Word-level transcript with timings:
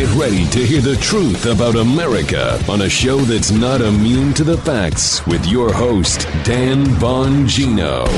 Get 0.00 0.14
ready 0.14 0.46
to 0.46 0.64
hear 0.64 0.80
the 0.80 0.96
truth 0.96 1.44
about 1.44 1.76
America 1.76 2.58
on 2.70 2.80
a 2.80 2.88
show 2.88 3.18
that's 3.18 3.50
not 3.50 3.82
immune 3.82 4.32
to 4.32 4.44
the 4.44 4.56
facts 4.56 5.26
with 5.26 5.44
your 5.44 5.74
host, 5.74 6.26
Dan 6.42 6.86
Bongino. 6.96 8.08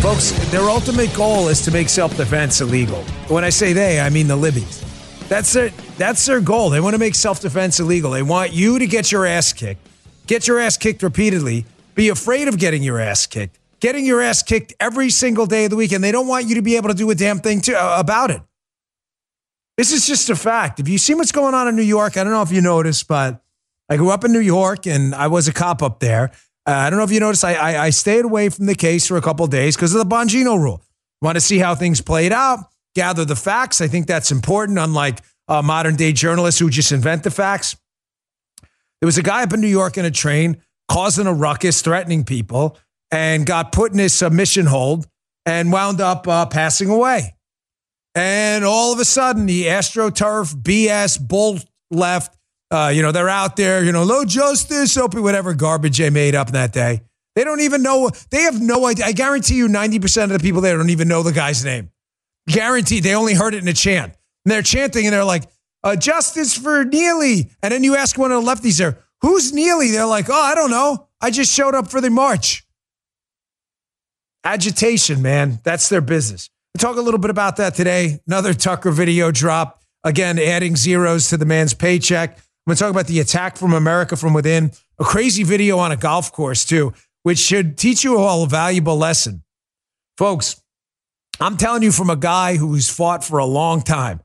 Folks, 0.00 0.30
their 0.52 0.70
ultimate 0.70 1.12
goal 1.12 1.48
is 1.48 1.60
to 1.62 1.72
make 1.72 1.88
self 1.88 2.16
defense 2.16 2.60
illegal. 2.60 3.02
When 3.26 3.42
I 3.42 3.48
say 3.48 3.72
they, 3.72 3.98
I 3.98 4.10
mean 4.10 4.28
the 4.28 4.36
Libbies. 4.36 4.84
That's 5.28 5.52
their, 5.52 5.70
that's 5.98 6.24
their 6.24 6.40
goal. 6.40 6.70
They 6.70 6.78
want 6.78 6.94
to 6.94 7.00
make 7.00 7.16
self 7.16 7.40
defense 7.40 7.80
illegal. 7.80 8.12
They 8.12 8.22
want 8.22 8.52
you 8.52 8.78
to 8.78 8.86
get 8.86 9.10
your 9.10 9.26
ass 9.26 9.52
kicked, 9.52 9.84
get 10.28 10.46
your 10.46 10.60
ass 10.60 10.76
kicked 10.76 11.02
repeatedly, 11.02 11.66
be 11.96 12.10
afraid 12.10 12.46
of 12.46 12.58
getting 12.58 12.84
your 12.84 13.00
ass 13.00 13.26
kicked, 13.26 13.58
getting 13.80 14.06
your 14.06 14.20
ass 14.20 14.44
kicked 14.44 14.72
every 14.78 15.10
single 15.10 15.46
day 15.46 15.64
of 15.64 15.70
the 15.70 15.76
week, 15.76 15.90
and 15.90 16.04
they 16.04 16.12
don't 16.12 16.28
want 16.28 16.46
you 16.46 16.54
to 16.54 16.62
be 16.62 16.76
able 16.76 16.90
to 16.90 16.94
do 16.94 17.10
a 17.10 17.16
damn 17.16 17.40
thing 17.40 17.60
to, 17.62 17.74
uh, 17.74 17.96
about 17.98 18.30
it. 18.30 18.40
This 19.76 19.92
is 19.92 20.06
just 20.06 20.30
a 20.30 20.36
fact. 20.36 20.78
If 20.78 20.88
you 20.88 20.98
see 20.98 21.14
what's 21.14 21.32
going 21.32 21.54
on 21.54 21.66
in 21.66 21.74
New 21.74 21.82
York, 21.82 22.16
I 22.16 22.24
don't 22.24 22.32
know 22.32 22.42
if 22.42 22.52
you 22.52 22.60
noticed, 22.60 23.08
but 23.08 23.42
I 23.88 23.96
grew 23.96 24.10
up 24.10 24.24
in 24.24 24.32
New 24.32 24.40
York 24.40 24.86
and 24.86 25.14
I 25.14 25.26
was 25.26 25.48
a 25.48 25.52
cop 25.52 25.82
up 25.82 26.00
there. 26.00 26.30
Uh, 26.66 26.72
I 26.72 26.90
don't 26.90 26.98
know 26.98 27.04
if 27.04 27.12
you 27.12 27.20
noticed, 27.20 27.44
I, 27.44 27.54
I, 27.54 27.84
I 27.86 27.90
stayed 27.90 28.24
away 28.24 28.48
from 28.48 28.66
the 28.66 28.74
case 28.74 29.06
for 29.06 29.16
a 29.16 29.20
couple 29.20 29.46
days 29.46 29.76
because 29.76 29.94
of 29.94 29.98
the 29.98 30.14
Bongino 30.14 30.58
rule. 30.58 30.80
Want 31.20 31.36
to 31.36 31.40
see 31.40 31.58
how 31.58 31.74
things 31.74 32.00
played 32.00 32.32
out, 32.32 32.60
gather 32.94 33.24
the 33.24 33.36
facts. 33.36 33.80
I 33.80 33.88
think 33.88 34.06
that's 34.06 34.30
important, 34.30 34.78
unlike 34.78 35.20
uh, 35.48 35.60
modern 35.60 35.96
day 35.96 36.12
journalists 36.12 36.60
who 36.60 36.70
just 36.70 36.92
invent 36.92 37.22
the 37.22 37.30
facts. 37.30 37.76
There 39.00 39.06
was 39.06 39.18
a 39.18 39.22
guy 39.22 39.42
up 39.42 39.52
in 39.52 39.60
New 39.60 39.68
York 39.68 39.98
in 39.98 40.04
a 40.04 40.10
train 40.10 40.62
causing 40.88 41.26
a 41.26 41.32
ruckus, 41.32 41.82
threatening 41.82 42.24
people, 42.24 42.78
and 43.10 43.44
got 43.44 43.72
put 43.72 43.92
in 43.92 43.98
his 43.98 44.12
submission 44.12 44.66
hold 44.66 45.06
and 45.44 45.72
wound 45.72 46.00
up 46.00 46.26
uh, 46.26 46.46
passing 46.46 46.88
away. 46.88 47.33
And 48.14 48.64
all 48.64 48.92
of 48.92 49.00
a 49.00 49.04
sudden, 49.04 49.46
the 49.46 49.64
AstroTurf 49.64 50.54
BS 50.54 51.20
bull 51.20 51.58
left. 51.90 52.36
Uh, 52.70 52.90
you 52.94 53.02
know, 53.02 53.12
they're 53.12 53.28
out 53.28 53.56
there, 53.56 53.84
you 53.84 53.92
know, 53.92 54.04
low 54.04 54.24
justice, 54.24 54.96
open, 54.96 55.22
whatever 55.22 55.54
garbage 55.54 55.98
they 55.98 56.10
made 56.10 56.34
up 56.34 56.52
that 56.52 56.72
day. 56.72 57.02
They 57.34 57.44
don't 57.44 57.60
even 57.60 57.82
know. 57.82 58.10
They 58.30 58.42
have 58.42 58.60
no 58.60 58.86
idea. 58.86 59.06
I 59.06 59.12
guarantee 59.12 59.56
you 59.56 59.68
90% 59.68 60.24
of 60.24 60.30
the 60.30 60.38
people 60.38 60.60
there 60.60 60.76
don't 60.76 60.90
even 60.90 61.08
know 61.08 61.22
the 61.22 61.32
guy's 61.32 61.64
name. 61.64 61.90
Guaranteed. 62.48 63.02
They 63.02 63.14
only 63.14 63.34
heard 63.34 63.54
it 63.54 63.62
in 63.62 63.68
a 63.68 63.72
chant. 63.72 64.14
And 64.44 64.52
they're 64.52 64.62
chanting 64.62 65.06
and 65.06 65.12
they're 65.12 65.24
like, 65.24 65.44
uh, 65.82 65.96
justice 65.96 66.56
for 66.56 66.84
Neely. 66.84 67.50
And 67.62 67.72
then 67.72 67.84
you 67.84 67.96
ask 67.96 68.16
one 68.16 68.32
of 68.32 68.44
the 68.44 68.50
lefties 68.50 68.78
there, 68.78 68.98
who's 69.20 69.52
Neely? 69.52 69.90
They're 69.90 70.06
like, 70.06 70.30
oh, 70.30 70.32
I 70.32 70.54
don't 70.54 70.70
know. 70.70 71.08
I 71.20 71.30
just 71.30 71.52
showed 71.52 71.74
up 71.74 71.90
for 71.90 72.00
the 72.00 72.10
march. 72.10 72.66
Agitation, 74.44 75.22
man. 75.22 75.60
That's 75.64 75.88
their 75.88 76.00
business. 76.00 76.50
Talk 76.78 76.96
a 76.96 77.00
little 77.00 77.20
bit 77.20 77.30
about 77.30 77.56
that 77.56 77.74
today. 77.74 78.20
Another 78.26 78.52
Tucker 78.52 78.90
video 78.90 79.30
drop. 79.30 79.80
Again, 80.02 80.38
adding 80.38 80.76
zeros 80.76 81.30
to 81.30 81.36
the 81.36 81.46
man's 81.46 81.72
paycheck. 81.72 82.36
I'm 82.36 82.70
going 82.70 82.76
to 82.76 82.80
talk 82.82 82.90
about 82.90 83.06
the 83.06 83.20
attack 83.20 83.56
from 83.56 83.72
America 83.72 84.16
from 84.16 84.34
within. 84.34 84.72
A 84.98 85.04
crazy 85.04 85.44
video 85.44 85.78
on 85.78 85.92
a 85.92 85.96
golf 85.96 86.32
course, 86.32 86.64
too, 86.64 86.92
which 87.22 87.38
should 87.38 87.78
teach 87.78 88.04
you 88.04 88.18
all 88.18 88.42
a 88.42 88.48
valuable 88.48 88.96
lesson. 88.96 89.44
Folks, 90.18 90.60
I'm 91.40 91.56
telling 91.56 91.82
you 91.82 91.92
from 91.92 92.10
a 92.10 92.16
guy 92.16 92.56
who's 92.56 92.90
fought 92.90 93.24
for 93.24 93.38
a 93.38 93.46
long 93.46 93.80
time. 93.80 94.20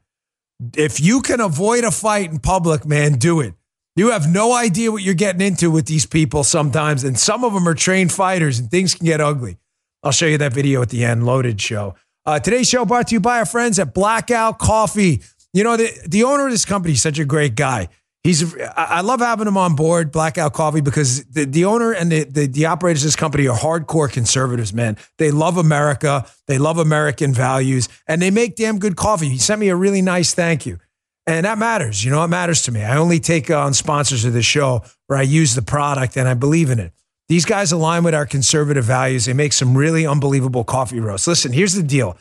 If 0.75 0.99
you 0.99 1.21
can 1.21 1.39
avoid 1.39 1.83
a 1.83 1.91
fight 1.91 2.31
in 2.31 2.39
public, 2.39 2.85
man, 2.85 3.13
do 3.13 3.39
it. 3.39 3.53
You 3.95 4.11
have 4.11 4.31
no 4.31 4.53
idea 4.53 4.91
what 4.91 5.03
you're 5.03 5.13
getting 5.13 5.41
into 5.41 5.71
with 5.71 5.85
these 5.85 6.05
people 6.05 6.43
sometimes, 6.43 7.03
and 7.03 7.17
some 7.17 7.43
of 7.43 7.53
them 7.53 7.67
are 7.67 7.75
trained 7.75 8.11
fighters, 8.11 8.59
and 8.59 8.69
things 8.69 8.95
can 8.95 9.05
get 9.05 9.21
ugly. 9.21 9.57
I'll 10.03 10.11
show 10.11 10.25
you 10.25 10.37
that 10.39 10.53
video 10.53 10.81
at 10.81 10.89
the 10.89 11.05
end, 11.05 11.25
loaded 11.25 11.61
show. 11.61 11.95
Uh, 12.25 12.39
today's 12.39 12.67
show 12.67 12.85
brought 12.85 13.07
to 13.07 13.15
you 13.15 13.19
by 13.19 13.39
our 13.39 13.45
friends 13.45 13.79
at 13.79 13.93
Blackout 13.93 14.59
Coffee. 14.59 15.21
You 15.53 15.63
know, 15.63 15.77
the, 15.77 15.91
the 16.07 16.23
owner 16.23 16.45
of 16.45 16.51
this 16.51 16.65
company 16.65 16.93
is 16.93 17.01
such 17.01 17.19
a 17.19 17.25
great 17.25 17.55
guy. 17.55 17.89
He's, 18.23 18.53
I 18.75 18.99
love 18.99 19.21
having 19.21 19.47
him 19.47 19.55
on 19.55 19.75
board, 19.75 20.11
Blackout 20.11 20.51
Coffee, 20.51 20.81
because 20.81 21.23
the, 21.25 21.45
the 21.45 21.63
owner 21.63 21.93
and 21.93 22.11
the, 22.11 22.25
the, 22.25 22.47
the 22.47 22.65
operators 22.65 23.03
of 23.03 23.07
this 23.07 23.15
company 23.15 23.47
are 23.47 23.57
hardcore 23.57 24.11
conservatives, 24.11 24.73
man. 24.73 24.97
They 25.17 25.31
love 25.31 25.55
America, 25.55 26.25
they 26.45 26.57
love 26.57 26.77
American 26.77 27.33
values, 27.33 27.87
and 28.07 28.21
they 28.21 28.29
make 28.29 28.57
damn 28.57 28.77
good 28.77 28.97
coffee. 28.97 29.29
He 29.29 29.37
sent 29.37 29.61
me 29.61 29.69
a 29.69 29.75
really 29.75 30.01
nice 30.01 30.33
thank 30.33 30.65
you. 30.65 30.79
And 31.25 31.45
that 31.45 31.57
matters. 31.57 32.03
You 32.03 32.11
know, 32.11 32.23
it 32.23 32.27
matters 32.27 32.63
to 32.63 32.71
me. 32.71 32.83
I 32.83 32.97
only 32.97 33.19
take 33.19 33.49
on 33.49 33.73
sponsors 33.73 34.25
of 34.25 34.33
the 34.33 34.41
show 34.41 34.83
where 35.07 35.17
I 35.17 35.21
use 35.21 35.55
the 35.55 35.61
product 35.61 36.17
and 36.17 36.27
I 36.27 36.33
believe 36.33 36.71
in 36.71 36.79
it. 36.79 36.91
These 37.29 37.45
guys 37.45 37.71
align 37.71 38.03
with 38.03 38.15
our 38.15 38.25
conservative 38.25 38.83
values. 38.83 39.25
They 39.25 39.33
make 39.33 39.53
some 39.53 39.77
really 39.77 40.05
unbelievable 40.05 40.63
coffee 40.63 40.99
roasts. 40.99 41.27
Listen, 41.27 41.53
here's 41.53 41.75
the 41.75 41.83
deal. 41.83 42.17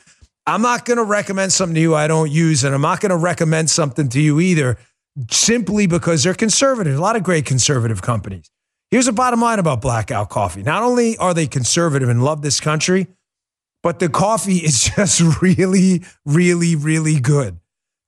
I'm 0.46 0.60
not 0.62 0.84
going 0.84 0.98
to 0.98 1.04
recommend 1.04 1.52
something 1.52 1.74
to 1.74 1.80
you 1.80 1.94
I 1.94 2.06
don't 2.06 2.30
use, 2.30 2.62
and 2.62 2.74
I'm 2.74 2.82
not 2.82 3.00
going 3.00 3.10
to 3.10 3.16
recommend 3.16 3.70
something 3.70 4.08
to 4.10 4.20
you 4.20 4.38
either 4.38 4.78
simply 5.30 5.86
because 5.86 6.22
they're 6.22 6.34
conservative. 6.34 6.96
A 6.96 7.00
lot 7.00 7.16
of 7.16 7.22
great 7.22 7.46
conservative 7.46 8.02
companies. 8.02 8.50
Here's 8.90 9.06
the 9.06 9.12
bottom 9.12 9.40
line 9.40 9.58
about 9.58 9.80
Blackout 9.80 10.28
Coffee. 10.28 10.62
Not 10.62 10.82
only 10.82 11.16
are 11.16 11.34
they 11.34 11.46
conservative 11.46 12.08
and 12.08 12.22
love 12.22 12.42
this 12.42 12.60
country, 12.60 13.08
but 13.82 13.98
the 13.98 14.08
coffee 14.08 14.58
is 14.58 14.90
just 14.96 15.20
really, 15.42 16.04
really, 16.26 16.76
really 16.76 17.18
good. 17.18 17.58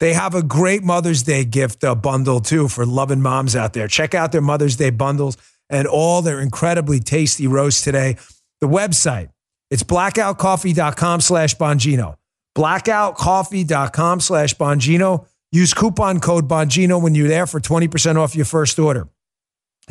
They 0.01 0.15
have 0.15 0.35
a 0.35 0.43
great 0.43 0.83
Mother's 0.83 1.23
Day 1.23 1.45
gift 1.45 1.85
uh, 1.85 1.95
bundle 1.95 2.41
too 2.41 2.69
for 2.69 2.87
loving 2.87 3.21
moms 3.21 3.55
out 3.55 3.75
there. 3.75 3.89
Check 3.89 4.15
out 4.15 4.33
their 4.33 4.41
Mother's 4.41 4.77
Day 4.77 4.91
bundles 4.91 5.37
and 5.71 5.87
all 5.87 6.21
their 6.21 6.41
incredibly 6.41 7.01
tasty 7.01 7.47
roasts 7.47 7.83
today. 7.83 8.17
The 8.61 8.69
website, 8.69 9.31
it's 9.71 9.83
blackoutcoffee.com 9.83 11.21
slash 11.21 11.57
Bongino. 11.57 12.17
Blackoutcoffee.com 12.57 14.21
slash 14.21 14.55
Bongino. 14.57 15.27
Use 15.53 15.73
coupon 15.75 16.21
code 16.21 16.49
Bongino 16.49 17.01
when 17.01 17.15
you're 17.15 17.29
there 17.29 17.47
for 17.47 17.61
20% 17.61 18.17
off 18.17 18.37
your 18.37 18.45
first 18.45 18.79
order. 18.79 19.09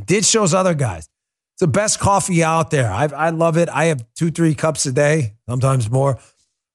Did 0.05 0.25
shows 0.25 0.53
other 0.53 0.73
guys. 0.73 1.09
It's 1.53 1.61
the 1.61 1.67
best 1.67 1.99
coffee 1.99 2.43
out 2.43 2.71
there. 2.71 2.91
I, 2.91 3.05
I 3.05 3.29
love 3.31 3.57
it. 3.57 3.67
I 3.69 3.85
have 3.85 4.05
two, 4.15 4.31
three 4.31 4.55
cups 4.55 4.85
a 4.85 4.91
day, 4.91 5.33
sometimes 5.49 5.89
more. 5.89 6.19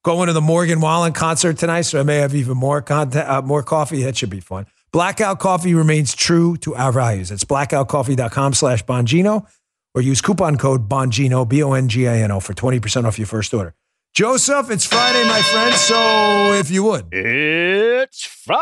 Going 0.03 0.27
to 0.27 0.35
the 0.35 0.43
Morgan 0.43 0.81
Wallen 0.81 1.15
concert 1.15 1.57
tonight, 1.57 1.83
so 1.83 2.01
I 2.01 2.03
may 2.03 2.17
have 2.17 2.35
even 2.35 2.59
more 2.59 2.83
content, 2.83 3.27
uh, 3.27 3.41
more 3.41 3.63
coffee. 3.63 4.03
That 4.03 4.19
should 4.19 4.29
be 4.29 4.41
fun. 4.41 4.67
Blackout 4.95 5.41
Coffee 5.41 5.75
remains 5.75 6.15
true 6.15 6.57
to 6.59 6.77
our 6.77 6.93
values. 6.93 7.33
It's 7.33 7.43
blackoutcoffee.com 7.43 8.55
slash 8.55 8.85
Bongino 8.85 9.45
or 9.93 10.01
use 10.01 10.21
coupon 10.21 10.57
code 10.57 10.89
Bongino, 10.89 11.49
B 11.49 11.65
O 11.65 11.73
N 11.73 11.89
G 11.89 12.07
I 12.07 12.19
N 12.19 12.31
O, 12.31 12.39
for 12.39 12.55
20% 12.55 13.05
off 13.05 13.19
your 13.19 13.27
first 13.27 13.53
order. 13.53 13.75
Joseph, 14.15 14.71
it's 14.71 14.85
Friday, 14.85 15.27
my 15.27 15.43
friend. 15.43 15.75
So 15.75 16.53
if 16.53 16.71
you 16.71 16.85
would. 16.85 17.07
It's 17.11 18.25
Friday. 18.25 18.61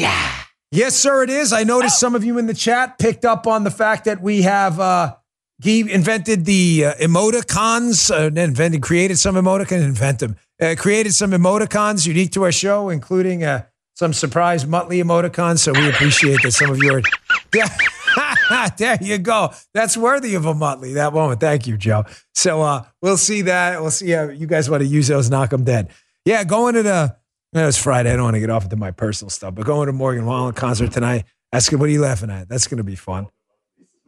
Yeah. 0.00 0.42
Yes, 0.70 0.94
sir, 0.94 1.22
it 1.22 1.30
is. 1.30 1.54
I 1.54 1.64
noticed 1.64 1.98
some 1.98 2.14
of 2.14 2.24
you 2.24 2.36
in 2.36 2.44
the 2.46 2.52
chat 2.52 2.98
picked 2.98 3.24
up 3.24 3.46
on 3.46 3.64
the 3.64 3.70
fact 3.70 4.04
that 4.04 4.20
we 4.20 4.42
have 4.42 4.78
uh, 4.78 5.16
he 5.62 5.90
invented 5.90 6.44
the 6.44 6.84
uh, 6.84 6.94
emoticons, 6.96 8.10
uh, 8.10 8.26
invented, 8.38 8.82
created 8.82 9.18
some 9.18 9.36
emoticons, 9.36 9.82
invent 9.82 10.18
them, 10.18 10.36
uh, 10.60 10.74
created 10.78 11.14
some 11.14 11.32
emoticons 11.32 12.06
unique 12.06 12.32
to 12.32 12.44
our 12.44 12.52
show, 12.52 12.88
including 12.88 13.44
uh, 13.44 13.66
some 13.94 14.12
surprise 14.12 14.64
Muttley 14.64 15.02
emoticons. 15.02 15.58
So 15.58 15.72
we 15.72 15.88
appreciate 15.88 16.42
that 16.42 16.52
some 16.52 16.70
of 16.70 16.78
you 16.82 16.94
are. 16.94 17.02
Yeah, 17.54 17.68
there 18.78 18.98
you 19.00 19.18
go. 19.18 19.52
That's 19.72 19.96
worthy 19.96 20.34
of 20.34 20.44
a 20.44 20.54
Muttley, 20.54 20.94
that 20.94 21.12
moment. 21.12 21.40
Thank 21.40 21.68
you, 21.68 21.76
Joe. 21.76 22.04
So 22.34 22.62
uh, 22.62 22.84
we'll 23.00 23.16
see 23.16 23.42
that. 23.42 23.80
We'll 23.80 23.92
see 23.92 24.10
how 24.10 24.28
you 24.28 24.48
guys 24.48 24.68
want 24.68 24.82
to 24.82 24.88
use 24.88 25.06
those, 25.06 25.30
knock 25.30 25.50
them 25.50 25.62
dead. 25.62 25.90
Yeah, 26.24 26.42
going 26.42 26.74
to 26.74 26.82
the, 26.82 27.16
it 27.52 27.64
was 27.64 27.78
Friday. 27.78 28.12
I 28.12 28.16
don't 28.16 28.24
want 28.24 28.34
to 28.34 28.40
get 28.40 28.50
off 28.50 28.64
into 28.64 28.76
my 28.76 28.90
personal 28.90 29.30
stuff, 29.30 29.54
but 29.54 29.64
going 29.64 29.86
to 29.86 29.92
Morgan 29.92 30.26
Wallen 30.26 30.54
concert 30.54 30.90
tonight. 30.90 31.26
Asking, 31.52 31.78
what 31.78 31.88
are 31.88 31.92
you 31.92 32.00
laughing 32.00 32.30
at? 32.30 32.48
That's 32.48 32.66
going 32.66 32.78
to 32.78 32.84
be 32.84 32.96
fun. 32.96 33.28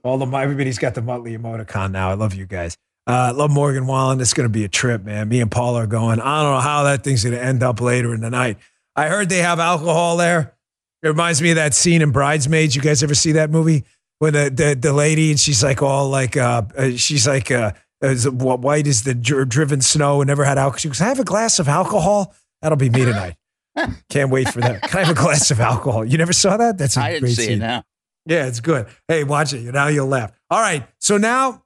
All 0.03 0.19
the 0.19 0.27
everybody's 0.37 0.79
got 0.79 0.95
the 0.95 1.01
Muttley 1.01 1.39
emoticon 1.39 1.93
now. 1.93 2.11
I 2.11 2.15
love 2.15 2.35
you 2.35 2.47
guys. 2.47 2.77
Uh, 3.07 3.33
love 3.35 3.51
Morgan 3.51 3.87
Wallen. 3.87 4.21
It's 4.21 4.35
going 4.35 4.47
to 4.47 4.53
be 4.53 4.65
a 4.65 4.69
trip, 4.69 5.05
man. 5.05 5.29
Me 5.29 5.41
and 5.41 5.51
Paul 5.51 5.77
are 5.77 5.87
going. 5.87 6.21
I 6.21 6.43
don't 6.43 6.55
know 6.55 6.61
how 6.61 6.83
that 6.85 7.05
thing's 7.05 7.23
going 7.23 7.37
to 7.37 7.43
end 7.43 7.63
up 7.63 7.81
later 7.81 8.13
in 8.15 8.21
the 8.21 8.31
night. 8.31 8.59
I 8.97 9.09
heard 9.09 9.29
they 9.29 9.39
have 9.39 9.61
alcohol 9.61 10.17
there. 10.17 10.55
It 11.03 11.09
reminds 11.09 11.41
me 11.41 11.51
of 11.51 11.57
that 11.57 11.75
scene 11.75 12.03
in 12.03 12.11
Bridesmaids. 12.11 12.75
You 12.75 12.83
guys 12.83 13.03
ever 13.03 13.15
see 13.15 13.33
that 13.33 13.51
movie? 13.51 13.85
When 14.19 14.33
the 14.33 14.51
the, 14.51 14.75
the 14.75 14.93
lady 14.95 15.31
and 15.31 15.39
she's 15.39 15.63
like 15.63 15.83
all 15.83 16.09
like 16.09 16.39
uh, 16.39 16.63
uh 16.77 16.91
she's 16.93 17.29
like 17.29 17.51
uh 17.51 17.73
as 18.01 18.29
white 18.29 18.87
as 18.87 19.03
the 19.05 19.15
driven 19.15 19.83
snow 19.83 20.23
and 20.23 20.29
never 20.29 20.45
had 20.45 20.57
alcohol. 20.57 20.79
She 20.79 20.89
goes, 20.89 21.03
"I 21.03 21.09
have 21.09 21.21
a 21.21 21.25
glass 21.25 21.59
of 21.59 21.69
alcohol." 21.69 22.35
That'll 22.63 22.77
be 22.79 22.89
me 22.89 23.05
tonight. 23.05 23.37
Can't 24.09 24.31
wait 24.31 24.49
for 24.49 24.61
that. 24.63 24.83
Can 24.83 25.01
I 25.01 25.05
have 25.05 25.17
a 25.17 25.21
glass 25.21 25.51
of 25.51 25.61
alcohol? 25.61 26.03
You 26.05 26.17
never 26.17 26.33
saw 26.33 26.57
that? 26.57 26.79
That's 26.79 26.97
a 26.97 27.03
I 27.03 27.09
didn't 27.11 27.21
great 27.25 27.37
see 27.37 27.45
scene. 27.45 27.53
it 27.63 27.67
now. 27.67 27.85
Yeah, 28.25 28.47
it's 28.47 28.61
good. 28.61 28.87
Hey, 29.07 29.23
watch 29.23 29.53
it. 29.53 29.63
Now 29.73 29.89
you'll 29.89 30.09
laugh. 30.09 30.33
All 30.51 30.61
right. 30.61 30.87
So 30.99 31.19
now 31.19 31.63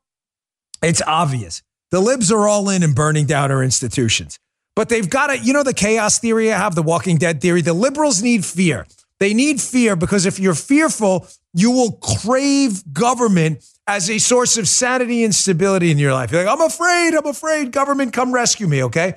it's 0.83 1.03
obvious. 1.07 1.63
The 1.91 2.01
libs 2.01 2.31
are 2.31 2.49
all 2.49 2.69
in 2.69 2.83
and 2.83 2.95
burning 2.95 3.27
down 3.27 3.51
our 3.51 3.63
institutions. 3.63 4.39
But 4.77 4.89
they've 4.89 5.09
got 5.09 5.27
to, 5.29 5.39
you 5.39 5.53
know, 5.53 5.63
the 5.63 5.75
chaos 5.75 6.19
theory 6.19 6.53
I 6.53 6.57
have, 6.57 6.75
the 6.75 6.83
Walking 6.83 7.19
Dead 7.19 7.41
theory. 7.41 7.61
The 7.61 7.73
liberals 7.73 8.23
need 8.23 8.45
fear. 8.45 8.87
They 9.19 9.35
need 9.35 9.61
fear 9.61 9.97
because 9.97 10.25
if 10.25 10.39
you're 10.39 10.55
fearful, 10.55 11.27
you 11.53 11.71
will 11.71 11.93
crave 11.93 12.83
government 12.93 13.65
as 13.87 14.09
a 14.09 14.19
source 14.19 14.57
of 14.57 14.69
sanity 14.69 15.25
and 15.25 15.35
stability 15.35 15.91
in 15.91 15.99
your 15.99 16.15
life. 16.15 16.31
You're 16.31 16.45
like, 16.45 16.59
I'm 16.59 16.65
afraid, 16.65 17.15
I'm 17.15 17.27
afraid, 17.27 17.73
government, 17.73 18.13
come 18.13 18.33
rescue 18.33 18.69
me, 18.69 18.85
okay? 18.85 19.15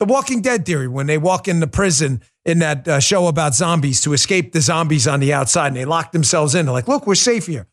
The 0.00 0.04
Walking 0.04 0.42
Dead 0.42 0.66
theory, 0.66 0.88
when 0.88 1.06
they 1.06 1.16
walk 1.16 1.48
into 1.48 1.66
prison 1.66 2.20
in 2.44 2.58
that 2.58 2.86
uh, 2.86 3.00
show 3.00 3.28
about 3.28 3.54
zombies 3.54 4.02
to 4.02 4.12
escape 4.12 4.52
the 4.52 4.60
zombies 4.60 5.08
on 5.08 5.20
the 5.20 5.32
outside 5.32 5.68
and 5.68 5.76
they 5.76 5.84
lock 5.84 6.12
themselves 6.12 6.54
in. 6.54 6.66
They're 6.66 6.72
like, 6.72 6.88
look, 6.88 7.06
we're 7.06 7.14
safe 7.14 7.46
here. 7.46 7.66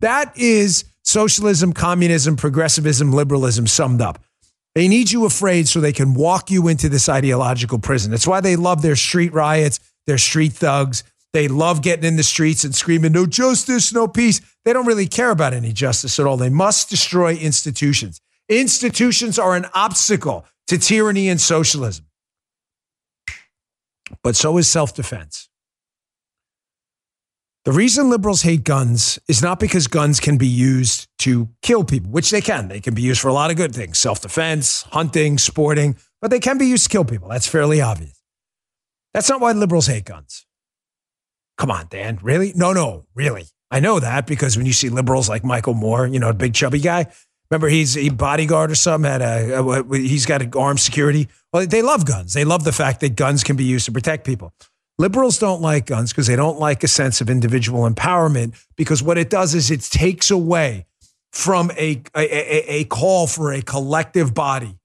That 0.00 0.36
is 0.36 0.84
socialism, 1.10 1.72
communism, 1.72 2.36
progressivism, 2.36 3.12
liberalism 3.12 3.66
summed 3.66 4.00
up. 4.00 4.22
They 4.74 4.86
need 4.86 5.10
you 5.10 5.26
afraid 5.26 5.66
so 5.66 5.80
they 5.80 5.92
can 5.92 6.14
walk 6.14 6.50
you 6.50 6.68
into 6.68 6.88
this 6.88 7.08
ideological 7.08 7.80
prison. 7.80 8.12
That's 8.12 8.26
why 8.26 8.40
they 8.40 8.54
love 8.56 8.82
their 8.82 8.96
street 8.96 9.32
riots, 9.32 9.80
their 10.06 10.18
street 10.18 10.52
thugs. 10.52 11.02
They 11.32 11.48
love 11.48 11.82
getting 11.82 12.04
in 12.04 12.16
the 12.16 12.22
streets 12.22 12.64
and 12.64 12.74
screaming, 12.74 13.12
no 13.12 13.26
justice, 13.26 13.92
no 13.92 14.08
peace. 14.08 14.40
They 14.64 14.72
don't 14.72 14.86
really 14.86 15.06
care 15.06 15.30
about 15.30 15.52
any 15.52 15.72
justice 15.72 16.18
at 16.18 16.26
all. 16.26 16.36
They 16.36 16.48
must 16.48 16.88
destroy 16.88 17.34
institutions. 17.34 18.20
Institutions 18.48 19.38
are 19.38 19.54
an 19.56 19.66
obstacle 19.74 20.46
to 20.68 20.78
tyranny 20.78 21.28
and 21.28 21.40
socialism. 21.40 22.06
But 24.22 24.36
so 24.36 24.56
is 24.58 24.68
self 24.68 24.94
defense. 24.94 25.49
The 27.66 27.72
reason 27.72 28.08
liberals 28.08 28.40
hate 28.40 28.64
guns 28.64 29.18
is 29.28 29.42
not 29.42 29.60
because 29.60 29.86
guns 29.86 30.18
can 30.18 30.38
be 30.38 30.46
used 30.46 31.08
to 31.18 31.50
kill 31.60 31.84
people, 31.84 32.10
which 32.10 32.30
they 32.30 32.40
can. 32.40 32.68
They 32.68 32.80
can 32.80 32.94
be 32.94 33.02
used 33.02 33.20
for 33.20 33.28
a 33.28 33.34
lot 33.34 33.50
of 33.50 33.58
good 33.58 33.74
things 33.74 33.98
self 33.98 34.22
defense, 34.22 34.82
hunting, 34.92 35.36
sporting, 35.36 35.96
but 36.22 36.30
they 36.30 36.40
can 36.40 36.56
be 36.56 36.64
used 36.64 36.84
to 36.84 36.88
kill 36.88 37.04
people. 37.04 37.28
That's 37.28 37.46
fairly 37.46 37.82
obvious. 37.82 38.18
That's 39.12 39.28
not 39.28 39.42
why 39.42 39.52
liberals 39.52 39.88
hate 39.88 40.06
guns. 40.06 40.46
Come 41.58 41.70
on, 41.70 41.88
Dan. 41.90 42.18
Really? 42.22 42.54
No, 42.56 42.72
no, 42.72 43.04
really. 43.14 43.44
I 43.70 43.80
know 43.80 44.00
that 44.00 44.26
because 44.26 44.56
when 44.56 44.64
you 44.64 44.72
see 44.72 44.88
liberals 44.88 45.28
like 45.28 45.44
Michael 45.44 45.74
Moore, 45.74 46.06
you 46.06 46.18
know, 46.18 46.30
a 46.30 46.34
big 46.34 46.54
chubby 46.54 46.80
guy, 46.80 47.12
remember 47.50 47.68
he's 47.68 47.94
a 47.94 48.08
bodyguard 48.08 48.70
or 48.70 48.74
something, 48.74 49.10
had 49.10 49.20
a, 49.20 49.62
a 49.62 49.98
he's 49.98 50.24
got 50.24 50.56
armed 50.56 50.80
security. 50.80 51.28
Well, 51.52 51.66
they 51.66 51.82
love 51.82 52.06
guns. 52.06 52.32
They 52.32 52.44
love 52.44 52.64
the 52.64 52.72
fact 52.72 53.00
that 53.00 53.16
guns 53.16 53.44
can 53.44 53.56
be 53.56 53.64
used 53.64 53.84
to 53.84 53.92
protect 53.92 54.24
people. 54.24 54.54
Liberals 55.00 55.38
don't 55.38 55.62
like 55.62 55.86
guns 55.86 56.12
because 56.12 56.26
they 56.26 56.36
don't 56.36 56.58
like 56.58 56.84
a 56.84 56.86
sense 56.86 57.22
of 57.22 57.30
individual 57.30 57.88
empowerment 57.88 58.62
because 58.76 59.02
what 59.02 59.16
it 59.16 59.30
does 59.30 59.54
is 59.54 59.70
it 59.70 59.80
takes 59.80 60.30
away 60.30 60.84
from 61.32 61.70
a, 61.70 62.02
a, 62.14 62.20
a, 62.20 62.80
a 62.80 62.84
call 62.84 63.26
for 63.26 63.50
a 63.50 63.62
collective 63.62 64.34
body, 64.34 64.76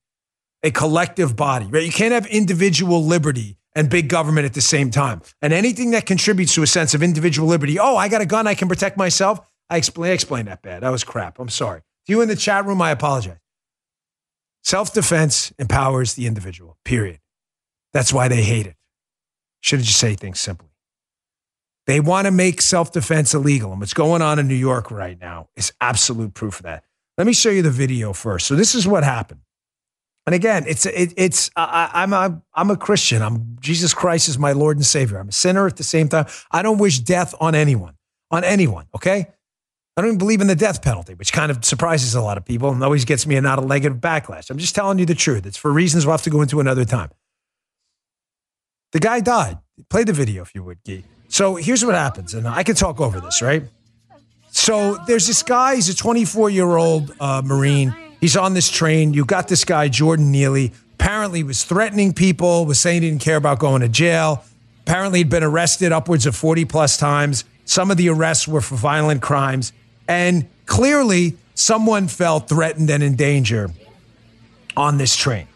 a 0.64 0.72
collective 0.72 1.36
body, 1.36 1.66
right? 1.66 1.84
You 1.84 1.92
can't 1.92 2.14
have 2.14 2.28
individual 2.28 3.04
liberty 3.04 3.58
and 3.76 3.90
big 3.90 4.08
government 4.08 4.46
at 4.46 4.54
the 4.54 4.62
same 4.62 4.90
time. 4.90 5.22
And 5.42 5.52
anything 5.52 5.92
that 5.92 6.06
contributes 6.06 6.56
to 6.56 6.64
a 6.64 6.68
sense 6.68 6.94
of 6.94 7.04
individual 7.04 7.50
liberty, 7.50 7.78
oh, 7.78 7.98
I 7.98 8.08
got 8.08 8.22
a 8.22 8.26
gun, 8.26 8.48
I 8.48 8.56
can 8.56 8.70
protect 8.70 8.96
myself. 8.96 9.42
I 9.70 9.76
explain, 9.76 10.12
I 10.12 10.14
explained 10.14 10.48
that 10.48 10.62
bad. 10.62 10.84
That 10.84 10.92
was 10.92 11.04
crap. 11.04 11.40
I'm 11.40 11.50
sorry. 11.50 11.82
To 11.82 12.14
you 12.14 12.22
in 12.22 12.30
the 12.30 12.38
chat 12.38 12.66
room, 12.66 12.82
I 12.82 12.92
apologize. 12.92 13.40
Self 14.64 14.94
defense 14.94 15.52
empowers 15.60 16.14
the 16.14 16.26
individual, 16.26 16.78
period. 16.86 17.20
That's 17.92 18.14
why 18.14 18.30
they 18.30 18.44
hate 18.44 18.66
it. 18.66 18.75
Should 19.66 19.80
have 19.80 19.88
just 19.88 20.00
say 20.00 20.14
things 20.14 20.40
simply. 20.40 20.70
They 21.88 22.00
want 22.00 22.26
to 22.26 22.32
make 22.32 22.62
self 22.62 22.92
defense 22.92 23.34
illegal. 23.34 23.72
And 23.72 23.80
what's 23.80 23.96
going 23.96 24.22
on 24.22 24.38
in 24.38 24.48
New 24.48 24.54
York 24.54 24.92
right 24.92 25.20
now 25.20 25.50
is 25.56 25.74
absolute 25.82 26.36
proof 26.36 26.60
of 26.60 26.66
that. 26.66 26.84
Let 27.18 27.26
me 27.26 27.34
show 27.34 27.50
you 27.50 27.64
the 27.64 27.72
video 27.72 28.14
first. 28.14 28.46
So 28.46 28.56
this 28.56 28.76
is 28.76 28.88
what 28.88 29.04
happened. 29.04 29.40
And 30.28 30.36
again, 30.36 30.66
it's 30.68 30.86
it, 30.86 31.16
it's 31.18 31.50
I, 31.56 31.90
I'm 31.96 32.14
a 32.14 32.44
I'm 32.54 32.70
a 32.70 32.78
Christian. 32.78 33.24
I'm 33.24 33.58
Jesus 33.60 33.96
Christ 33.96 34.30
is 34.30 34.38
my 34.38 34.52
Lord 34.52 34.78
and 34.78 34.86
Savior. 34.86 35.18
I'm 35.18 35.30
a 35.30 35.32
sinner 35.32 35.66
at 35.66 35.78
the 35.78 35.84
same 35.84 36.10
time. 36.10 36.28
I 36.52 36.62
don't 36.62 36.78
wish 36.78 37.00
death 37.00 37.34
on 37.42 37.56
anyone, 37.56 37.96
on 38.30 38.44
anyone. 38.44 38.86
Okay, 38.96 39.26
I 39.98 40.02
don't 40.02 40.10
even 40.10 40.20
believe 40.20 40.42
in 40.42 40.48
the 40.48 40.56
death 40.56 40.84
penalty, 40.84 41.16
which 41.16 41.34
kind 41.34 41.50
of 41.50 41.66
surprises 41.66 42.14
a 42.14 42.22
lot 42.22 42.38
of 42.38 42.46
people 42.46 42.70
and 42.70 42.84
always 42.84 43.04
gets 43.04 43.26
me 43.26 43.36
a 43.36 43.42
not 43.42 43.58
a 43.58 43.66
negative 43.66 43.98
backlash. 43.98 44.52
I'm 44.52 44.60
just 44.60 44.76
telling 44.76 45.00
you 45.00 45.08
the 45.08 45.16
truth. 45.16 45.48
It's 45.48 45.58
for 45.58 45.72
reasons 45.72 46.06
we'll 46.06 46.14
have 46.14 46.22
to 46.22 46.30
go 46.30 46.44
into 46.44 46.60
another 46.60 46.86
time. 46.86 47.10
The 48.96 49.02
guy 49.02 49.20
died. 49.20 49.58
Play 49.90 50.06
the 50.06 50.14
video 50.14 50.42
if 50.42 50.56
you 50.56 50.64
would, 50.64 50.78
Gee. 50.86 51.04
So 51.28 51.56
here's 51.56 51.84
what 51.84 51.96
happens, 51.96 52.34
and 52.34 52.48
I 52.48 52.64
can 52.64 52.76
talk 52.76 53.02
over 53.02 53.20
this, 53.20 53.42
right? 53.42 53.64
So 54.52 54.96
there's 55.06 55.28
this 55.28 55.44
guy, 55.44 55.76
he's 55.76 55.90
a 55.90 55.94
24 55.94 56.50
year 56.50 56.78
old 56.78 57.14
uh, 57.20 57.42
Marine. 57.44 57.94
He's 58.22 58.38
on 58.38 58.54
this 58.54 58.72
train. 58.72 59.14
You 59.14 59.26
got 59.26 59.50
this 59.50 59.66
guy, 59.66 59.90
Jordan 59.90 60.32
Neely. 60.32 60.72
Apparently, 60.94 61.44
was 61.44 61.66
threatening 61.66 62.14
people, 62.14 62.66
was 62.66 62.80
saying 62.80 63.02
he 63.02 63.10
didn't 63.10 63.22
care 63.22 63.36
about 63.36 63.60
going 63.60 63.82
to 63.82 63.90
jail. 63.90 64.46
Apparently, 64.84 65.20
he'd 65.20 65.30
been 65.30 65.44
arrested 65.44 65.92
upwards 65.92 66.26
of 66.26 66.34
40 66.34 66.64
plus 66.64 66.96
times. 66.96 67.44
Some 67.66 67.92
of 67.92 67.98
the 67.98 68.08
arrests 68.08 68.48
were 68.48 68.62
for 68.62 68.76
violent 68.76 69.22
crimes. 69.22 69.74
And 70.08 70.48
clearly, 70.68 71.36
someone 71.54 72.08
felt 72.08 72.48
threatened 72.48 72.90
and 72.90 73.04
in 73.04 73.18
danger 73.18 73.72
on 74.78 74.98
this 74.98 75.18
train. 75.18 75.50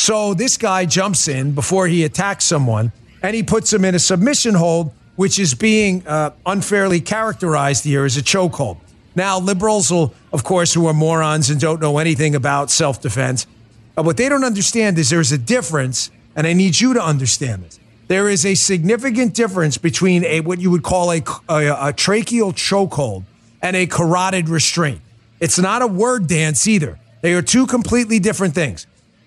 So 0.00 0.32
this 0.32 0.56
guy 0.56 0.86
jumps 0.86 1.28
in 1.28 1.52
before 1.52 1.86
he 1.86 2.04
attacks 2.04 2.46
someone 2.46 2.90
and 3.22 3.36
he 3.36 3.42
puts 3.42 3.70
him 3.70 3.84
in 3.84 3.94
a 3.94 3.98
submission 3.98 4.54
hold, 4.54 4.94
which 5.16 5.38
is 5.38 5.52
being 5.52 6.06
uh, 6.06 6.30
unfairly 6.46 7.02
characterized 7.02 7.84
here 7.84 8.06
as 8.06 8.16
a 8.16 8.22
chokehold. 8.22 8.78
Now, 9.14 9.38
liberals 9.38 9.90
will, 9.90 10.14
of 10.32 10.42
course, 10.42 10.72
who 10.72 10.86
are 10.86 10.94
morons 10.94 11.50
and 11.50 11.60
don't 11.60 11.82
know 11.82 11.98
anything 11.98 12.34
about 12.34 12.70
self 12.70 13.02
defense, 13.02 13.46
what 13.94 14.16
they 14.16 14.30
don't 14.30 14.42
understand 14.42 14.98
is 14.98 15.10
there's 15.10 15.32
a 15.32 15.38
difference, 15.38 16.10
and 16.34 16.46
I 16.46 16.54
need 16.54 16.80
you 16.80 16.94
to 16.94 17.04
understand 17.04 17.64
this. 17.64 17.78
There 18.08 18.30
is 18.30 18.46
a 18.46 18.54
significant 18.54 19.34
difference 19.34 19.76
between 19.76 20.24
a 20.24 20.40
what 20.40 20.60
you 20.60 20.70
would 20.70 20.82
call 20.82 21.12
a, 21.12 21.18
a, 21.46 21.90
a 21.90 21.92
tracheal 21.92 22.54
chokehold 22.54 23.24
and 23.60 23.76
a 23.76 23.86
carotid 23.86 24.48
restraint. 24.48 25.02
It's 25.40 25.58
not 25.58 25.82
a 25.82 25.86
word 25.86 26.26
dance 26.26 26.66
either. 26.66 26.98
They 27.20 27.34
are 27.34 27.42
two 27.42 27.66
completely 27.66 28.18
different 28.18 28.54
things. 28.54 28.86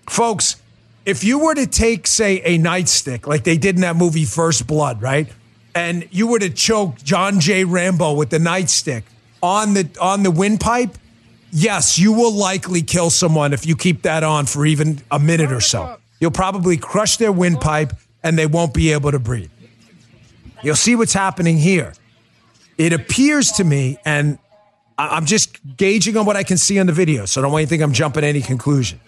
Folks, 0.10 0.56
if 1.06 1.24
you 1.24 1.40
were 1.40 1.56
to 1.56 1.68
take, 1.68 2.08
say, 2.08 2.42
a 2.42 2.58
nightstick 2.58 3.28
like 3.28 3.44
they 3.44 3.58
did 3.58 3.76
in 3.76 3.82
that 3.82 3.96
movie 3.96 4.26
First 4.26 4.68
Blood, 4.68 5.02
right? 5.02 5.28
And 5.76 6.08
you 6.12 6.28
were 6.28 6.40
to 6.40 6.50
choke 6.50 7.02
John 7.04 7.40
J. 7.40 7.64
Rambo 7.64 8.14
with 8.14 8.30
the 8.30 8.38
nightstick 8.38 9.04
on 9.42 9.74
the 9.74 9.90
on 10.00 10.24
the 10.24 10.32
windpipe, 10.32 10.98
yes, 11.52 12.00
you 12.00 12.14
will 12.14 12.34
likely 12.34 12.82
kill 12.82 13.10
someone 13.10 13.54
if 13.54 13.66
you 13.66 13.76
keep 13.76 14.04
that 14.04 14.24
on 14.24 14.46
for 14.46 14.66
even 14.66 15.02
a 15.12 15.20
minute 15.20 15.52
or 15.52 15.62
so. 15.62 15.98
You'll 16.20 16.32
probably 16.32 16.78
crush 16.78 17.18
their 17.18 17.32
windpipe 17.32 17.94
and 18.24 18.40
they 18.40 18.46
won't 18.46 18.74
be 18.74 18.94
able 18.94 19.12
to 19.12 19.20
breathe. 19.20 19.52
You'll 20.64 20.78
see 20.78 20.96
what's 20.96 21.14
happening 21.14 21.58
here. 21.58 21.94
It 22.78 22.94
appears 22.94 23.52
to 23.54 23.66
me, 23.66 23.98
and 24.06 24.40
I'm 24.98 25.26
just 25.26 25.60
gauging 25.76 26.16
on 26.16 26.26
what 26.26 26.38
I 26.38 26.44
can 26.44 26.58
see 26.58 26.80
on 26.80 26.88
the 26.88 26.94
video, 26.94 27.26
so 27.26 27.42
I 27.42 27.44
don't 27.44 27.52
want 27.52 27.64
you 27.64 27.66
to 27.66 27.70
think 27.70 27.84
I'm 27.84 27.94
jumping 27.94 28.24
any 28.24 28.42
conclusion. 28.42 29.00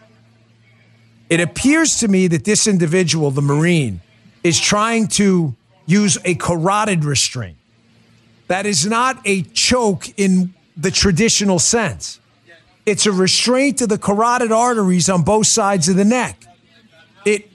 It 1.30 1.40
appears 1.40 2.00
to 2.00 2.08
me 2.08 2.28
that 2.28 2.46
this 2.46 2.68
individual, 2.68 3.32
the 3.32 3.42
Marine, 3.42 4.02
is 4.44 4.60
trying 4.60 5.08
to 5.08 5.56
use 5.86 6.18
a 6.24 6.36
carotid 6.36 7.04
restraint. 7.04 7.58
That 8.48 8.66
is 8.66 8.86
not 8.86 9.20
a 9.26 9.42
choke 9.42 10.08
in 10.18 10.54
the 10.78 10.92
traditional 10.92 11.58
sense. 11.58 12.20
It's 12.86 13.08
a 13.08 13.12
restraint 13.12 13.82
of 13.82 13.90
the 13.90 13.98
carotid 13.98 14.52
arteries 14.52 15.10
on 15.10 15.24
both 15.24 15.48
sides 15.48 15.90
of 15.90 15.96
the 15.96 16.06
neck. 16.06 16.46
It 17.26 17.50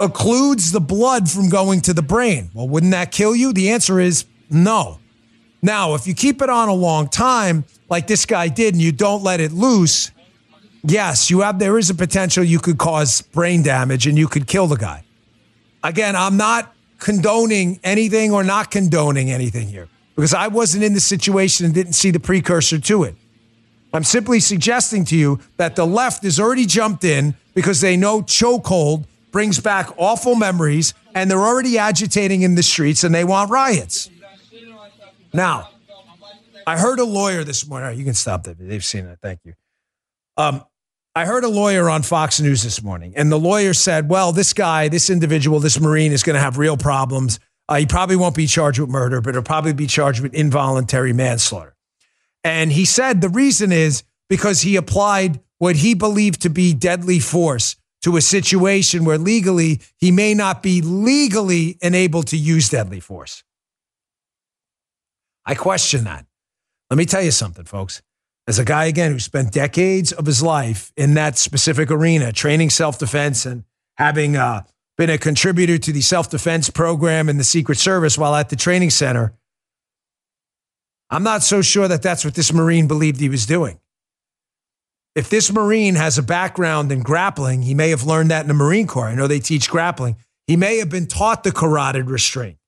occludes 0.00 0.72
the 0.72 0.80
blood 0.80 1.30
from 1.30 1.48
going 1.48 1.82
to 1.82 1.94
the 1.94 2.02
brain. 2.02 2.50
Well, 2.52 2.68
wouldn't 2.68 2.92
that 2.92 3.12
kill 3.12 3.36
you? 3.36 3.52
The 3.52 3.70
answer 3.70 4.00
is 4.00 4.24
no. 4.50 4.98
Now, 5.62 5.94
if 5.94 6.06
you 6.06 6.14
keep 6.14 6.42
it 6.42 6.50
on 6.50 6.68
a 6.68 6.74
long 6.74 7.08
time, 7.08 7.64
like 7.88 8.08
this 8.08 8.26
guy 8.26 8.48
did, 8.48 8.74
and 8.74 8.82
you 8.82 8.90
don't 8.90 9.22
let 9.22 9.40
it 9.40 9.52
loose, 9.52 10.10
yes, 10.84 11.30
you 11.30 11.40
have 11.40 11.58
there 11.58 11.78
is 11.78 11.90
a 11.90 11.94
potential 11.94 12.44
you 12.44 12.58
could 12.58 12.78
cause 12.78 13.22
brain 13.22 13.62
damage 13.62 14.06
and 14.06 14.16
you 14.16 14.28
could 14.28 14.46
kill 14.46 14.66
the 14.66 14.76
guy. 14.76 15.04
Again, 15.82 16.16
I'm 16.16 16.36
not 16.36 16.74
condoning 16.98 17.80
anything 17.84 18.32
or 18.32 18.44
not 18.44 18.70
condoning 18.70 19.30
anything 19.30 19.68
here 19.68 19.88
because 20.14 20.32
I 20.32 20.48
wasn't 20.48 20.84
in 20.84 20.94
the 20.94 21.00
situation 21.00 21.66
and 21.66 21.74
didn't 21.74 21.92
see 21.94 22.10
the 22.10 22.20
precursor 22.20 22.78
to 22.78 23.04
it. 23.04 23.16
I'm 23.92 24.04
simply 24.04 24.40
suggesting 24.40 25.04
to 25.06 25.16
you 25.16 25.40
that 25.56 25.76
the 25.76 25.86
left 25.86 26.24
has 26.24 26.40
already 26.40 26.66
jumped 26.66 27.04
in 27.04 27.34
because 27.54 27.80
they 27.80 27.96
know 27.96 28.22
chokehold 28.22 29.04
brings 29.30 29.60
back 29.60 29.90
awful 29.96 30.34
memories 30.34 30.94
and 31.14 31.30
they're 31.30 31.38
already 31.38 31.78
agitating 31.78 32.42
in 32.42 32.54
the 32.54 32.62
streets 32.62 33.04
and 33.04 33.14
they 33.14 33.24
want 33.24 33.50
riots. 33.50 34.10
Now, 35.32 35.70
I 36.66 36.78
heard 36.78 36.98
a 36.98 37.04
lawyer 37.04 37.44
this 37.44 37.66
morning. 37.66 37.88
Right, 37.88 37.96
you 37.96 38.04
can 38.04 38.14
stop 38.14 38.44
that. 38.44 38.58
They've 38.58 38.84
seen 38.84 39.06
it. 39.06 39.18
Thank 39.22 39.40
you. 39.44 39.54
Um, 40.36 40.64
I 41.16 41.26
heard 41.26 41.44
a 41.44 41.48
lawyer 41.48 41.88
on 41.88 42.02
Fox 42.02 42.40
News 42.40 42.64
this 42.64 42.82
morning, 42.82 43.12
and 43.14 43.30
the 43.30 43.38
lawyer 43.38 43.72
said, 43.72 44.08
well, 44.08 44.32
this 44.32 44.52
guy, 44.52 44.88
this 44.88 45.10
individual, 45.10 45.60
this 45.60 45.78
Marine 45.78 46.10
is 46.10 46.24
going 46.24 46.34
to 46.34 46.40
have 46.40 46.58
real 46.58 46.76
problems. 46.76 47.38
Uh, 47.68 47.76
he 47.76 47.86
probably 47.86 48.16
won't 48.16 48.34
be 48.34 48.48
charged 48.48 48.80
with 48.80 48.90
murder, 48.90 49.20
but 49.20 49.34
he'll 49.34 49.42
probably 49.42 49.72
be 49.72 49.86
charged 49.86 50.20
with 50.20 50.34
involuntary 50.34 51.12
manslaughter. 51.12 51.76
And 52.42 52.72
he 52.72 52.84
said 52.84 53.20
the 53.20 53.28
reason 53.28 53.70
is 53.70 54.02
because 54.28 54.62
he 54.62 54.74
applied 54.74 55.38
what 55.58 55.76
he 55.76 55.94
believed 55.94 56.42
to 56.42 56.50
be 56.50 56.74
deadly 56.74 57.20
force 57.20 57.76
to 58.02 58.16
a 58.16 58.20
situation 58.20 59.04
where 59.04 59.16
legally 59.16 59.80
he 59.96 60.10
may 60.10 60.34
not 60.34 60.64
be 60.64 60.82
legally 60.82 61.78
enabled 61.80 62.26
to 62.26 62.36
use 62.36 62.68
deadly 62.68 62.98
force. 62.98 63.44
I 65.46 65.54
question 65.54 66.04
that. 66.04 66.26
Let 66.90 66.96
me 66.96 67.06
tell 67.06 67.22
you 67.22 67.30
something, 67.30 67.64
folks 67.64 68.02
as 68.46 68.58
a 68.58 68.64
guy 68.64 68.84
again 68.84 69.12
who 69.12 69.18
spent 69.18 69.52
decades 69.52 70.12
of 70.12 70.26
his 70.26 70.42
life 70.42 70.92
in 70.96 71.14
that 71.14 71.38
specific 71.38 71.90
arena, 71.90 72.32
training 72.32 72.70
self 72.70 72.98
defense 72.98 73.46
and 73.46 73.64
having 73.96 74.36
uh, 74.36 74.62
been 74.96 75.10
a 75.10 75.18
contributor 75.18 75.78
to 75.78 75.92
the 75.92 76.02
self 76.02 76.30
defense 76.30 76.70
program 76.70 77.28
in 77.28 77.38
the 77.38 77.44
Secret 77.44 77.78
Service 77.78 78.18
while 78.18 78.34
at 78.34 78.50
the 78.50 78.56
training 78.56 78.90
center. 78.90 79.34
I'm 81.10 81.22
not 81.22 81.42
so 81.42 81.62
sure 81.62 81.88
that 81.88 82.02
that's 82.02 82.24
what 82.24 82.34
this 82.34 82.52
Marine 82.52 82.88
believed 82.88 83.20
he 83.20 83.28
was 83.28 83.46
doing. 83.46 83.78
If 85.14 85.30
this 85.30 85.52
Marine 85.52 85.94
has 85.94 86.18
a 86.18 86.22
background 86.22 86.90
in 86.90 87.02
grappling, 87.02 87.62
he 87.62 87.74
may 87.74 87.90
have 87.90 88.02
learned 88.02 88.30
that 88.30 88.42
in 88.42 88.48
the 88.48 88.54
Marine 88.54 88.86
Corps. 88.86 89.06
I 89.06 89.14
know 89.14 89.28
they 89.28 89.38
teach 89.38 89.70
grappling. 89.70 90.16
He 90.46 90.56
may 90.56 90.78
have 90.78 90.90
been 90.90 91.06
taught 91.06 91.44
the 91.44 91.52
carotid 91.52 92.10
restraint, 92.10 92.58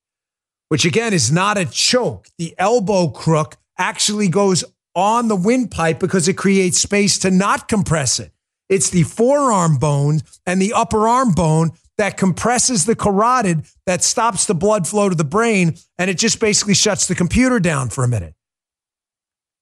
which 0.68 0.84
again 0.84 1.12
is 1.12 1.32
not 1.32 1.58
a 1.58 1.64
choke. 1.64 2.28
The 2.38 2.54
elbow 2.56 3.08
crook 3.08 3.56
actually 3.78 4.28
goes 4.28 4.64
on 4.96 5.28
the 5.28 5.36
windpipe 5.36 6.00
because 6.00 6.26
it 6.26 6.34
creates 6.34 6.78
space 6.78 7.18
to 7.18 7.30
not 7.30 7.68
compress 7.68 8.18
it. 8.18 8.32
It's 8.68 8.90
the 8.90 9.04
forearm 9.04 9.76
bone 9.76 10.22
and 10.46 10.60
the 10.60 10.72
upper 10.72 11.06
arm 11.06 11.32
bone 11.32 11.70
that 11.98 12.16
compresses 12.16 12.86
the 12.86 12.96
carotid 12.96 13.64
that 13.84 14.02
stops 14.02 14.46
the 14.46 14.54
blood 14.54 14.88
flow 14.88 15.08
to 15.08 15.14
the 15.14 15.24
brain 15.24 15.76
and 15.98 16.10
it 16.10 16.18
just 16.18 16.40
basically 16.40 16.74
shuts 16.74 17.06
the 17.06 17.14
computer 17.14 17.60
down 17.60 17.90
for 17.90 18.02
a 18.02 18.08
minute. 18.08 18.34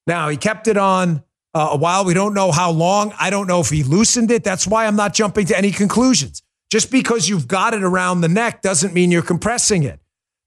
Now, 0.07 0.29
he 0.29 0.37
kept 0.37 0.69
it 0.69 0.77
on 0.77 1.23
uh, 1.53 1.69
a 1.73 1.77
while. 1.77 2.05
We 2.05 2.15
don't 2.15 2.35
know 2.35 2.53
how 2.53 2.71
long. 2.71 3.13
I 3.19 3.31
don't 3.31 3.47
know 3.47 3.61
if 3.61 3.71
he 3.71 3.83
loosened 3.83 4.31
it. 4.31 4.45
That's 4.45 4.67
why 4.67 4.87
I'm 4.87 4.97
not 4.97 5.15
jumping 5.15 5.47
to 5.47 5.59
any 5.59 5.71
conclusions. 5.71 6.43
Just 6.71 6.91
because 6.91 7.29
you've 7.29 7.49
got 7.49 7.75
it 7.75 7.83
around 7.83 8.21
the 8.21 8.29
neck 8.29 8.63
doesn't 8.63 8.95
mean 8.95 9.11
you're 9.11 9.23
compressing 9.23 9.83
it. 9.83 10.01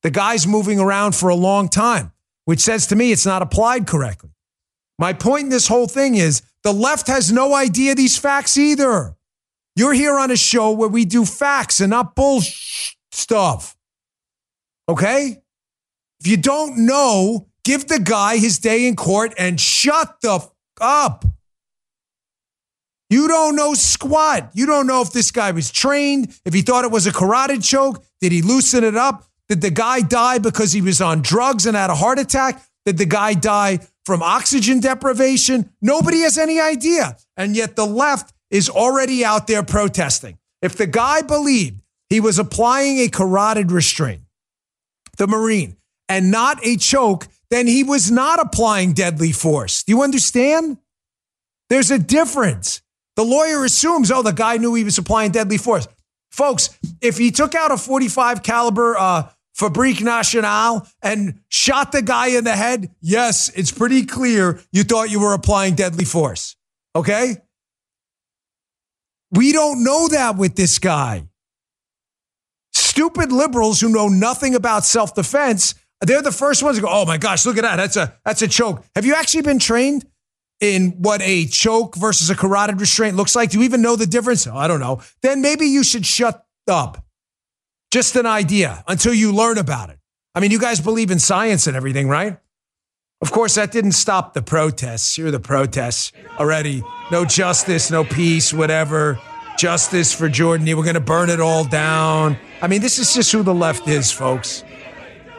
The 0.03 0.11
guy's 0.11 0.45
moving 0.45 0.79
around 0.79 1.15
for 1.15 1.29
a 1.29 1.35
long 1.35 1.69
time, 1.69 2.11
which 2.45 2.59
says 2.59 2.87
to 2.87 2.95
me 2.95 3.11
it's 3.11 3.25
not 3.25 3.41
applied 3.41 3.87
correctly. 3.87 4.31
My 4.99 5.13
point 5.13 5.43
in 5.43 5.49
this 5.49 5.67
whole 5.67 5.87
thing 5.87 6.15
is 6.15 6.41
the 6.63 6.73
left 6.73 7.07
has 7.07 7.31
no 7.31 7.53
idea 7.53 7.95
these 7.95 8.17
facts 8.17 8.57
either. 8.57 9.15
You're 9.75 9.93
here 9.93 10.17
on 10.17 10.31
a 10.31 10.37
show 10.37 10.71
where 10.71 10.89
we 10.89 11.05
do 11.05 11.23
facts 11.23 11.79
and 11.79 11.91
not 11.91 12.15
bullshit 12.15 12.95
stuff. 13.11 13.77
Okay? 14.89 15.37
If 16.19 16.27
you 16.27 16.37
don't 16.37 16.85
know, 16.85 17.47
give 17.63 17.87
the 17.87 17.99
guy 17.99 18.37
his 18.37 18.57
day 18.57 18.87
in 18.87 18.95
court 18.95 19.33
and 19.37 19.61
shut 19.61 20.15
the 20.21 20.35
f- 20.35 20.49
up. 20.81 21.25
You 23.09 23.27
don't 23.27 23.55
know 23.55 23.73
squat. 23.73 24.51
You 24.53 24.65
don't 24.65 24.87
know 24.87 25.01
if 25.01 25.11
this 25.11 25.31
guy 25.31 25.51
was 25.51 25.71
trained, 25.71 26.37
if 26.43 26.53
he 26.53 26.61
thought 26.61 26.83
it 26.83 26.91
was 26.91 27.07
a 27.07 27.13
carotid 27.13 27.61
choke. 27.61 28.03
Did 28.19 28.31
he 28.31 28.41
loosen 28.41 28.83
it 28.83 28.95
up? 28.95 29.25
Did 29.47 29.61
the 29.61 29.69
guy 29.69 30.01
die 30.01 30.39
because 30.39 30.73
he 30.73 30.81
was 30.81 30.99
on 31.01 31.21
drugs 31.21 31.65
and 31.65 31.77
had 31.77 31.89
a 31.89 31.95
heart 31.95 32.19
attack? 32.19 32.61
Did 32.85 32.97
the 32.97 33.05
guy 33.05 33.33
die 33.33 33.79
from 34.07 34.23
oxygen 34.23 34.79
deprivation? 34.79 35.69
Nobody 35.81 36.21
has 36.21 36.37
any 36.37 36.61
idea. 36.61 37.17
And 37.35 37.57
yet 37.57 37.75
the 37.75 37.85
left 37.85 38.33
is 38.49 38.69
already 38.69 39.25
out 39.25 39.47
there 39.47 39.63
protesting. 39.63 40.37
If 40.61 40.77
the 40.77 40.87
guy 40.87 41.21
believed 41.21 41.81
he 42.09 42.21
was 42.21 42.39
applying 42.39 42.99
a 42.99 43.09
carotid 43.09 43.69
restraint, 43.69 44.21
the 45.17 45.27
Marine, 45.27 45.75
and 46.07 46.31
not 46.31 46.65
a 46.65 46.77
choke, 46.77 47.27
then 47.49 47.67
he 47.67 47.83
was 47.83 48.09
not 48.09 48.39
applying 48.39 48.93
deadly 48.93 49.33
force. 49.33 49.83
Do 49.83 49.91
you 49.91 50.01
understand? 50.01 50.77
There's 51.69 51.91
a 51.91 51.99
difference. 51.99 52.81
The 53.17 53.25
lawyer 53.25 53.65
assumes, 53.65 54.09
oh, 54.09 54.21
the 54.21 54.31
guy 54.31 54.55
knew 54.55 54.73
he 54.73 54.85
was 54.85 54.97
applying 54.97 55.31
deadly 55.31 55.57
force. 55.57 55.85
Folks, 56.31 56.69
if 57.01 57.17
he 57.17 57.31
took 57.31 57.55
out 57.55 57.71
a 57.71 57.77
45 57.77 58.41
caliber 58.41 58.95
uh, 58.97 59.27
Fabrique 59.57 60.01
Nationale 60.01 60.87
and 61.01 61.39
shot 61.49 61.91
the 61.91 62.03
guy 62.03 62.27
in 62.27 62.43
the 62.43 62.55
head, 62.55 62.91
yes, 63.01 63.49
it's 63.55 63.71
pretty 63.71 64.05
clear 64.05 64.61
you 64.71 64.83
thought 64.83 65.09
you 65.09 65.19
were 65.19 65.33
applying 65.33 65.73
deadly 65.73 66.05
force. 66.05 66.55
Okay? 66.95 67.37
We 69.31 69.51
don't 69.51 69.83
know 69.83 70.09
that 70.09 70.37
with 70.37 70.55
this 70.55 70.77
guy. 70.77 71.23
Stupid 72.71 73.31
liberals 73.31 73.81
who 73.81 73.89
know 73.89 74.09
nothing 74.09 74.53
about 74.53 74.85
self 74.85 75.15
defense, 75.15 75.73
they're 76.01 76.21
the 76.21 76.31
first 76.31 76.61
ones 76.61 76.77
to 76.77 76.83
go, 76.83 76.87
oh 76.89 77.05
my 77.05 77.17
gosh, 77.17 77.43
look 77.43 77.57
at 77.57 77.63
that. 77.63 77.77
That's 77.77 77.97
a, 77.97 78.15
that's 78.23 78.43
a 78.43 78.47
choke. 78.47 78.85
Have 78.95 79.07
you 79.07 79.15
actually 79.15 79.41
been 79.41 79.57
trained 79.57 80.05
in 80.59 80.91
what 80.99 81.19
a 81.23 81.47
choke 81.47 81.95
versus 81.95 82.29
a 82.29 82.35
carotid 82.35 82.79
restraint 82.79 83.15
looks 83.15 83.35
like? 83.35 83.49
Do 83.49 83.57
you 83.57 83.63
even 83.65 83.81
know 83.81 83.95
the 83.95 84.05
difference? 84.05 84.45
Oh, 84.45 84.55
I 84.55 84.67
don't 84.67 84.79
know. 84.79 85.01
Then 85.23 85.41
maybe 85.41 85.65
you 85.65 85.83
should 85.83 86.05
shut 86.05 86.45
up. 86.67 87.03
Just 87.91 88.15
an 88.15 88.25
idea 88.25 88.83
until 88.87 89.13
you 89.13 89.33
learn 89.33 89.57
about 89.57 89.89
it. 89.89 89.99
I 90.35 90.39
mean, 90.39 90.51
you 90.51 90.59
guys 90.59 90.79
believe 90.81 91.09
in 91.09 91.19
science 91.19 91.67
and 91.67 91.75
everything, 91.75 92.09
right? 92.09 92.37
Of 93.21 93.31
course, 93.31 93.55
that 93.55 93.71
didn't 93.71 93.93
stop 93.93 94.33
the 94.33 94.41
protests. 94.41 95.15
Here 95.15 95.27
are 95.27 95.31
the 95.31 95.39
protests 95.39 96.11
already. 96.37 96.83
No 97.11 97.25
justice, 97.25 97.89
no 97.89 98.03
peace, 98.03 98.53
whatever. 98.53 99.19
Justice 99.57 100.13
for 100.13 100.29
Jordan. 100.29 100.67
We're 100.67 100.83
going 100.83 100.93
to 100.93 100.99
burn 100.99 101.31
it 101.31 101.39
all 101.39 101.63
down. 101.63 102.37
I 102.61 102.67
mean, 102.67 102.81
this 102.81 102.99
is 102.99 103.13
just 103.15 103.31
who 103.31 103.41
the 103.41 103.55
left 103.55 103.87
is, 103.87 104.11
folks. 104.11 104.63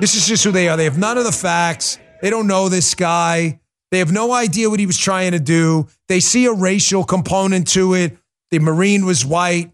This 0.00 0.16
is 0.16 0.26
just 0.26 0.42
who 0.42 0.50
they 0.50 0.68
are. 0.68 0.76
They 0.76 0.84
have 0.84 0.98
none 0.98 1.18
of 1.18 1.24
the 1.24 1.32
facts. 1.32 1.98
They 2.20 2.30
don't 2.30 2.48
know 2.48 2.68
this 2.68 2.94
guy. 2.96 3.60
They 3.92 4.00
have 4.00 4.10
no 4.10 4.32
idea 4.32 4.68
what 4.68 4.80
he 4.80 4.86
was 4.86 4.98
trying 4.98 5.32
to 5.32 5.38
do. 5.38 5.86
They 6.08 6.18
see 6.18 6.46
a 6.46 6.52
racial 6.52 7.04
component 7.04 7.68
to 7.68 7.94
it. 7.94 8.18
The 8.50 8.58
Marine 8.58 9.04
was 9.04 9.24
white. 9.24 9.70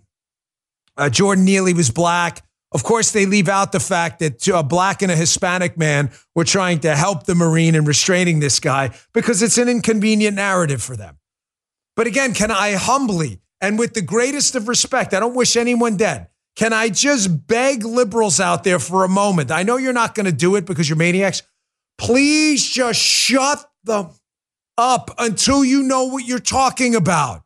Uh, 0.97 1.09
Jordan 1.09 1.45
Neely 1.45 1.73
was 1.73 1.91
black. 1.91 2.43
Of 2.75 2.83
course, 2.83 3.13
they 3.13 3.25
leave 3.25 3.49
out 3.49 3.71
the 3.71 3.79
fact 3.79 4.19
that 4.19 4.47
a 4.49 4.65
black 4.65 5.01
and 5.01 5.11
a 5.11 5.17
Hispanic 5.17 5.79
man 5.79 6.11
were 6.35 6.45
trying 6.45 6.81
to 6.81 6.97
help 6.97 7.25
the 7.25 7.37
Marine 7.37 7.77
in 7.77 7.85
restraining 7.85 8.41
this 8.41 8.59
guy 8.59 8.91
because 9.13 9.43
it's 9.43 9.59
an 9.59 9.69
inconvenient 9.69 10.35
narrative 10.35 10.83
for 10.83 10.97
them. 10.97 11.19
But 11.95 12.09
again, 12.09 12.35
can 12.35 12.51
I 12.51 12.73
humbly 12.73 13.41
and 13.61 13.79
with 13.79 13.95
the 13.95 14.03
greatest 14.03 14.57
of 14.57 14.67
respect, 14.67 15.15
I 15.15 15.21
don't 15.21 15.35
wish 15.35 15.57
anyone 15.57 15.97
dead, 15.97 16.27
can 16.57 16.73
I 16.73 16.89
just 16.89 17.47
beg 17.47 17.85
liberals 17.85 18.41
out 18.41 18.65
there 18.65 18.81
for 18.81 19.05
a 19.05 19.09
moment? 19.09 19.51
I 19.51 19.63
know 19.63 19.77
you're 19.77 19.93
not 19.93 20.15
going 20.15 20.27
to 20.27 20.33
do 20.33 20.57
it 20.57 20.67
because 20.67 20.89
you're 20.89 20.99
maniacs. 20.99 21.43
Please 21.97 22.69
just 22.69 23.01
shut 23.01 23.65
the 23.85 24.11
up 24.77 25.13
until 25.19 25.65
you 25.65 25.85
know 25.85 26.05
what 26.05 26.27
you're 26.27 26.41
talking 26.41 26.97
about. 26.97 27.43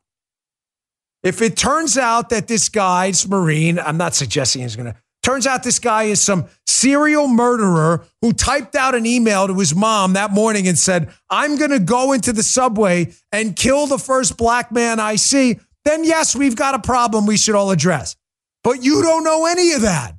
If 1.21 1.41
it 1.41 1.55
turns 1.55 1.97
out 1.97 2.29
that 2.29 2.47
this 2.47 2.69
guy's 2.69 3.27
Marine, 3.27 3.77
I'm 3.77 3.97
not 3.97 4.15
suggesting 4.15 4.63
he's 4.63 4.75
going 4.75 4.91
to 4.91 4.99
Turns 5.29 5.45
out 5.45 5.61
this 5.61 5.77
guy 5.77 6.05
is 6.05 6.19
some 6.19 6.47
serial 6.65 7.27
murderer 7.27 8.03
who 8.19 8.33
typed 8.33 8.75
out 8.75 8.95
an 8.95 9.05
email 9.05 9.45
to 9.45 9.53
his 9.59 9.75
mom 9.75 10.13
that 10.13 10.31
morning 10.31 10.67
and 10.67 10.75
said, 10.75 11.13
I'm 11.29 11.55
going 11.55 11.69
to 11.69 11.77
go 11.77 12.13
into 12.13 12.33
the 12.33 12.41
subway 12.41 13.13
and 13.31 13.55
kill 13.55 13.85
the 13.85 13.99
first 13.99 14.37
black 14.37 14.71
man 14.71 14.99
I 14.99 15.17
see. 15.17 15.59
Then, 15.85 16.03
yes, 16.03 16.35
we've 16.35 16.55
got 16.55 16.73
a 16.73 16.79
problem 16.79 17.27
we 17.27 17.37
should 17.37 17.53
all 17.53 17.69
address. 17.69 18.15
But 18.63 18.83
you 18.83 19.03
don't 19.03 19.23
know 19.23 19.45
any 19.45 19.73
of 19.73 19.83
that. 19.83 20.15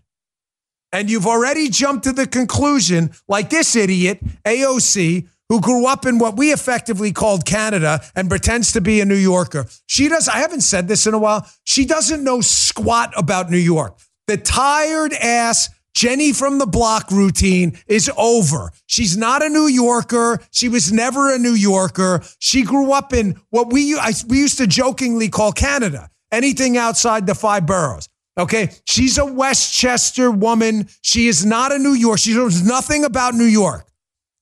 And 0.93 1.11
you've 1.11 1.27
already 1.27 1.71
jumped 1.71 2.05
to 2.05 2.13
the 2.13 2.29
conclusion, 2.29 3.11
like 3.27 3.51
this 3.51 3.75
idiot, 3.75 4.21
AOC, 4.45 5.27
who 5.49 5.61
grew 5.61 5.89
up 5.89 6.07
in 6.07 6.21
what 6.21 6.37
we 6.37 6.53
effectively 6.53 7.11
called 7.11 7.45
Canada 7.45 8.01
and 8.15 8.29
pretends 8.29 8.71
to 8.75 8.81
be 8.81 9.01
a 9.01 9.05
New 9.05 9.17
Yorker. 9.17 9.67
She 9.87 10.09
does, 10.09 10.29
I 10.29 10.37
haven't 10.37 10.61
said 10.61 10.87
this 10.87 11.09
in 11.09 11.15
a 11.15 11.19
while, 11.19 11.51
she 11.65 11.85
doesn't 11.85 12.23
know 12.23 12.41
squat 12.41 13.13
about 13.17 13.51
New 13.51 13.59
York. 13.59 13.99
The 14.31 14.37
tired 14.37 15.13
ass 15.13 15.71
Jenny 15.93 16.33
from 16.33 16.59
the 16.59 16.67
block 16.67 17.11
routine 17.11 17.77
is 17.89 18.09
over. 18.17 18.71
She's 18.87 19.17
not 19.17 19.43
a 19.43 19.49
New 19.49 19.67
Yorker. 19.67 20.41
She 20.53 20.69
was 20.69 20.93
never 20.93 21.35
a 21.35 21.37
New 21.37 21.55
Yorker. 21.55 22.23
She 22.39 22.63
grew 22.63 22.93
up 22.93 23.13
in 23.13 23.41
what 23.51 23.73
we, 23.73 23.99
I, 23.99 24.13
we 24.29 24.39
used 24.39 24.59
to 24.59 24.69
jokingly 24.69 25.31
call 25.31 25.51
Canada, 25.51 26.11
anything 26.31 26.79
outside 26.79 27.27
the 27.27 27.35
five 27.35 27.67
boroughs. 27.67 28.09
Okay. 28.39 28.71
She's 28.87 29.19
a 29.19 29.27
Westchester 29.27 30.31
woman. 30.31 30.89
She 31.03 31.27
is 31.27 31.45
not 31.45 31.73
a 31.73 31.79
New 31.81 31.95
York. 31.95 32.21
She 32.21 32.33
knows 32.33 32.63
nothing 32.63 33.05
about 33.05 33.35
New 33.35 33.43
York. 33.43 33.91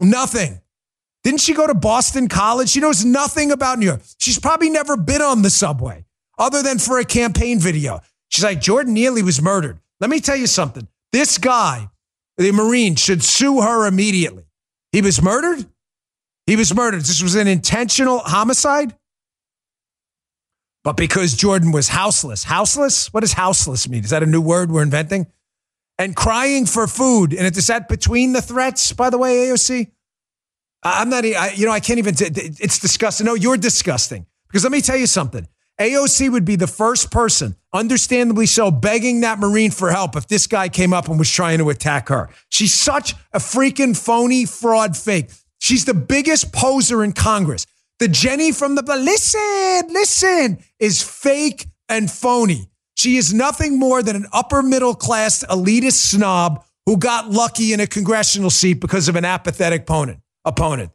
Nothing. 0.00 0.60
Didn't 1.24 1.40
she 1.40 1.54
go 1.54 1.66
to 1.66 1.72
Boston 1.72 2.28
College? 2.28 2.68
She 2.68 2.80
knows 2.80 3.06
nothing 3.06 3.52
about 3.52 3.78
New 3.78 3.86
York. 3.86 4.02
She's 4.18 4.38
probably 4.38 4.68
never 4.68 4.98
been 4.98 5.22
on 5.22 5.40
the 5.40 5.48
subway 5.48 6.04
other 6.38 6.62
than 6.62 6.78
for 6.78 6.98
a 6.98 7.06
campaign 7.06 7.58
video. 7.58 8.02
She's 8.28 8.44
like, 8.44 8.60
Jordan 8.60 8.94
Neely 8.94 9.22
was 9.22 9.40
murdered. 9.40 9.80
Let 10.00 10.10
me 10.10 10.20
tell 10.20 10.36
you 10.36 10.46
something. 10.46 10.86
This 11.12 11.38
guy, 11.38 11.88
the 12.36 12.52
Marine, 12.52 12.96
should 12.96 13.22
sue 13.22 13.60
her 13.62 13.86
immediately. 13.86 14.44
He 14.92 15.02
was 15.02 15.22
murdered. 15.22 15.66
He 16.46 16.56
was 16.56 16.74
murdered. 16.74 17.00
This 17.00 17.22
was 17.22 17.34
an 17.34 17.46
intentional 17.46 18.20
homicide. 18.20 18.94
But 20.84 20.96
because 20.96 21.34
Jordan 21.34 21.72
was 21.72 21.88
houseless, 21.88 22.44
houseless? 22.44 23.12
What 23.12 23.20
does 23.20 23.34
houseless 23.34 23.88
mean? 23.88 24.04
Is 24.04 24.10
that 24.10 24.22
a 24.22 24.26
new 24.26 24.40
word 24.40 24.70
we're 24.70 24.82
inventing? 24.82 25.26
And 25.98 26.14
crying 26.14 26.64
for 26.64 26.86
food. 26.86 27.34
And 27.34 27.56
is 27.56 27.66
that 27.66 27.88
between 27.88 28.32
the 28.32 28.40
threats, 28.40 28.92
by 28.92 29.10
the 29.10 29.18
way, 29.18 29.48
AOC? 29.48 29.90
I'm 30.82 31.10
not, 31.10 31.24
I, 31.24 31.52
you 31.54 31.66
know, 31.66 31.72
I 31.72 31.80
can't 31.80 31.98
even, 31.98 32.14
it's 32.18 32.78
disgusting. 32.78 33.26
No, 33.26 33.34
you're 33.34 33.56
disgusting. 33.56 34.26
Because 34.46 34.62
let 34.62 34.72
me 34.72 34.80
tell 34.80 34.96
you 34.96 35.06
something. 35.08 35.46
AOC 35.80 36.32
would 36.32 36.44
be 36.44 36.56
the 36.56 36.66
first 36.66 37.12
person, 37.12 37.54
understandably 37.72 38.46
so, 38.46 38.70
begging 38.70 39.20
that 39.20 39.38
Marine 39.38 39.70
for 39.70 39.90
help 39.90 40.16
if 40.16 40.26
this 40.26 40.48
guy 40.48 40.68
came 40.68 40.92
up 40.92 41.08
and 41.08 41.18
was 41.18 41.30
trying 41.30 41.58
to 41.58 41.70
attack 41.70 42.08
her. 42.08 42.28
She's 42.48 42.74
such 42.74 43.14
a 43.32 43.38
freaking 43.38 43.96
phony 43.96 44.44
fraud 44.44 44.96
fake. 44.96 45.30
She's 45.60 45.84
the 45.84 45.94
biggest 45.94 46.52
poser 46.52 47.04
in 47.04 47.12
Congress. 47.12 47.66
The 48.00 48.08
Jenny 48.08 48.50
from 48.52 48.74
the 48.74 48.82
listen, 48.82 49.92
listen 49.92 50.58
is 50.80 51.02
fake 51.02 51.66
and 51.88 52.10
phony. 52.10 52.70
She 52.96 53.16
is 53.16 53.32
nothing 53.32 53.78
more 53.78 54.02
than 54.02 54.16
an 54.16 54.26
upper 54.32 54.62
middle 54.62 54.94
class 54.94 55.44
elitist 55.48 56.10
snob 56.10 56.64
who 56.86 56.96
got 56.96 57.30
lucky 57.30 57.72
in 57.72 57.78
a 57.78 57.86
congressional 57.86 58.50
seat 58.50 58.80
because 58.80 59.08
of 59.08 59.14
an 59.14 59.24
apathetic 59.24 59.82
opponent. 59.82 60.20
Opponent. 60.44 60.90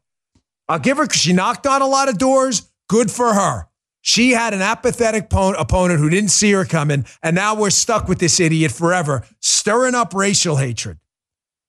I'll 0.67 0.79
give 0.79 0.97
her 0.97 1.03
because 1.03 1.21
she 1.21 1.33
knocked 1.33 1.67
on 1.67 1.81
a 1.81 1.87
lot 1.87 2.09
of 2.09 2.17
doors. 2.17 2.69
Good 2.89 3.11
for 3.11 3.33
her. 3.33 3.67
She 4.05 4.31
had 4.31 4.53
an 4.53 4.62
apathetic 4.62 5.31
opponent 5.31 6.00
who 6.01 6.10
didn't 6.10 6.31
see 6.31 6.51
her 6.51 6.65
coming, 6.65 7.05
and 7.24 7.33
now 7.33 7.55
we're 7.55 7.69
stuck 7.69 8.10
with 8.10 8.19
this 8.19 8.38
idiot 8.38 8.74
forever, 8.74 9.25
stirring 9.39 9.95
up 9.95 10.13
racial 10.13 10.57
hatred. 10.57 11.00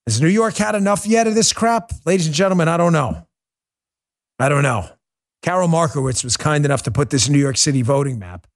Has 0.05 0.21
New 0.21 0.29
York 0.29 0.57
had 0.57 0.75
enough 0.75 1.07
yet 1.07 1.29
of 1.29 1.37
this 1.37 1.53
crap? 1.53 1.93
Ladies 2.05 2.26
and 2.26 2.35
gentlemen, 2.35 2.67
I 2.67 2.76
don't 2.76 2.93
know. 2.93 3.25
I 4.41 4.49
don't 4.49 4.64
know. 4.64 4.88
Carol 5.43 5.69
Markowitz 5.69 6.25
was 6.25 6.37
kind 6.37 6.64
enough 6.64 6.83
to 6.83 6.91
put 6.91 7.11
this 7.11 7.29
New 7.29 7.38
York 7.38 7.57
City 7.57 7.83
voting 7.83 8.19
map. 8.19 8.49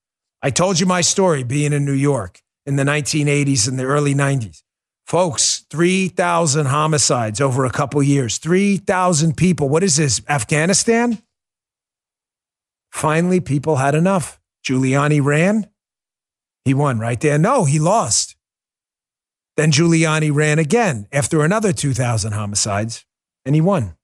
I 0.43 0.51
told 0.51 0.81
you 0.81 0.87
my 0.87 1.01
story 1.01 1.45
being 1.45 1.73
in 1.73 1.85
New 1.85 1.93
York 1.93 2.43
in 2.67 2.75
the 2.75 2.85
1980s 2.85 3.69
and 3.69 3.79
the 3.79 3.85
early 3.85 4.13
90s. 4.13 4.65
Folks, 5.07 5.65
3,000 5.71 6.67
homicides 6.67 7.41
over 7.41 7.65
a 7.65 7.71
couple 7.71 8.03
years, 8.03 8.39
3,000 8.39 9.37
people. 9.37 9.69
What 9.69 9.85
is 9.85 9.97
this, 9.97 10.21
Afghanistan? 10.29 11.23
Finally, 12.91 13.41
people 13.41 13.77
had 13.77 13.95
enough. 13.95 14.41
Giuliani 14.65 15.23
ran. 15.23 15.69
He 16.65 16.75
won 16.75 16.99
right 16.99 17.21
there. 17.21 17.39
No, 17.39 17.65
he 17.65 17.79
lost. 17.79 18.37
Then 19.57 19.73
Giuliani 19.73 20.33
ran 20.33 20.59
again 20.59 21.09
after 21.13 21.43
another 21.43 21.73
2,000 21.73 22.33
homicides, 22.33 23.05
and 23.45 23.55
he 23.55 23.61
won. 23.61 23.97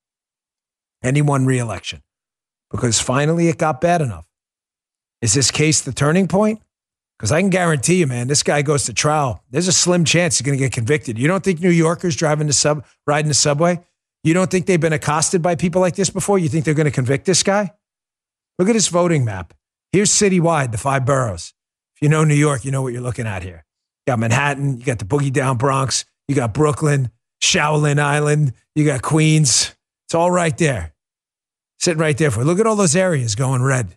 And 1.02 1.16
he 1.16 1.22
won 1.22 1.46
re 1.46 1.58
election 1.58 2.02
because 2.70 3.00
finally 3.00 3.48
it 3.48 3.58
got 3.58 3.80
bad 3.80 4.00
enough. 4.00 4.26
Is 5.20 5.34
this 5.34 5.50
case 5.50 5.80
the 5.80 5.92
turning 5.92 6.28
point? 6.28 6.60
Because 7.18 7.30
I 7.30 7.40
can 7.40 7.50
guarantee 7.50 8.00
you, 8.00 8.06
man, 8.06 8.26
this 8.26 8.42
guy 8.42 8.62
goes 8.62 8.84
to 8.84 8.92
trial. 8.92 9.44
There's 9.50 9.68
a 9.68 9.72
slim 9.72 10.04
chance 10.04 10.38
he's 10.38 10.44
going 10.44 10.58
to 10.58 10.64
get 10.64 10.72
convicted. 10.72 11.18
You 11.18 11.28
don't 11.28 11.44
think 11.44 11.60
New 11.60 11.70
Yorkers 11.70 12.16
driving 12.16 12.48
the 12.48 12.52
sub, 12.52 12.84
riding 13.06 13.28
the 13.28 13.34
subway, 13.34 13.80
you 14.24 14.32
don't 14.32 14.50
think 14.50 14.66
they've 14.66 14.80
been 14.80 14.94
accosted 14.94 15.42
by 15.42 15.54
people 15.54 15.82
like 15.82 15.94
this 15.94 16.10
before? 16.10 16.38
You 16.38 16.48
think 16.48 16.64
they're 16.64 16.74
going 16.74 16.86
to 16.86 16.90
convict 16.90 17.26
this 17.26 17.42
guy? 17.42 17.72
Look 18.58 18.68
at 18.68 18.74
this 18.74 18.88
voting 18.88 19.24
map. 19.24 19.54
Here's 19.92 20.10
citywide, 20.10 20.72
the 20.72 20.78
five 20.78 21.04
boroughs. 21.04 21.54
If 21.96 22.02
you 22.02 22.08
know 22.08 22.24
New 22.24 22.34
York, 22.34 22.64
you 22.64 22.70
know 22.70 22.82
what 22.82 22.92
you're 22.92 23.02
looking 23.02 23.26
at 23.26 23.42
here. 23.42 23.64
You 24.06 24.12
got 24.12 24.18
Manhattan, 24.18 24.78
you 24.78 24.84
got 24.84 24.98
the 24.98 25.04
boogie 25.04 25.32
down 25.32 25.56
Bronx, 25.56 26.04
you 26.28 26.34
got 26.34 26.54
Brooklyn, 26.54 27.10
Shaolin 27.42 27.98
Island, 27.98 28.52
you 28.74 28.84
got 28.84 29.02
Queens. 29.02 29.74
It's 30.06 30.14
all 30.14 30.30
right 30.30 30.56
there. 30.58 30.94
Sitting 31.78 32.00
right 32.00 32.16
there 32.16 32.30
for. 32.30 32.44
Look 32.44 32.60
at 32.60 32.66
all 32.66 32.76
those 32.76 32.96
areas 32.96 33.34
going 33.34 33.62
red. 33.62 33.96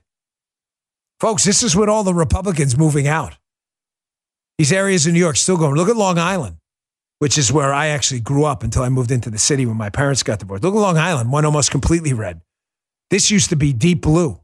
Folks, 1.20 1.44
this 1.44 1.64
is 1.64 1.76
with 1.76 1.90
all 1.90 2.04
the 2.04 2.14
Republicans 2.14 2.78
moving 2.78 3.08
out. 3.08 3.38
These 4.58 4.72
areas 4.72 5.08
in 5.08 5.14
New 5.14 5.20
York 5.20 5.36
still 5.36 5.58
going. 5.58 5.76
Look 5.76 5.90
at 5.90 5.96
Long 5.96 6.18
Island, 6.18 6.58
which 7.20 7.38
is 7.38 7.52
where 7.52 7.74
I 7.74 7.88
actually 7.88 8.20
grew 8.20 8.46
up 8.46 8.64
until 8.64 8.84
I 8.84 8.90
moved 8.90 9.12
into 9.12 9.30
the 9.30 9.38
city 9.38 9.66
when 9.66 9.78
my 9.78 9.90
parents 9.90 10.24
got 10.24 10.40
divorced. 10.40 10.64
Look 10.64 10.74
at 10.74 10.80
Long 10.80 10.98
Island, 10.98 11.32
one 11.32 11.46
almost 11.46 11.72
completely 11.72 12.14
red. 12.14 12.42
This 13.10 13.32
used 13.32 13.50
to 13.50 13.56
be 13.56 13.74
deep 13.74 14.02
blue. 14.02 14.40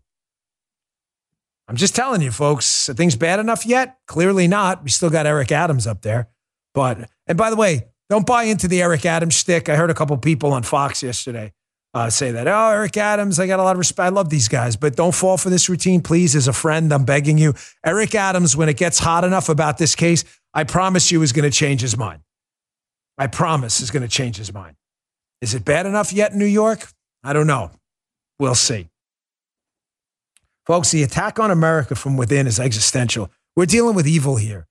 I'm 1.67 1.75
just 1.75 1.95
telling 1.95 2.21
you, 2.21 2.31
folks, 2.31 2.89
are 2.89 2.93
things 2.93 3.15
bad 3.15 3.39
enough 3.39 3.65
yet? 3.65 3.97
Clearly 4.07 4.47
not. 4.47 4.83
We 4.83 4.89
still 4.89 5.09
got 5.09 5.25
Eric 5.25 5.51
Adams 5.51 5.87
up 5.87 6.01
there. 6.01 6.29
But, 6.73 7.09
and 7.27 7.37
by 7.37 7.49
the 7.49 7.55
way, 7.55 7.87
don't 8.09 8.25
buy 8.25 8.43
into 8.43 8.67
the 8.67 8.81
Eric 8.81 9.05
Adams 9.05 9.35
stick. 9.35 9.69
I 9.69 9.75
heard 9.75 9.89
a 9.89 9.93
couple 9.93 10.17
people 10.17 10.51
on 10.51 10.63
Fox 10.63 11.01
yesterday 11.01 11.53
uh, 11.93 12.09
say 12.09 12.31
that. 12.31 12.47
Oh, 12.47 12.69
Eric 12.69 12.97
Adams, 12.97 13.39
I 13.39 13.47
got 13.47 13.59
a 13.59 13.63
lot 13.63 13.71
of 13.71 13.77
respect. 13.77 14.05
I 14.05 14.09
love 14.09 14.29
these 14.29 14.47
guys, 14.47 14.75
but 14.75 14.95
don't 14.95 15.13
fall 15.13 15.37
for 15.37 15.49
this 15.49 15.69
routine, 15.69 16.01
please. 16.01 16.35
As 16.35 16.47
a 16.47 16.53
friend, 16.53 16.91
I'm 16.91 17.05
begging 17.05 17.37
you. 17.37 17.53
Eric 17.85 18.15
Adams, 18.15 18.57
when 18.57 18.67
it 18.67 18.77
gets 18.77 18.99
hot 18.99 19.23
enough 19.23 19.47
about 19.47 19.77
this 19.77 19.95
case, 19.95 20.23
I 20.53 20.63
promise 20.63 21.11
you 21.11 21.21
is 21.21 21.31
going 21.31 21.49
to 21.49 21.55
change 21.55 21.81
his 21.81 21.95
mind. 21.97 22.21
I 23.17 23.27
promise 23.27 23.79
is 23.79 23.91
going 23.91 24.03
to 24.03 24.09
change 24.09 24.37
his 24.37 24.53
mind. 24.53 24.75
Is 25.41 25.53
it 25.53 25.63
bad 25.63 25.85
enough 25.85 26.11
yet 26.11 26.31
in 26.31 26.39
New 26.39 26.45
York? 26.45 26.87
I 27.23 27.33
don't 27.33 27.47
know. 27.47 27.71
We'll 28.39 28.55
see. 28.55 28.89
Folks, 30.65 30.91
the 30.91 31.03
attack 31.03 31.39
on 31.39 31.51
America 31.51 31.93
from 31.93 32.15
within 32.15 32.47
is 32.47 32.59
existential. 32.59 33.29
We're 33.55 33.65
dealing 33.65 33.95
with 33.95 34.07
evil 34.07 34.37
here. 34.37 34.67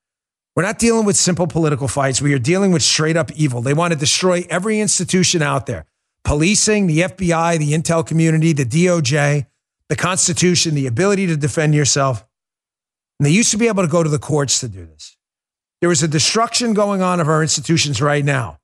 We're 0.57 0.63
not 0.63 0.79
dealing 0.79 1.07
with 1.07 1.17
simple 1.17 1.47
political 1.47 1.89
fights. 1.89 2.21
We 2.21 2.35
are 2.35 2.39
dealing 2.39 2.73
with 2.73 2.83
straight 2.83 3.17
up 3.17 3.31
evil. 3.33 3.63
They 3.63 3.75
want 3.75 3.93
to 3.93 3.99
destroy 3.99 4.45
every 4.51 4.81
institution 4.81 5.43
out 5.43 5.67
there 5.67 5.87
policing, 6.25 6.87
the 6.87 7.01
FBI, 7.01 7.59
the 7.59 7.73
intel 7.73 8.07
community, 8.07 8.53
the 8.53 8.65
DOJ, 8.65 9.47
the 9.89 9.97
Constitution, 9.97 10.75
the 10.75 10.87
ability 10.87 11.27
to 11.27 11.37
defend 11.37 11.75
yourself. 11.75 12.25
And 13.19 13.27
they 13.27 13.31
used 13.31 13.51
to 13.51 13.57
be 13.57 13.69
able 13.69 13.83
to 13.83 13.89
go 13.89 14.03
to 14.03 14.09
the 14.09 14.19
courts 14.19 14.61
to 14.61 14.69
do 14.69 14.87
this. 14.87 15.17
There 15.81 15.91
is 15.91 16.03
a 16.03 16.09
destruction 16.09 16.75
going 16.75 17.03
on 17.03 17.21
of 17.21 17.29
our 17.29 17.43
institutions 17.43 18.01
right 18.01 18.25
now, 18.25 18.59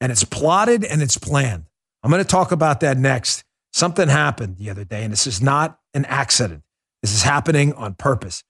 and 0.00 0.12
it's 0.12 0.24
plotted 0.24 0.84
and 0.84 1.02
it's 1.02 1.18
planned. 1.18 1.64
I'm 2.02 2.10
going 2.10 2.22
to 2.22 2.28
talk 2.28 2.52
about 2.52 2.80
that 2.80 2.96
next. 2.96 3.44
Something 3.72 4.08
happened 4.08 4.56
the 4.56 4.70
other 4.70 4.84
day, 4.84 5.02
and 5.02 5.12
this 5.12 5.26
is 5.26 5.42
not 5.42 5.78
an 5.94 6.04
accident. 6.06 6.62
This 7.02 7.14
is 7.14 7.22
happening 7.22 7.72
on 7.74 7.94
purpose. 7.94 8.44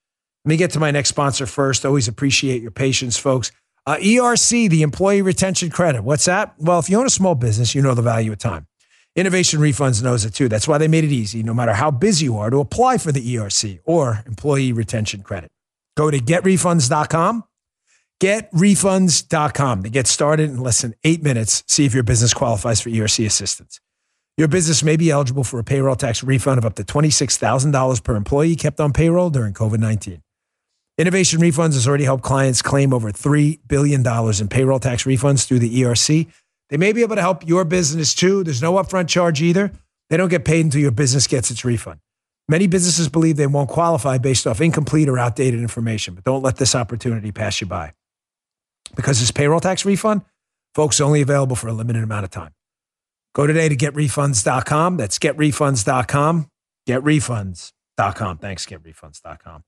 Let 0.45 0.51
me 0.51 0.57
get 0.57 0.71
to 0.73 0.81
my 0.81 0.91
next 0.91 1.11
sponsor 1.11 1.47
first. 1.47 1.85
Always 1.85 2.09
appreciate 2.09 2.63
your 2.63 2.71
patience, 2.71 3.17
folks. 3.17 3.53
Uh, 3.87 3.97
ERC, 3.97 4.69
the 4.71 4.83
Employee 4.83 5.23
Retention 5.23 5.71
Credit. 5.71 6.03
What's 6.03 6.27
that? 6.27 6.55
Well, 6.59 6.79
if 6.79 6.91
you 6.91 6.99
own 6.99 7.07
a 7.07 7.11
small 7.11 7.35
business, 7.35 7.75
you 7.75 7.83
know 7.83 7.95
the 7.95 8.03
value 8.03 8.33
of 8.33 8.39
time. 8.39 8.67
Innovation 9.17 9.59
Refunds 9.61 10.03
knows 10.03 10.25
it 10.25 10.35
too. 10.35 10.49
That's 10.49 10.69
why 10.69 10.79
they 10.79 10.89
made 10.89 11.05
it 11.05 11.13
easy, 11.13 11.43
no 11.43 11.53
matter 11.53 11.73
how 11.73 11.91
busy 11.91 12.27
you 12.27 12.39
are, 12.39 12.51
to 12.51 12.59
apply 12.59 12.99
for 12.99 13.11
the 13.11 13.35
ERC 13.35 13.81
or 13.85 14.23
Employee 14.27 14.73
Retention 14.73 15.23
Credit. 15.23 15.51
Go 15.97 16.11
to 16.11 16.19
getrefunds.com, 16.19 17.45
getrefunds.com 18.21 19.83
to 19.83 19.91
get 19.91 20.07
started 20.07 20.51
in 20.51 20.61
less 20.61 20.83
than 20.83 20.95
eight 21.03 21.23
minutes. 21.23 21.65
See 21.67 21.85
if 21.85 21.93
your 21.93 22.05
business 22.05 22.33
qualifies 22.33 22.81
for 22.81 22.91
ERC 22.91 23.27
assistance. 23.27 23.81
Your 24.41 24.49
business 24.49 24.83
may 24.83 24.97
be 24.97 25.11
eligible 25.11 25.45
for 25.45 25.61
a 25.61 25.65
payroll 25.65 25.97
tax 25.97 26.25
refund 26.25 26.57
of 26.57 26.65
up 26.65 26.75
to 26.77 26.83
$26,000 26.83 28.03
per 28.03 28.17
employee 28.17 28.57
kept 28.57 28.81
on 28.81 28.91
payroll 28.91 29.29
during 29.29 29.53
COVID 29.53 29.81
19. 29.81 30.23
Innovation 30.97 31.41
Refunds 31.41 31.75
has 31.75 31.87
already 31.87 32.05
helped 32.05 32.25
clients 32.25 32.63
claim 32.63 32.95
over 32.95 33.13
$3 33.13 33.59
billion 33.69 34.01
in 34.01 34.49
payroll 34.49 34.79
tax 34.79 35.05
refunds 35.05 35.47
through 35.47 35.59
the 35.59 35.83
ERC. 35.83 36.27
They 36.71 36.77
may 36.79 36.95
be 36.95 37.03
able 37.03 37.17
to 37.17 37.21
help 37.21 37.47
your 37.47 37.67
business 37.67 38.15
too. 38.15 38.43
There's 38.43 38.63
no 38.63 38.73
upfront 38.77 39.09
charge 39.09 39.43
either. 39.43 39.73
They 40.09 40.17
don't 40.17 40.31
get 40.31 40.47
paid 40.47 40.65
until 40.65 40.81
your 40.81 40.91
business 40.91 41.27
gets 41.27 41.51
its 41.51 41.63
refund. 41.63 42.01
Many 42.49 42.67
businesses 42.67 43.11
believe 43.11 43.37
they 43.37 43.47
won't 43.47 43.69
qualify 43.69 44.17
based 44.17 44.47
off 44.47 44.63
incomplete 44.63 45.11
or 45.11 45.19
outdated 45.19 45.61
information, 45.61 46.15
but 46.15 46.25
don't 46.25 46.43
let 46.43 46.57
this 46.57 46.75
opportunity 46.75 47.31
pass 47.31 47.61
you 47.61 47.67
by. 47.67 47.93
Because 48.97 49.21
this 49.21 49.33
payroll 49.33 49.61
tax 49.61 49.85
refund, 49.85 50.23
folks, 50.75 50.99
only 50.99 51.21
available 51.21 51.57
for 51.57 51.69
a 51.69 51.75
limited 51.75 52.03
amount 52.03 52.25
of 52.25 52.31
time. 52.31 52.55
Go 53.35 53.47
today 53.47 53.69
to 53.69 53.77
getrefunds.com. 53.77 54.97
That's 54.97 55.19
getrefunds.com. 55.19 56.49
Getrefunds.com. 56.89 58.39
Thanks, 58.39 58.67
getrefunds.com. 58.67 59.65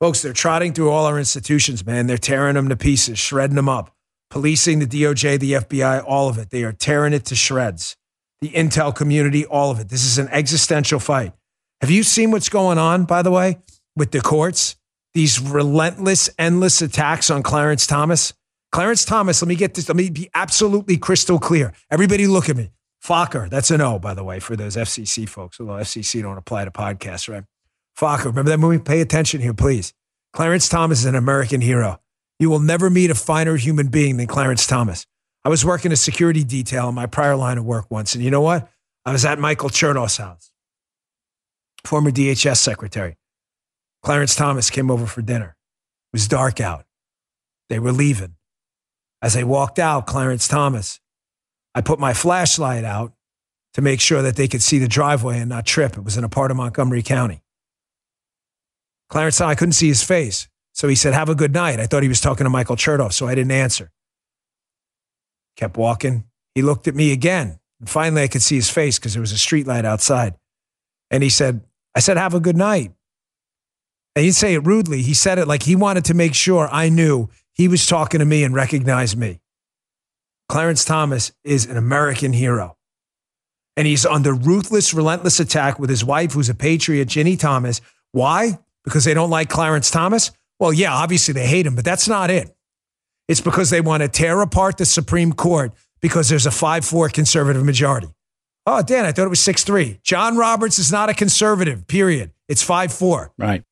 Folks, 0.00 0.22
they're 0.22 0.32
trotting 0.32 0.72
through 0.72 0.90
all 0.90 1.06
our 1.06 1.18
institutions, 1.18 1.86
man. 1.86 2.06
They're 2.06 2.18
tearing 2.18 2.54
them 2.54 2.68
to 2.68 2.76
pieces, 2.76 3.18
shredding 3.18 3.56
them 3.56 3.68
up. 3.68 3.94
Policing, 4.30 4.80
the 4.80 4.86
DOJ, 4.86 5.38
the 5.38 5.52
FBI, 5.52 6.02
all 6.06 6.28
of 6.28 6.38
it. 6.38 6.50
They 6.50 6.64
are 6.64 6.72
tearing 6.72 7.12
it 7.12 7.24
to 7.26 7.36
shreds. 7.36 7.96
The 8.40 8.50
intel 8.50 8.94
community, 8.94 9.46
all 9.46 9.70
of 9.70 9.78
it. 9.78 9.88
This 9.88 10.04
is 10.04 10.18
an 10.18 10.28
existential 10.28 10.98
fight. 10.98 11.32
Have 11.80 11.90
you 11.90 12.02
seen 12.02 12.30
what's 12.30 12.48
going 12.48 12.78
on, 12.78 13.04
by 13.04 13.22
the 13.22 13.30
way, 13.30 13.58
with 13.94 14.10
the 14.10 14.20
courts? 14.20 14.76
These 15.14 15.40
relentless, 15.40 16.28
endless 16.38 16.82
attacks 16.82 17.30
on 17.30 17.42
Clarence 17.42 17.86
Thomas. 17.86 18.34
Clarence 18.74 19.04
Thomas, 19.04 19.40
let 19.40 19.46
me 19.46 19.54
get 19.54 19.74
this, 19.74 19.88
let 19.88 19.94
me 19.94 20.10
be 20.10 20.28
absolutely 20.34 20.96
crystal 20.96 21.38
clear. 21.38 21.72
Everybody 21.92 22.26
look 22.26 22.48
at 22.48 22.56
me. 22.56 22.72
Focker, 23.06 23.48
that's 23.48 23.70
an 23.70 23.80
O, 23.80 24.00
by 24.00 24.14
the 24.14 24.24
way, 24.24 24.40
for 24.40 24.56
those 24.56 24.74
FCC 24.74 25.28
folks, 25.28 25.60
although 25.60 25.74
FCC 25.74 26.20
don't 26.22 26.38
apply 26.38 26.64
to 26.64 26.72
podcasts, 26.72 27.28
right? 27.28 27.44
Focker, 27.96 28.24
remember 28.24 28.50
that 28.50 28.58
movie? 28.58 28.80
Pay 28.80 29.00
attention 29.00 29.40
here, 29.40 29.54
please. 29.54 29.94
Clarence 30.32 30.68
Thomas 30.68 30.98
is 30.98 31.04
an 31.04 31.14
American 31.14 31.60
hero. 31.60 32.00
You 32.40 32.50
will 32.50 32.58
never 32.58 32.90
meet 32.90 33.12
a 33.12 33.14
finer 33.14 33.54
human 33.54 33.86
being 33.86 34.16
than 34.16 34.26
Clarence 34.26 34.66
Thomas. 34.66 35.06
I 35.44 35.50
was 35.50 35.64
working 35.64 35.92
a 35.92 35.96
security 35.96 36.42
detail 36.42 36.88
in 36.88 36.96
my 36.96 37.06
prior 37.06 37.36
line 37.36 37.58
of 37.58 37.64
work 37.64 37.88
once, 37.92 38.16
and 38.16 38.24
you 38.24 38.30
know 38.32 38.40
what? 38.40 38.68
I 39.06 39.12
was 39.12 39.24
at 39.24 39.38
Michael 39.38 39.70
Chertoff's 39.70 40.16
house, 40.16 40.50
former 41.84 42.10
DHS 42.10 42.56
secretary. 42.56 43.18
Clarence 44.02 44.34
Thomas 44.34 44.68
came 44.68 44.90
over 44.90 45.06
for 45.06 45.22
dinner. 45.22 45.54
It 46.12 46.14
was 46.16 46.26
dark 46.26 46.60
out. 46.60 46.86
They 47.68 47.78
were 47.78 47.92
leaving. 47.92 48.34
As 49.24 49.36
I 49.38 49.42
walked 49.42 49.78
out, 49.78 50.06
Clarence 50.06 50.46
Thomas, 50.46 51.00
I 51.74 51.80
put 51.80 51.98
my 51.98 52.12
flashlight 52.12 52.84
out 52.84 53.14
to 53.72 53.80
make 53.80 54.02
sure 54.02 54.20
that 54.20 54.36
they 54.36 54.46
could 54.46 54.62
see 54.62 54.78
the 54.78 54.86
driveway 54.86 55.38
and 55.38 55.48
not 55.48 55.64
trip. 55.64 55.96
It 55.96 56.04
was 56.04 56.18
in 56.18 56.24
a 56.24 56.28
part 56.28 56.50
of 56.50 56.58
Montgomery 56.58 57.02
County. 57.02 57.42
Clarence, 59.08 59.40
I 59.40 59.54
couldn't 59.54 59.72
see 59.72 59.88
his 59.88 60.02
face. 60.02 60.46
So 60.74 60.88
he 60.88 60.94
said, 60.94 61.14
Have 61.14 61.30
a 61.30 61.34
good 61.34 61.54
night. 61.54 61.80
I 61.80 61.86
thought 61.86 62.02
he 62.02 62.08
was 62.10 62.20
talking 62.20 62.44
to 62.44 62.50
Michael 62.50 62.76
Chertoff, 62.76 63.14
so 63.14 63.26
I 63.26 63.34
didn't 63.34 63.52
answer. 63.52 63.90
Kept 65.56 65.78
walking. 65.78 66.24
He 66.54 66.60
looked 66.60 66.86
at 66.86 66.94
me 66.94 67.10
again. 67.10 67.58
And 67.80 67.88
finally, 67.88 68.24
I 68.24 68.28
could 68.28 68.42
see 68.42 68.56
his 68.56 68.68
face 68.68 68.98
because 68.98 69.14
there 69.14 69.22
was 69.22 69.32
a 69.32 69.38
street 69.38 69.66
light 69.66 69.86
outside. 69.86 70.34
And 71.10 71.22
he 71.22 71.30
said, 71.30 71.62
I 71.94 72.00
said, 72.00 72.18
Have 72.18 72.34
a 72.34 72.40
good 72.40 72.58
night. 72.58 72.92
And 74.14 74.22
he 74.22 74.26
didn't 74.26 74.36
say 74.36 74.52
it 74.52 74.66
rudely. 74.66 75.00
He 75.00 75.14
said 75.14 75.38
it 75.38 75.48
like 75.48 75.62
he 75.62 75.76
wanted 75.76 76.04
to 76.04 76.14
make 76.14 76.34
sure 76.34 76.68
I 76.70 76.90
knew 76.90 77.30
he 77.54 77.68
was 77.68 77.86
talking 77.86 78.18
to 78.18 78.24
me 78.24 78.44
and 78.44 78.54
recognized 78.54 79.16
me. 79.16 79.40
Clarence 80.48 80.84
Thomas 80.84 81.32
is 81.42 81.66
an 81.66 81.76
American 81.76 82.32
hero. 82.32 82.76
And 83.76 83.86
he's 83.86 84.06
under 84.06 84.34
ruthless, 84.34 84.94
relentless 84.94 85.40
attack 85.40 85.78
with 85.78 85.90
his 85.90 86.04
wife, 86.04 86.32
who's 86.32 86.48
a 86.48 86.54
patriot, 86.54 87.08
Ginni 87.08 87.38
Thomas. 87.38 87.80
Why? 88.12 88.58
Because 88.84 89.04
they 89.04 89.14
don't 89.14 89.30
like 89.30 89.48
Clarence 89.48 89.90
Thomas? 89.90 90.30
Well, 90.60 90.72
yeah, 90.72 90.92
obviously 90.92 91.34
they 91.34 91.46
hate 91.46 91.66
him, 91.66 91.74
but 91.74 91.84
that's 91.84 92.06
not 92.06 92.30
it. 92.30 92.54
It's 93.26 93.40
because 93.40 93.70
they 93.70 93.80
want 93.80 94.02
to 94.02 94.08
tear 94.08 94.40
apart 94.42 94.76
the 94.76 94.84
Supreme 94.84 95.32
Court 95.32 95.72
because 96.00 96.28
there's 96.28 96.46
a 96.46 96.50
5 96.50 96.84
4 96.84 97.08
conservative 97.08 97.64
majority. 97.64 98.08
Oh, 98.66 98.82
Dan, 98.82 99.04
I 99.04 99.12
thought 99.12 99.26
it 99.26 99.30
was 99.30 99.40
6 99.40 99.64
3. 99.64 100.00
John 100.02 100.36
Roberts 100.36 100.78
is 100.78 100.92
not 100.92 101.08
a 101.08 101.14
conservative, 101.14 101.86
period. 101.86 102.32
It's 102.48 102.62
5 102.62 102.92
4. 102.92 103.32
Right. 103.38 103.64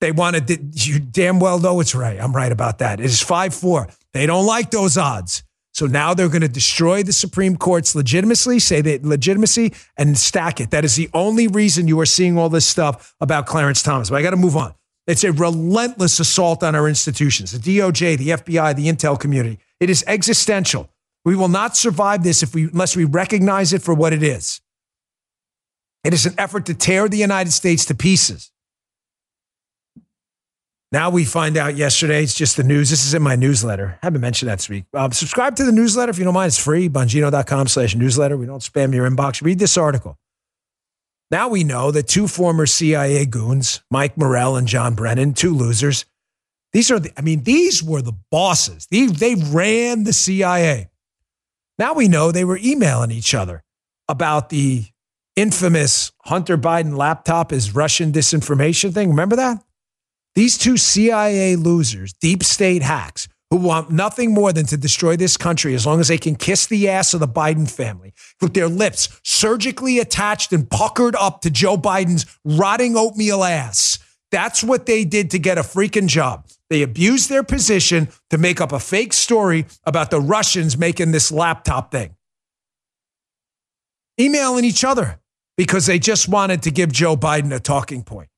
They 0.00 0.12
wanted, 0.12 0.48
you 0.86 0.98
damn 0.98 1.40
well 1.40 1.58
know 1.58 1.80
it's 1.80 1.94
right. 1.94 2.20
I'm 2.20 2.34
right 2.34 2.52
about 2.52 2.78
that. 2.78 3.00
It 3.00 3.06
is 3.06 3.22
5 3.22 3.54
4. 3.54 3.88
They 4.12 4.26
don't 4.26 4.46
like 4.46 4.70
those 4.70 4.98
odds. 4.98 5.42
So 5.72 5.86
now 5.86 6.14
they're 6.14 6.28
going 6.30 6.40
to 6.40 6.48
destroy 6.48 7.02
the 7.02 7.12
Supreme 7.12 7.56
Court's 7.56 7.94
legitimacy, 7.94 8.60
say 8.60 8.80
that 8.80 9.04
legitimacy, 9.04 9.74
and 9.98 10.16
stack 10.16 10.58
it. 10.58 10.70
That 10.70 10.86
is 10.86 10.96
the 10.96 11.10
only 11.12 11.48
reason 11.48 11.86
you 11.86 12.00
are 12.00 12.06
seeing 12.06 12.38
all 12.38 12.48
this 12.48 12.66
stuff 12.66 13.14
about 13.20 13.44
Clarence 13.46 13.82
Thomas. 13.82 14.08
But 14.08 14.16
I 14.16 14.22
got 14.22 14.30
to 14.30 14.36
move 14.36 14.56
on. 14.56 14.74
It's 15.06 15.22
a 15.22 15.32
relentless 15.32 16.18
assault 16.18 16.62
on 16.62 16.74
our 16.74 16.88
institutions, 16.88 17.52
the 17.52 17.58
DOJ, 17.58 18.16
the 18.16 18.28
FBI, 18.30 18.74
the 18.74 18.88
intel 18.88 19.20
community. 19.20 19.58
It 19.78 19.90
is 19.90 20.02
existential. 20.06 20.88
We 21.26 21.36
will 21.36 21.48
not 21.48 21.76
survive 21.76 22.22
this 22.22 22.42
if 22.42 22.54
we, 22.54 22.64
unless 22.64 22.96
we 22.96 23.04
recognize 23.04 23.72
it 23.72 23.82
for 23.82 23.94
what 23.94 24.12
it 24.12 24.22
is. 24.22 24.60
It 26.04 26.14
is 26.14 26.24
an 26.24 26.34
effort 26.38 26.66
to 26.66 26.74
tear 26.74 27.08
the 27.08 27.18
United 27.18 27.52
States 27.52 27.84
to 27.86 27.94
pieces. 27.94 28.50
Now 30.92 31.10
we 31.10 31.24
find 31.24 31.56
out 31.56 31.76
yesterday, 31.76 32.22
it's 32.22 32.34
just 32.34 32.56
the 32.56 32.62
news. 32.62 32.90
This 32.90 33.04
is 33.04 33.12
in 33.12 33.22
my 33.22 33.34
newsletter. 33.34 33.98
I 34.02 34.06
haven't 34.06 34.20
mentioned 34.20 34.48
that 34.48 34.58
this 34.58 34.68
week. 34.68 34.84
Um, 34.94 35.10
subscribe 35.10 35.56
to 35.56 35.64
the 35.64 35.72
newsletter 35.72 36.10
if 36.10 36.18
you 36.18 36.24
don't 36.24 36.34
mind. 36.34 36.48
It's 36.48 36.62
free, 36.62 36.88
bongino.com 36.88 37.66
slash 37.66 37.96
newsletter. 37.96 38.36
We 38.36 38.46
don't 38.46 38.62
spam 38.62 38.94
your 38.94 39.08
inbox. 39.08 39.42
Read 39.42 39.58
this 39.58 39.76
article. 39.76 40.16
Now 41.30 41.48
we 41.48 41.64
know 41.64 41.90
that 41.90 42.06
two 42.06 42.28
former 42.28 42.66
CIA 42.66 43.26
goons, 43.26 43.82
Mike 43.90 44.16
Morell 44.16 44.56
and 44.56 44.68
John 44.68 44.94
Brennan, 44.94 45.34
two 45.34 45.54
losers, 45.54 46.04
these 46.72 46.90
are, 46.90 47.00
the, 47.00 47.10
I 47.16 47.22
mean, 47.22 47.42
these 47.42 47.82
were 47.82 48.02
the 48.02 48.12
bosses. 48.30 48.86
They, 48.90 49.06
they 49.06 49.34
ran 49.34 50.04
the 50.04 50.12
CIA. 50.12 50.88
Now 51.78 51.94
we 51.94 52.06
know 52.06 52.30
they 52.30 52.44
were 52.44 52.58
emailing 52.62 53.10
each 53.10 53.34
other 53.34 53.64
about 54.08 54.50
the 54.50 54.84
infamous 55.34 56.12
Hunter 56.24 56.56
Biden 56.56 56.96
laptop 56.96 57.52
is 57.52 57.74
Russian 57.74 58.12
disinformation 58.12 58.94
thing. 58.94 59.10
Remember 59.10 59.36
that? 59.36 59.62
These 60.36 60.58
two 60.58 60.76
CIA 60.76 61.56
losers, 61.56 62.12
deep 62.12 62.44
state 62.44 62.82
hacks, 62.82 63.26
who 63.50 63.56
want 63.56 63.90
nothing 63.90 64.34
more 64.34 64.52
than 64.52 64.66
to 64.66 64.76
destroy 64.76 65.16
this 65.16 65.38
country 65.38 65.74
as 65.74 65.86
long 65.86 65.98
as 65.98 66.08
they 66.08 66.18
can 66.18 66.36
kiss 66.36 66.66
the 66.66 66.90
ass 66.90 67.14
of 67.14 67.20
the 67.20 67.28
Biden 67.28 67.70
family 67.70 68.12
with 68.42 68.52
their 68.52 68.68
lips 68.68 69.18
surgically 69.24 69.98
attached 69.98 70.52
and 70.52 70.68
puckered 70.68 71.16
up 71.16 71.40
to 71.40 71.50
Joe 71.50 71.78
Biden's 71.78 72.26
rotting 72.44 72.98
oatmeal 72.98 73.44
ass. 73.44 73.98
That's 74.30 74.62
what 74.62 74.84
they 74.84 75.06
did 75.06 75.30
to 75.30 75.38
get 75.38 75.56
a 75.56 75.62
freaking 75.62 76.06
job. 76.06 76.46
They 76.68 76.82
abused 76.82 77.30
their 77.30 77.42
position 77.42 78.08
to 78.28 78.36
make 78.36 78.60
up 78.60 78.72
a 78.72 78.80
fake 78.80 79.14
story 79.14 79.64
about 79.84 80.10
the 80.10 80.20
Russians 80.20 80.76
making 80.76 81.12
this 81.12 81.32
laptop 81.32 81.90
thing. 81.90 82.14
Emailing 84.20 84.66
each 84.66 84.84
other 84.84 85.18
because 85.56 85.86
they 85.86 85.98
just 85.98 86.28
wanted 86.28 86.62
to 86.64 86.70
give 86.70 86.92
Joe 86.92 87.16
Biden 87.16 87.54
a 87.54 87.60
talking 87.60 88.02
point 88.02 88.28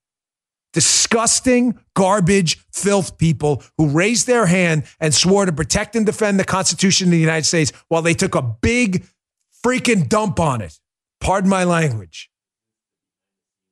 disgusting, 0.72 1.78
garbage, 1.94 2.64
filth 2.72 3.18
people 3.18 3.62
who 3.76 3.88
raised 3.88 4.26
their 4.26 4.46
hand 4.46 4.84
and 5.00 5.14
swore 5.14 5.46
to 5.46 5.52
protect 5.52 5.96
and 5.96 6.06
defend 6.06 6.38
the 6.38 6.44
Constitution 6.44 7.08
of 7.08 7.12
the 7.12 7.18
United 7.18 7.44
States 7.44 7.72
while 7.88 8.02
they 8.02 8.14
took 8.14 8.34
a 8.34 8.42
big 8.42 9.06
freaking 9.64 10.08
dump 10.08 10.38
on 10.38 10.60
it. 10.60 10.78
Pardon 11.20 11.50
my 11.50 11.64
language. 11.64 12.30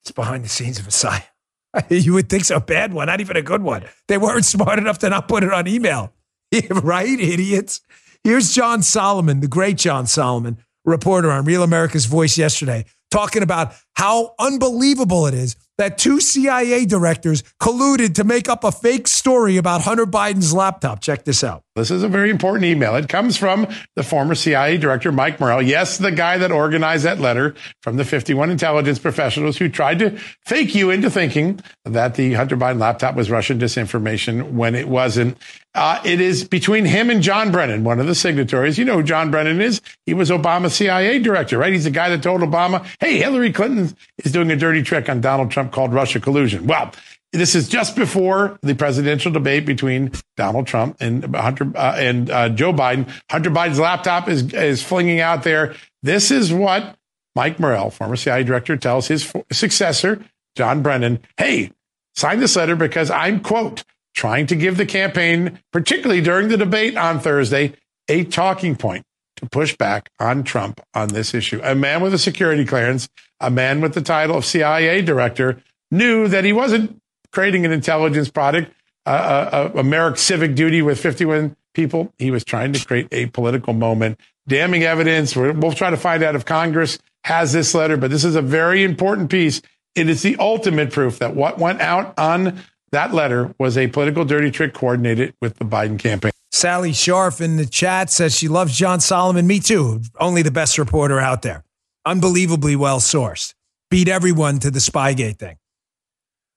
It's 0.03 0.13
behind 0.13 0.45
the 0.45 0.49
scenes 0.49 0.79
of 0.79 0.87
a 0.87 0.91
sign. 0.91 1.23
you 1.89 2.15
would 2.15 2.29
think 2.29 2.45
so. 2.45 2.57
A 2.57 2.61
bad 2.61 2.93
one, 2.93 3.07
not 3.07 3.21
even 3.21 3.37
a 3.37 3.43
good 3.43 3.63
one. 3.63 3.85
They 4.09 4.19
weren't 4.19 4.45
smart 4.57 4.79
enough 4.79 4.99
to 4.99 5.11
not 5.11 5.29
put 5.29 5.43
it 5.43 5.53
on 5.53 5.67
email. 5.67 6.13
right, 6.71 7.09
idiots? 7.21 7.81
Here's 8.25 8.53
John 8.53 8.83
Solomon, 8.83 9.41
the 9.41 9.49
great 9.49 9.77
John 9.77 10.07
Solomon, 10.07 10.59
reporter 10.85 11.31
on 11.31 11.45
Real 11.45 11.63
America's 11.63 12.07
Voice 12.07 12.39
yesterday, 12.39 12.85
talking 13.11 13.43
about 13.43 13.75
how 13.95 14.35
unbelievable 14.39 15.27
it 15.27 15.35
is 15.35 15.57
that 15.79 15.99
two 15.99 16.21
CIA 16.21 16.87
directors 16.87 17.43
colluded 17.61 18.15
to 18.15 18.25
make 18.25 18.49
up 18.49 18.65
a 18.65 18.73
fake 18.73 19.09
story 19.09 19.57
about 19.57 19.83
Hunter 19.83 20.07
Biden's 20.07 20.55
laptop. 20.55 21.01
Check 21.01 21.25
this 21.25 21.45
out. 21.45 21.63
This 21.75 21.91
is 21.91 22.03
a 22.03 22.09
very 22.09 22.31
important 22.31 22.65
email. 22.65 22.97
It 22.97 23.09
comes 23.09 23.37
from 23.37 23.67
the 23.97 24.03
former 24.03 24.35
CIA 24.35 24.79
director, 24.79 25.13
Mike 25.13 25.39
Morell. 25.39 25.61
Yes, 25.61 25.99
the 25.99 26.11
guy 26.11 26.39
that 26.39 26.51
organized 26.51 27.05
that 27.05 27.21
letter 27.21 27.55
from 27.83 27.97
the 27.97 28.05
51 28.05 28.51
intelligence 28.51 28.99
professionals 28.99 29.59
who 29.59 29.69
tried 29.69 29.99
to 29.99 30.19
fake 30.47 30.75
you 30.75 30.91
into 30.91 31.11
thinking 31.11 31.61
that 31.85 32.15
the 32.15 32.33
Hunter 32.33 32.57
Biden 32.57 32.81
laptop 32.81 33.15
was 33.15 33.31
Russian 33.31 33.59
disinformation 33.59 34.53
when 34.53 34.75
it 34.75 34.89
wasn't. 34.89 35.37
Uh, 35.77 36.01
it 36.05 36.23
is 36.23 36.43
between 36.43 36.87
him 36.87 37.11
and 37.11 37.23
John 37.23 37.53
Brennan, 37.53 37.85
one 37.85 38.01
of 38.01 38.07
the 38.07 38.15
signatories. 38.15 38.79
You 38.79 38.87
know 38.87 38.95
who 38.95 39.03
John 39.03 39.31
Brennan 39.31 39.61
is? 39.61 39.83
He 40.07 40.15
was 40.15 40.31
Obama's 40.31 40.75
CIA 40.75 41.19
director, 41.19 41.59
right? 41.59 41.73
He's 41.73 41.85
the 41.85 41.91
guy 41.91 42.09
that 42.09 42.23
told 42.23 42.41
Obama, 42.41 42.87
hey, 42.99 43.19
Hillary 43.19 43.53
Clinton 43.53 43.95
is 44.25 44.33
doing 44.33 44.51
a 44.51 44.57
dirty 44.57 44.83
trick 44.83 45.11
on 45.11 45.21
Donald 45.21 45.51
Trump 45.51 45.73
called 45.73 45.93
Russia 45.93 46.19
collusion. 46.19 46.67
Well, 46.67 46.93
this 47.33 47.55
is 47.55 47.69
just 47.69 47.95
before 47.95 48.59
the 48.63 48.75
presidential 48.75 49.31
debate 49.31 49.67
between 49.67 50.13
Donald 50.39 50.67
Trump 50.67 50.97
and 51.01 51.37
Hunter 51.37 51.71
uh, 51.77 51.95
and 51.99 52.31
uh, 52.31 52.49
Joe 52.49 52.73
Biden. 52.73 53.11
Hunter 53.31 53.51
Biden's 53.51 53.79
laptop 53.79 54.29
is 54.29 54.55
is 54.55 54.83
flinging 54.83 55.21
out 55.21 55.43
there. 55.43 55.75
This 56.03 56.31
is 56.31 56.53
what 56.53 56.97
Mike 57.35 57.61
Morell, 57.61 57.91
former 57.91 58.17
CIA 58.17 58.45
director, 58.45 58.77
tells 58.79 59.09
his 59.09 59.31
successor 59.53 60.25
John 60.55 60.83
Brennan. 60.83 61.21
Hey, 61.37 61.73
sign 62.15 62.41
this 62.41 62.57
letter 62.57 62.77
because 62.77 63.11
I'm 63.11 63.41
quote 63.41 63.85
trying 64.17 64.47
to 64.47 64.57
give 64.57 64.79
the 64.79 64.87
campaign, 64.87 65.61
particularly 65.73 66.23
during 66.23 66.49
the 66.49 66.57
debate 66.57 66.97
on 66.97 67.21
Thursday, 67.21 67.75
a 68.09 68.25
talking 68.25 68.75
point 68.75 69.05
to 69.37 69.47
push 69.47 69.77
back 69.77 70.11
on 70.19 70.43
Trump 70.43 70.81
on 70.95 71.09
this 71.09 71.35
issue. 71.35 71.61
A 71.63 71.75
man 71.75 72.01
with 72.01 72.15
a 72.15 72.19
security 72.19 72.65
clearance, 72.65 73.09
a 73.39 73.51
man 73.51 73.83
with 73.83 73.93
the 73.93 74.01
title 74.01 74.39
of 74.39 74.45
CIA 74.45 75.03
director, 75.03 75.63
knew 75.91 76.27
that 76.29 76.45
he 76.45 76.53
wasn't 76.53 77.01
creating 77.31 77.67
an 77.67 77.73
intelligence 77.73 78.31
product, 78.31 78.73
uh, 79.05 79.71
a, 79.75 79.81
a, 79.81 79.85
Merrick 79.85 80.17
civic 80.17 80.55
duty 80.55 80.81
with 80.81 80.99
51 80.99 81.55
people. 81.75 82.13
He 82.19 82.31
was 82.31 82.45
trying 82.45 82.73
to 82.73 82.85
create 82.85 83.09
a 83.13 83.27
political 83.27 83.75
moment. 83.75 84.19
Damning 84.49 84.85
evidence. 84.85 85.37
we 85.37 85.51
will 85.51 85.73
try 85.73 85.91
to 85.91 85.97
find 85.97 86.23
out 86.23 86.35
if 86.35 86.45
Congress 86.45 86.99
has 87.25 87.53
this 87.53 87.75
letter, 87.75 87.97
but 87.97 88.11
this 88.11 88.25
is 88.25 88.37
a 88.37 88.43
very 88.43 88.83
important 88.83 89.31
piece. 89.31 89.61
It 89.95 90.09
is 90.09 90.23
the 90.23 90.37
ultimate 90.39 90.93
proof 90.93 91.19
that 91.19 91.35
what 91.35 91.59
went 91.59 91.81
out 91.81 92.19
on 92.19 92.61
that 92.97 93.13
letter 93.13 93.55
was 93.59 93.77
a 93.77 93.89
political 93.89 94.25
dirty 94.25 94.51
trick 94.51 94.73
coordinated 94.73 95.35
with 95.43 95.57
the 95.59 95.67
Biden 95.67 95.99
campaign. 95.99 96.33
Sally 96.51 96.93
Sharf 96.93 97.43
in 97.43 97.59
the 97.59 97.67
chat 97.67 98.09
says 98.09 98.35
she 98.35 98.49
loves 98.49 98.75
John 98.75 99.01
Solomon. 99.01 99.47
Me 99.47 99.61
too. 99.61 100.01
Only 100.19 100.41
the 100.41 100.51
best 100.51 100.79
reporter 100.79 101.21
out 101.21 101.43
there. 101.43 101.63
Unbelievably 102.07 102.75
well 102.75 103.01
sourced. 103.01 103.53
Beat 103.91 104.09
everyone 104.09 104.61
to 104.61 104.71
the 104.71 104.79
Spygate 104.79 105.39
thing. 105.39 105.59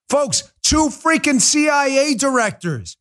Folks, 0.10 0.54
two 0.63 0.88
freaking 0.88 1.41
CIA 1.41 2.13
directors 2.13 2.95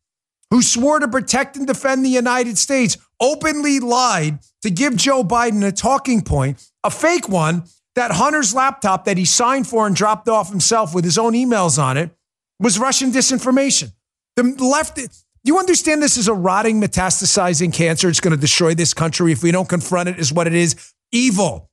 who 0.51 0.61
swore 0.61 0.99
to 0.99 1.07
protect 1.07 1.55
and 1.55 1.65
defend 1.65 2.03
the 2.03 2.09
United 2.09 2.57
States 2.57 2.97
openly 3.21 3.79
lied 3.79 4.39
to 4.63 4.69
give 4.69 4.97
Joe 4.97 5.23
Biden 5.23 5.65
a 5.65 5.71
talking 5.71 6.21
point, 6.21 6.61
a 6.83 6.91
fake 6.91 7.29
one, 7.29 7.63
that 7.95 8.11
Hunter's 8.11 8.53
laptop 8.53 9.05
that 9.05 9.17
he 9.17 9.23
signed 9.23 9.65
for 9.65 9.87
and 9.87 9.95
dropped 9.95 10.27
off 10.27 10.49
himself 10.49 10.93
with 10.93 11.05
his 11.05 11.17
own 11.17 11.33
emails 11.33 11.81
on 11.81 11.95
it 11.95 12.11
was 12.59 12.79
Russian 12.79 13.11
disinformation. 13.11 13.91
The 14.35 14.43
left, 14.59 14.99
you 15.43 15.59
understand 15.59 16.01
this 16.01 16.17
is 16.17 16.27
a 16.27 16.33
rotting, 16.33 16.81
metastasizing 16.81 17.73
cancer. 17.73 18.09
It's 18.09 18.19
going 18.19 18.35
to 18.35 18.39
destroy 18.39 18.73
this 18.73 18.93
country 18.93 19.31
if 19.31 19.43
we 19.43 19.51
don't 19.51 19.67
confront 19.67 20.09
it, 20.09 20.19
is 20.19 20.31
what 20.31 20.47
it 20.47 20.53
is 20.53 20.93
evil. 21.11 21.69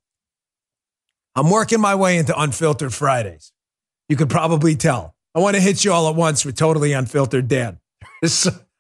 I'm 1.35 1.51
working 1.51 1.81
my 1.81 1.95
way 1.95 2.19
into 2.19 2.39
Unfiltered 2.39 2.95
Fridays. 2.95 3.53
You 4.09 4.17
could 4.17 4.31
probably 4.31 4.75
tell. 4.77 5.15
I 5.35 5.41
want 5.41 5.55
to 5.57 5.61
hit 5.61 5.85
you 5.85 5.93
all 5.93 6.09
at 6.09 6.17
once 6.17 6.45
with 6.45 6.57
totally 6.57 6.93
unfiltered 6.93 7.47
Dan. 7.47 7.79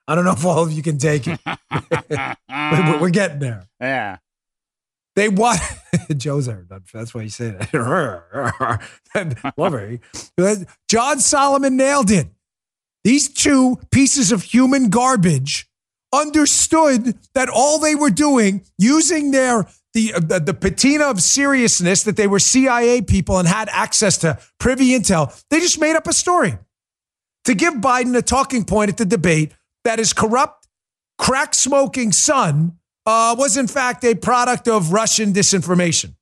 I 0.08 0.14
don't 0.14 0.24
know 0.24 0.32
if 0.32 0.44
all 0.44 0.62
of 0.62 0.72
you 0.72 0.82
can 0.82 0.98
take 0.98 1.26
it. 1.26 1.38
We're 3.00 3.10
getting 3.10 3.40
there. 3.40 3.66
Yeah. 3.80 4.16
They 5.16 5.28
want 5.30 5.60
Joe's 6.16 6.46
there. 6.46 6.66
That's 6.92 7.14
why 7.14 7.22
he 7.24 7.28
said 7.30 7.68
it. 7.72 7.74
Love 9.56 9.72
her. 9.72 9.98
John 10.88 11.20
Solomon 11.20 11.76
nailed 11.76 12.10
it. 12.10 12.28
These 13.02 13.30
two 13.30 13.78
pieces 13.90 14.30
of 14.30 14.42
human 14.42 14.90
garbage 14.90 15.68
understood 16.12 17.18
that 17.34 17.48
all 17.48 17.78
they 17.78 17.94
were 17.94 18.10
doing, 18.10 18.64
using 18.78 19.30
their 19.30 19.66
the, 19.94 20.12
uh, 20.12 20.20
the, 20.20 20.40
the 20.40 20.54
patina 20.54 21.04
of 21.04 21.22
seriousness 21.22 22.02
that 22.02 22.16
they 22.16 22.26
were 22.26 22.38
CIA 22.38 23.00
people 23.00 23.38
and 23.38 23.48
had 23.48 23.70
access 23.70 24.18
to 24.18 24.38
privy 24.58 24.90
intel. 24.90 25.42
They 25.48 25.60
just 25.60 25.80
made 25.80 25.96
up 25.96 26.06
a 26.06 26.12
story. 26.12 26.58
to 27.46 27.54
give 27.54 27.74
Biden 27.74 28.14
a 28.16 28.22
talking 28.22 28.64
point 28.64 28.90
at 28.90 28.98
the 28.98 29.06
debate 29.06 29.52
that 29.84 29.98
his 29.98 30.12
corrupt, 30.12 30.66
crack 31.16 31.54
smoking 31.54 32.12
son 32.12 32.78
uh, 33.06 33.34
was 33.38 33.56
in 33.56 33.68
fact 33.68 34.04
a 34.04 34.14
product 34.14 34.68
of 34.68 34.92
Russian 34.92 35.32
disinformation. 35.32 36.14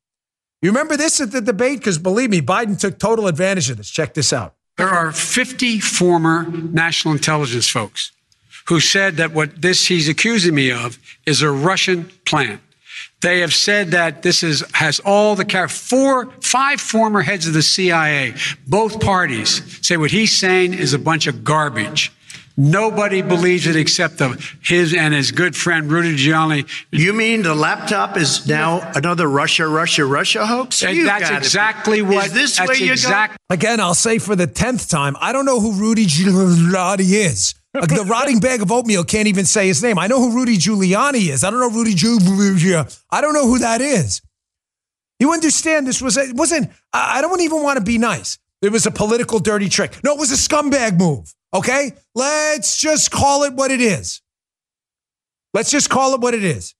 You 0.61 0.69
remember 0.69 0.95
this 0.95 1.19
at 1.19 1.31
the 1.31 1.41
debate? 1.41 1.79
Because 1.79 1.97
believe 1.97 2.29
me, 2.29 2.41
Biden 2.41 2.79
took 2.79 2.97
total 2.97 3.27
advantage 3.27 3.69
of 3.69 3.77
this. 3.77 3.89
Check 3.89 4.13
this 4.13 4.31
out. 4.31 4.55
There 4.77 4.89
are 4.89 5.11
50 5.11 5.79
former 5.79 6.47
national 6.49 7.13
intelligence 7.13 7.67
folks 7.67 8.11
who 8.67 8.79
said 8.79 9.17
that 9.17 9.31
what 9.31 9.61
this 9.61 9.87
he's 9.87 10.09
accusing 10.09 10.55
me 10.55 10.71
of 10.71 10.97
is 11.25 11.41
a 11.41 11.51
Russian 11.51 12.09
plan. 12.25 12.59
They 13.21 13.39
have 13.39 13.53
said 13.53 13.91
that 13.91 14.21
this 14.21 14.43
is 14.43 14.63
has 14.73 14.99
all 14.99 15.35
the 15.35 15.45
care. 15.45 15.67
Four, 15.67 16.31
five 16.41 16.81
former 16.81 17.21
heads 17.21 17.47
of 17.47 17.53
the 17.53 17.61
CIA, 17.61 18.33
both 18.67 18.99
parties 18.99 19.61
say 19.85 19.97
what 19.97 20.11
he's 20.11 20.37
saying 20.37 20.73
is 20.73 20.93
a 20.93 20.99
bunch 20.99 21.27
of 21.27 21.43
garbage. 21.43 22.11
Nobody 22.57 23.21
believes 23.21 23.67
it 23.67 23.75
except 23.75 24.17
the, 24.17 24.41
his 24.61 24.93
and 24.93 25.13
his 25.13 25.31
good 25.31 25.57
friend 25.57 25.91
Rudy 25.91 26.15
Giuliani. 26.15 26.65
You 26.89 27.11
mean 27.11 27.41
the 27.41 27.53
laptop 27.53 28.15
is 28.15 28.47
now 28.47 28.91
another 28.95 29.27
Russia, 29.27 29.67
Russia, 29.67 30.05
Russia 30.05 30.45
hoax? 30.45 30.81
And 30.81 30.95
You 30.95 31.05
that's 31.05 31.29
exactly 31.29 31.97
be- 31.97 32.15
what. 32.15 32.27
Is 32.27 32.33
this 32.33 32.57
that's 32.57 32.69
where 32.69 32.77
you're 32.77 32.93
exact, 32.93 33.37
Again, 33.49 33.81
I'll 33.81 33.93
say 33.93 34.19
for 34.19 34.37
the 34.37 34.47
10th 34.47 34.89
time, 34.89 35.17
I 35.19 35.33
don't 35.33 35.45
know 35.45 35.59
who 35.59 35.73
Rudy 35.73 36.05
Giuliani 36.05 36.99
is. 37.01 37.55
The 37.73 38.05
rotting 38.07 38.39
bag 38.39 38.61
of 38.61 38.71
oatmeal 38.71 39.03
can't 39.03 39.27
even 39.27 39.43
say 39.43 39.67
his 39.67 39.83
name. 39.83 39.99
I 39.99 40.07
know 40.07 40.19
who 40.19 40.33
Rudy 40.33 40.57
Giuliani 40.57 41.27
is. 41.29 41.43
I 41.43 41.49
don't 41.49 41.59
know 41.59 41.69
Rudy 41.69 41.93
Giuliani. 41.93 43.03
I 43.11 43.19
don't 43.19 43.33
know 43.33 43.47
who 43.47 43.59
that 43.59 43.81
is. 43.81 44.21
You 45.19 45.33
understand 45.33 45.85
this 45.85 46.01
was, 46.01 46.15
it 46.15 46.35
wasn't, 46.35 46.71
I 46.93 47.17
I 47.17 47.21
don't 47.21 47.41
even 47.41 47.63
want 47.63 47.77
to 47.77 47.83
be 47.83 47.97
nice. 47.97 48.37
It 48.65 48.71
was 48.71 48.85
a 48.85 48.91
political 48.91 49.39
dirty 49.39 49.69
trick. 49.69 50.03
No, 50.03 50.13
it 50.13 50.19
was 50.19 50.31
a 50.31 50.35
scumbag 50.35 50.97
move. 50.97 51.33
Okay? 51.53 51.91
Let's 52.15 52.79
just 52.81 53.11
call 53.11 53.43
it 53.43 53.53
what 53.53 53.69
it 53.69 53.79
is. 53.79 54.21
Let's 55.53 55.69
just 55.69 55.89
call 55.89 56.15
it 56.15 56.21
what 56.21 56.33
it 56.33 56.43
is. 56.43 56.73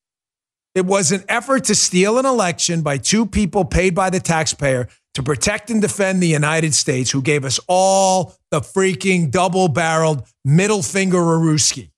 It 0.73 0.85
was 0.85 1.11
an 1.11 1.23
effort 1.29 1.65
to 1.65 1.75
steal 1.75 2.17
an 2.17 2.25
election 2.25 2.81
by 2.81 2.97
two 2.97 3.25
people 3.25 3.63
paid 3.63 3.95
by 3.95 4.09
the 4.09 4.19
taxpayer 4.19 4.89
to 5.13 5.23
protect 5.23 5.69
and 5.69 5.81
defend 5.81 6.21
the 6.21 6.27
United 6.27 6.73
States, 6.73 7.11
who 7.11 7.21
gave 7.21 7.45
us 7.45 7.59
all 7.67 8.35
the 8.51 8.59
freaking 8.59 9.31
double 9.31 9.69
barreled 9.69 10.27
middle 10.43 10.81
finger 10.81 11.19
Aruski. 11.19 11.91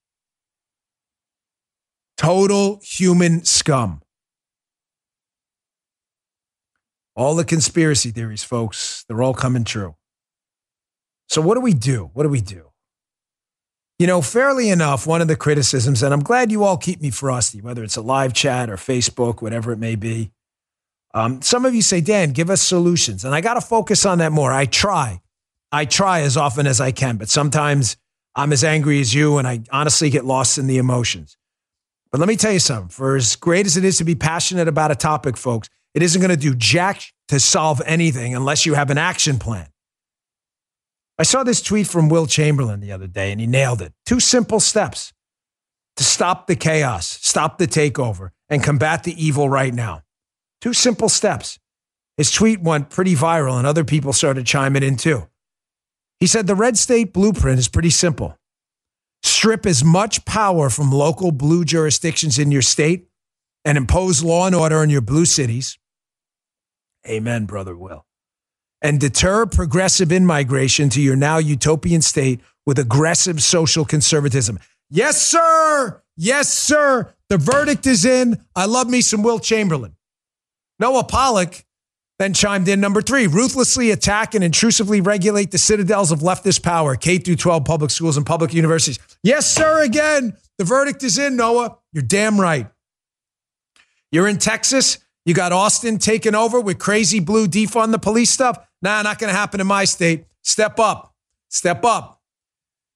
Total 2.18 2.80
human 2.84 3.44
scum. 3.46 4.02
All 7.18 7.34
the 7.36 7.44
conspiracy 7.44 8.12
theories, 8.12 8.44
folks, 8.44 9.04
they're 9.08 9.24
all 9.24 9.34
coming 9.34 9.64
true. 9.64 9.96
So, 11.28 11.42
what 11.42 11.56
do 11.56 11.62
we 11.62 11.74
do? 11.74 12.12
What 12.14 12.24
do 12.24 12.30
we 12.30 12.42
do? 12.42 12.70
You 13.98 14.06
know, 14.06 14.22
fairly 14.22 14.70
enough, 14.70 15.08
one 15.08 15.22
of 15.22 15.28
the 15.28 15.36
criticisms, 15.36 16.04
and 16.04 16.14
I'm 16.14 16.22
glad 16.22 16.52
you 16.52 16.64
all 16.64 16.78
keep 16.78 17.02
me 17.02 17.10
frosty, 17.10 17.60
whether 17.60 17.84
it's 17.84 17.98
a 17.98 18.02
live 18.02 18.34
chat 18.34 18.70
or 18.70 18.76
Facebook, 18.76 19.42
whatever 19.42 19.72
it 19.72 19.80
may 19.80 19.96
be. 19.96 20.32
Um, 21.16 21.42
some 21.42 21.66
of 21.66 21.74
you 21.74 21.82
say, 21.82 22.02
Dan, 22.02 22.34
give 22.34 22.52
us 22.52 22.62
solutions. 22.62 23.26
And 23.26 23.34
I 23.34 23.42
got 23.42 23.56
to 23.56 23.62
focus 23.62 24.06
on 24.06 24.20
that 24.20 24.32
more. 24.32 24.54
I 24.54 24.66
try. 24.66 25.20
I 25.72 25.86
try 25.86 26.22
as 26.22 26.38
often 26.38 26.68
as 26.68 26.80
I 26.80 26.92
can, 26.92 27.18
but 27.18 27.30
sometimes 27.30 27.98
I'm 28.36 28.54
as 28.54 28.64
angry 28.64 29.02
as 29.02 29.16
you 29.16 29.40
and 29.40 29.48
I 29.48 29.62
honestly 29.72 30.12
get 30.12 30.24
lost 30.24 30.60
in 30.60 30.68
the 30.68 30.78
emotions. 30.78 31.36
But 32.12 32.20
let 32.20 32.28
me 32.28 32.36
tell 32.36 32.52
you 32.52 32.60
something 32.60 32.90
for 32.90 33.16
as 33.16 33.36
great 33.36 33.66
as 33.66 33.76
it 33.76 33.84
is 33.84 33.98
to 33.98 34.04
be 34.04 34.14
passionate 34.14 34.68
about 34.68 34.92
a 34.92 34.96
topic, 34.96 35.36
folks, 35.36 35.70
it 35.98 36.04
isn't 36.04 36.22
going 36.22 36.30
to 36.30 36.38
do 36.38 36.54
jack 36.54 37.02
to 37.28 37.40
solve 37.40 37.82
anything 37.84 38.36
unless 38.36 38.68
you 38.68 38.76
have 38.76 38.92
an 38.92 39.00
action 39.00 39.40
plan. 39.40 39.66
I 41.18 41.24
saw 41.24 41.44
this 41.44 41.60
tweet 41.60 41.88
from 41.88 42.08
Will 42.08 42.28
Chamberlain 42.28 42.82
the 42.82 42.92
other 42.92 43.08
day 43.08 43.32
and 43.32 43.42
he 43.42 43.48
nailed 43.48 43.82
it. 43.82 43.94
Two 44.06 44.20
simple 44.20 44.60
steps 44.60 45.12
to 45.96 46.04
stop 46.04 46.46
the 46.46 46.56
chaos, 46.56 47.18
stop 47.24 47.58
the 47.58 47.66
takeover, 47.66 48.30
and 48.48 48.64
combat 48.64 49.06
the 49.06 49.26
evil 49.26 49.50
right 49.50 49.74
now. 49.74 50.04
Two 50.62 50.72
simple 50.72 51.10
steps. 51.10 51.58
His 52.16 52.30
tweet 52.30 52.62
went 52.62 52.92
pretty 52.92 53.16
viral 53.16 53.58
and 53.58 53.66
other 53.66 53.84
people 53.84 54.14
started 54.14 54.46
chiming 54.46 54.84
in 54.84 54.98
too. 54.98 55.28
He 56.20 56.28
said 56.28 56.46
the 56.46 56.54
red 56.54 56.78
state 56.78 57.12
blueprint 57.12 57.58
is 57.58 57.68
pretty 57.68 57.90
simple. 57.90 58.38
Strip 59.24 59.66
as 59.66 59.84
much 59.84 60.26
power 60.26 60.70
from 60.70 60.92
local 60.92 61.32
blue 61.32 61.66
jurisdictions 61.66 62.38
in 62.38 62.52
your 62.52 62.62
state 62.62 63.08
and 63.66 63.80
impose 63.80 64.22
law 64.22 64.46
and 64.46 64.54
order 64.54 64.84
in 64.84 64.92
your 64.92 65.02
blue 65.02 65.26
cities. 65.26 65.80
Amen, 67.08 67.46
brother 67.46 67.76
Will 67.76 68.08
and 68.82 69.00
deter 69.00 69.46
progressive 69.46 70.12
in 70.12 70.26
migration 70.26 70.90
to 70.90 71.02
your 71.02 71.16
now 71.16 71.38
utopian 71.38 72.02
state 72.02 72.42
with 72.66 72.78
aggressive 72.78 73.42
social 73.42 73.86
conservatism. 73.86 74.60
Yes, 74.90 75.22
sir. 75.22 76.02
Yes, 76.16 76.54
sir. 76.54 77.14
The 77.30 77.38
verdict 77.38 77.86
is 77.86 78.06
in. 78.06 78.42
I 78.56 78.66
love 78.66 78.90
me 78.90 79.02
some 79.02 79.24
Will 79.24 79.40
Chamberlain. 79.40 79.96
Noah 80.80 81.04
Pollak 81.04 81.64
then 82.20 82.34
chimed 82.34 82.68
in 82.68 82.80
number 82.80 83.02
three 83.02 83.28
ruthlessly 83.28 83.92
attack 83.92 84.34
and 84.34 84.44
intrusively 84.44 85.02
regulate 85.02 85.52
the 85.52 85.58
citadels 85.58 86.12
of 86.12 86.20
leftist 86.20 86.64
power, 86.64 86.96
K 86.96 87.20
through 87.20 87.36
12 87.36 87.64
public 87.64 87.92
schools 87.92 88.18
and 88.18 88.26
public 88.26 88.54
universities. 88.54 88.98
Yes, 89.22 89.50
sir. 89.52 89.84
Again, 89.84 90.36
the 90.58 90.64
verdict 90.64 91.04
is 91.04 91.20
in, 91.20 91.36
Noah. 91.36 91.78
You're 91.94 92.04
damn 92.04 92.40
right. 92.40 92.68
You're 94.12 94.28
in 94.28 94.38
Texas. 94.38 94.98
You 95.28 95.34
got 95.34 95.52
Austin 95.52 95.98
taking 95.98 96.36
over 96.36 96.62
with 96.62 96.80
crazy 96.80 97.20
blue 97.20 97.50
defund 97.50 97.92
the 97.92 98.00
police 98.00 98.30
stuff. 98.30 98.58
Nah, 98.82 99.02
not 99.02 99.20
going 99.20 99.30
to 99.30 99.38
happen 99.38 99.60
in 99.60 99.68
my 99.68 99.84
state. 99.84 100.24
Step 100.42 100.80
up. 100.80 101.14
Step 101.50 101.84
up. 101.84 102.22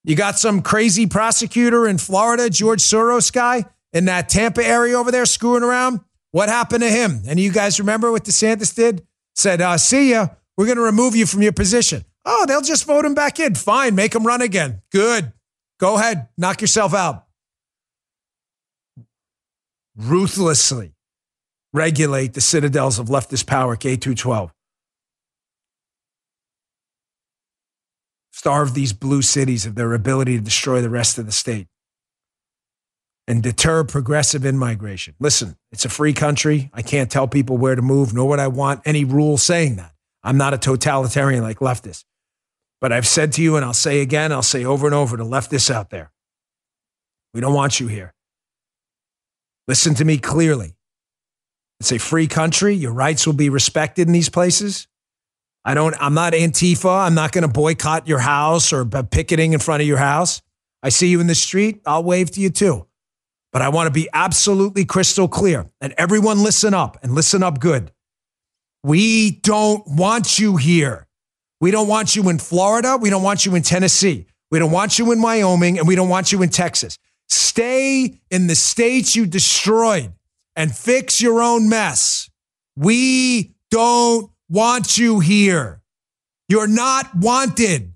You 0.06 0.16
got 0.16 0.40
some 0.40 0.62
crazy 0.62 1.08
prosecutor 1.08 1.86
in 1.86 1.98
Florida, 1.98 2.50
George 2.50 2.80
Soros 2.80 3.34
guy 3.34 3.66
in 3.92 4.06
that 4.06 4.30
Tampa 4.30 4.66
area 4.66 4.98
over 4.98 5.12
there 5.12 5.26
screwing 5.26 5.62
around. 5.62 6.00
What 6.32 6.48
happened 6.48 6.84
to 6.84 6.90
him? 6.90 7.22
And 7.28 7.38
you 7.38 7.52
guys 7.52 7.82
remember 7.82 8.14
what 8.14 8.24
DeSantis 8.24 8.74
did? 8.74 9.06
Said, 9.36 9.60
uh, 9.60 9.78
see 9.78 10.12
ya. 10.12 10.30
We're 10.56 10.68
going 10.68 10.78
to 10.78 10.84
remove 10.84 11.18
you 11.18 11.26
from 11.26 11.42
your 11.42 11.52
position. 11.52 12.06
Oh, 12.24 12.46
they'll 12.48 12.62
just 12.62 12.86
vote 12.86 13.04
him 13.04 13.14
back 13.14 13.42
in. 13.42 13.56
Fine. 13.56 13.96
Make 13.96 14.16
him 14.16 14.26
run 14.26 14.42
again. 14.42 14.82
Good. 14.94 15.34
Go 15.82 15.98
ahead. 15.98 16.30
Knock 16.38 16.62
yourself 16.62 16.94
out. 16.94 17.26
Ruthlessly 19.98 20.94
regulate 21.74 22.34
the 22.34 22.42
citadels 22.42 23.00
of 23.00 23.08
leftist 23.08 23.48
power, 23.48 23.76
K212. 23.76 24.52
Starve 28.32 28.74
these 28.74 28.94
blue 28.94 29.22
cities 29.22 29.66
of 29.66 29.76
their 29.76 29.94
ability 29.94 30.38
to 30.38 30.44
destroy 30.44 30.82
the 30.82 30.90
rest 30.90 31.18
of 31.18 31.26
the 31.26 31.32
state 31.32 31.68
and 33.28 33.44
deter 33.44 33.84
progressive 33.84 34.46
in 34.46 34.58
migration. 34.58 35.14
Listen, 35.20 35.56
it's 35.72 35.86
a 35.86 35.90
free 35.90 36.14
country. 36.14 36.70
I 36.74 36.82
can't 36.82 37.12
tell 37.12 37.28
people 37.28 37.58
where 37.58 37.76
to 37.76 37.82
move, 37.82 38.14
nor 38.14 38.28
would 38.30 38.40
I 38.40 38.48
want 38.48 38.82
any 38.84 39.06
rule 39.06 39.38
saying 39.38 39.76
that. 39.76 39.94
I'm 40.24 40.38
not 40.38 40.54
a 40.54 40.58
totalitarian 40.58 41.44
like 41.44 41.60
leftists. 41.60 42.04
But 42.80 42.92
I've 42.92 43.08
said 43.08 43.32
to 43.34 43.44
you, 43.44 43.56
and 43.56 43.64
I'll 43.64 43.74
say 43.74 44.02
again, 44.02 44.32
I'll 44.32 44.42
say 44.42 44.66
over 44.66 44.88
and 44.88 44.96
over 44.96 45.18
to 45.18 45.24
leftists 45.24 45.70
out 45.70 45.92
there 45.92 46.12
we 47.34 47.42
don't 47.42 47.54
want 47.54 47.80
you 47.80 47.88
here. 47.88 48.14
Listen 49.68 49.94
to 49.96 50.06
me 50.06 50.18
clearly. 50.18 50.76
It's 51.82 51.92
a 51.92 51.98
free 51.98 52.28
country. 52.28 52.76
Your 52.76 52.94
rights 52.94 53.26
will 53.26 53.34
be 53.34 53.50
respected 53.50 54.06
in 54.06 54.14
these 54.14 54.30
places. 54.30 54.88
I 55.66 55.74
don't, 55.74 55.96
I'm 56.00 56.14
not 56.14 56.34
Antifa. 56.34 57.08
I'm 57.08 57.16
not 57.16 57.32
going 57.32 57.42
to 57.42 57.48
boycott 57.48 58.08
your 58.08 58.20
house 58.20 58.72
or 58.72 58.86
picketing 58.86 59.54
in 59.54 59.60
front 59.60 59.82
of 59.82 59.88
your 59.88 59.98
house. 59.98 60.44
I 60.84 60.90
see 60.90 61.08
you 61.08 61.20
in 61.20 61.26
the 61.26 61.34
street. 61.34 61.82
I'll 61.88 62.04
wave 62.04 62.30
to 62.32 62.40
you 62.40 62.52
too. 62.52 62.86
But 63.52 63.64
I 63.64 63.70
want 63.70 63.88
to 63.88 63.92
be 63.92 64.08
absolutely 64.14 64.86
crystal 64.86 65.28
clear. 65.28 65.72
And 65.82 65.96
everyone 65.98 66.44
listen 66.44 66.76
up 66.76 67.00
and 67.02 67.16
listen 67.16 67.42
up 67.42 67.60
good. 67.60 67.92
We 68.84 69.32
don't 69.32 69.84
want 69.88 70.38
you 70.38 70.58
here. 70.58 71.08
We 71.62 71.72
don't 71.72 71.88
want 71.88 72.16
you 72.16 72.30
in 72.30 72.38
Florida. 72.38 72.96
We 73.02 73.10
don't 73.10 73.24
want 73.24 73.44
you 73.44 73.56
in 73.56 73.64
Tennessee. 73.64 74.28
We 74.52 74.60
don't 74.60 74.72
want 74.72 75.00
you 75.00 75.12
in 75.12 75.20
Wyoming. 75.20 75.80
And 75.80 75.88
we 75.88 75.96
don't 75.96 76.10
want 76.10 76.32
you 76.32 76.44
in 76.44 76.50
Texas. 76.50 77.00
Stay 77.28 78.22
in 78.30 78.46
the 78.46 78.56
states 78.56 79.16
you 79.16 79.26
destroyed 79.26 80.14
and 80.56 80.76
fix 80.76 81.22
your 81.22 81.42
own 81.42 81.70
mess. 81.70 82.30
We 82.76 83.56
don't 83.70 84.32
want 84.50 84.98
you 84.98 85.20
here. 85.20 85.82
You're 86.50 86.68
not 86.68 87.16
wanted. 87.16 87.94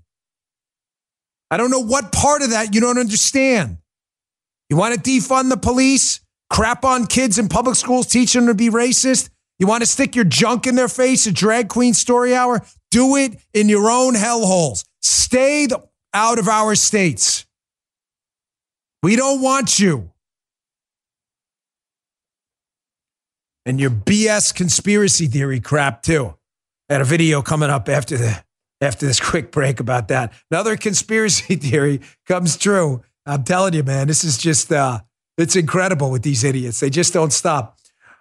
I 1.50 1.56
don't 1.56 1.70
know 1.70 1.80
what 1.80 2.12
part 2.12 2.42
of 2.42 2.50
that 2.50 2.74
you 2.74 2.80
don't 2.80 2.98
understand. 2.98 3.78
You 4.68 4.76
want 4.76 4.94
to 4.94 5.00
defund 5.00 5.50
the 5.50 5.56
police, 5.56 6.20
crap 6.50 6.84
on 6.84 7.06
kids 7.06 7.38
in 7.38 7.48
public 7.48 7.76
schools, 7.76 8.06
teach 8.06 8.32
them 8.32 8.46
to 8.46 8.54
be 8.54 8.68
racist? 8.68 9.30
You 9.58 9.66
want 9.66 9.82
to 9.82 9.86
stick 9.86 10.14
your 10.14 10.24
junk 10.24 10.66
in 10.66 10.74
their 10.74 10.88
face 10.88 11.26
at 11.26 11.34
drag 11.34 11.68
queen 11.68 11.94
story 11.94 12.34
hour? 12.34 12.62
Do 12.90 13.16
it 13.16 13.38
in 13.54 13.68
your 13.68 13.90
own 13.90 14.14
hellholes. 14.14 14.84
Stay 15.00 15.66
the, 15.66 15.82
out 16.12 16.38
of 16.38 16.48
our 16.48 16.74
states. 16.74 17.46
We 19.02 19.16
don't 19.16 19.40
want 19.40 19.78
you. 19.78 20.10
And 23.66 23.80
your 23.80 23.90
BS 23.90 24.54
conspiracy 24.54 25.26
theory 25.26 25.58
crap, 25.58 26.02
too. 26.02 26.34
I 26.88 26.94
had 26.94 27.02
a 27.02 27.04
video 27.04 27.42
coming 27.42 27.68
up 27.68 27.88
after 27.88 28.16
the 28.16 28.44
after 28.80 29.06
this 29.06 29.18
quick 29.20 29.50
break 29.50 29.80
about 29.80 30.08
that. 30.08 30.32
Another 30.50 30.76
conspiracy 30.76 31.56
theory 31.56 32.00
comes 32.26 32.56
true. 32.56 33.02
I'm 33.24 33.42
telling 33.42 33.74
you, 33.74 33.82
man, 33.82 34.06
this 34.06 34.22
is 34.22 34.38
just, 34.38 34.70
uh, 34.70 35.00
it's 35.38 35.56
incredible 35.56 36.10
with 36.10 36.22
these 36.22 36.44
idiots. 36.44 36.80
They 36.80 36.90
just 36.90 37.12
don't 37.12 37.32
stop. 37.32 37.78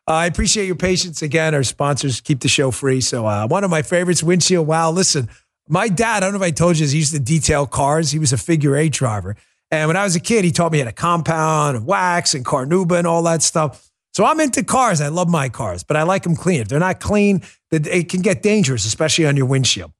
Uh, 0.08 0.14
I 0.14 0.26
appreciate 0.28 0.66
your 0.66 0.76
patience. 0.76 1.22
Again, 1.22 1.54
our 1.54 1.64
sponsors 1.64 2.22
keep 2.22 2.40
the 2.40 2.48
show 2.48 2.72
free. 2.72 3.02
So, 3.02 3.26
uh, 3.26 3.48
one 3.48 3.64
of 3.64 3.70
my 3.70 3.82
favorites, 3.82 4.24
Windshield 4.24 4.66
Wow. 4.66 4.92
Listen, 4.92 5.30
my 5.68 5.88
dad, 5.88 6.18
I 6.18 6.20
don't 6.22 6.32
know 6.32 6.44
if 6.44 6.44
I 6.44 6.52
told 6.52 6.78
you, 6.78 6.88
he 6.88 6.98
used 6.98 7.14
to 7.14 7.20
detail 7.20 7.66
cars. 7.68 8.12
He 8.12 8.20
was 8.20 8.34
a 8.34 8.38
figure 8.38 8.76
eight 8.76 8.94
driver. 8.94 9.36
And 9.72 9.88
when 9.88 9.98
I 9.98 10.04
was 10.04 10.16
a 10.16 10.20
kid, 10.20 10.46
he 10.46 10.52
taught 10.52 10.72
me 10.72 10.80
how 10.80 10.86
to 10.86 10.92
compound 10.92 11.78
and 11.78 11.86
wax 11.86 12.34
and 12.34 12.46
carnauba 12.46 12.98
and 12.98 13.08
all 13.08 13.24
that 13.24 13.42
stuff. 13.42 13.92
So 14.16 14.24
I'm 14.24 14.40
into 14.40 14.64
cars. 14.64 15.02
I 15.02 15.10
love 15.10 15.28
my 15.28 15.50
cars, 15.50 15.84
but 15.84 15.98
I 15.98 16.04
like 16.04 16.24
them 16.24 16.38
clean. 16.38 16.62
If 16.62 16.70
they're 16.70 16.80
not 16.80 17.02
clean, 17.02 17.44
it 17.70 18.08
can 18.08 18.22
get 18.22 18.42
dangerous, 18.42 18.86
especially 18.86 19.26
on 19.26 19.36
your 19.36 19.46
windshield. 19.46 19.92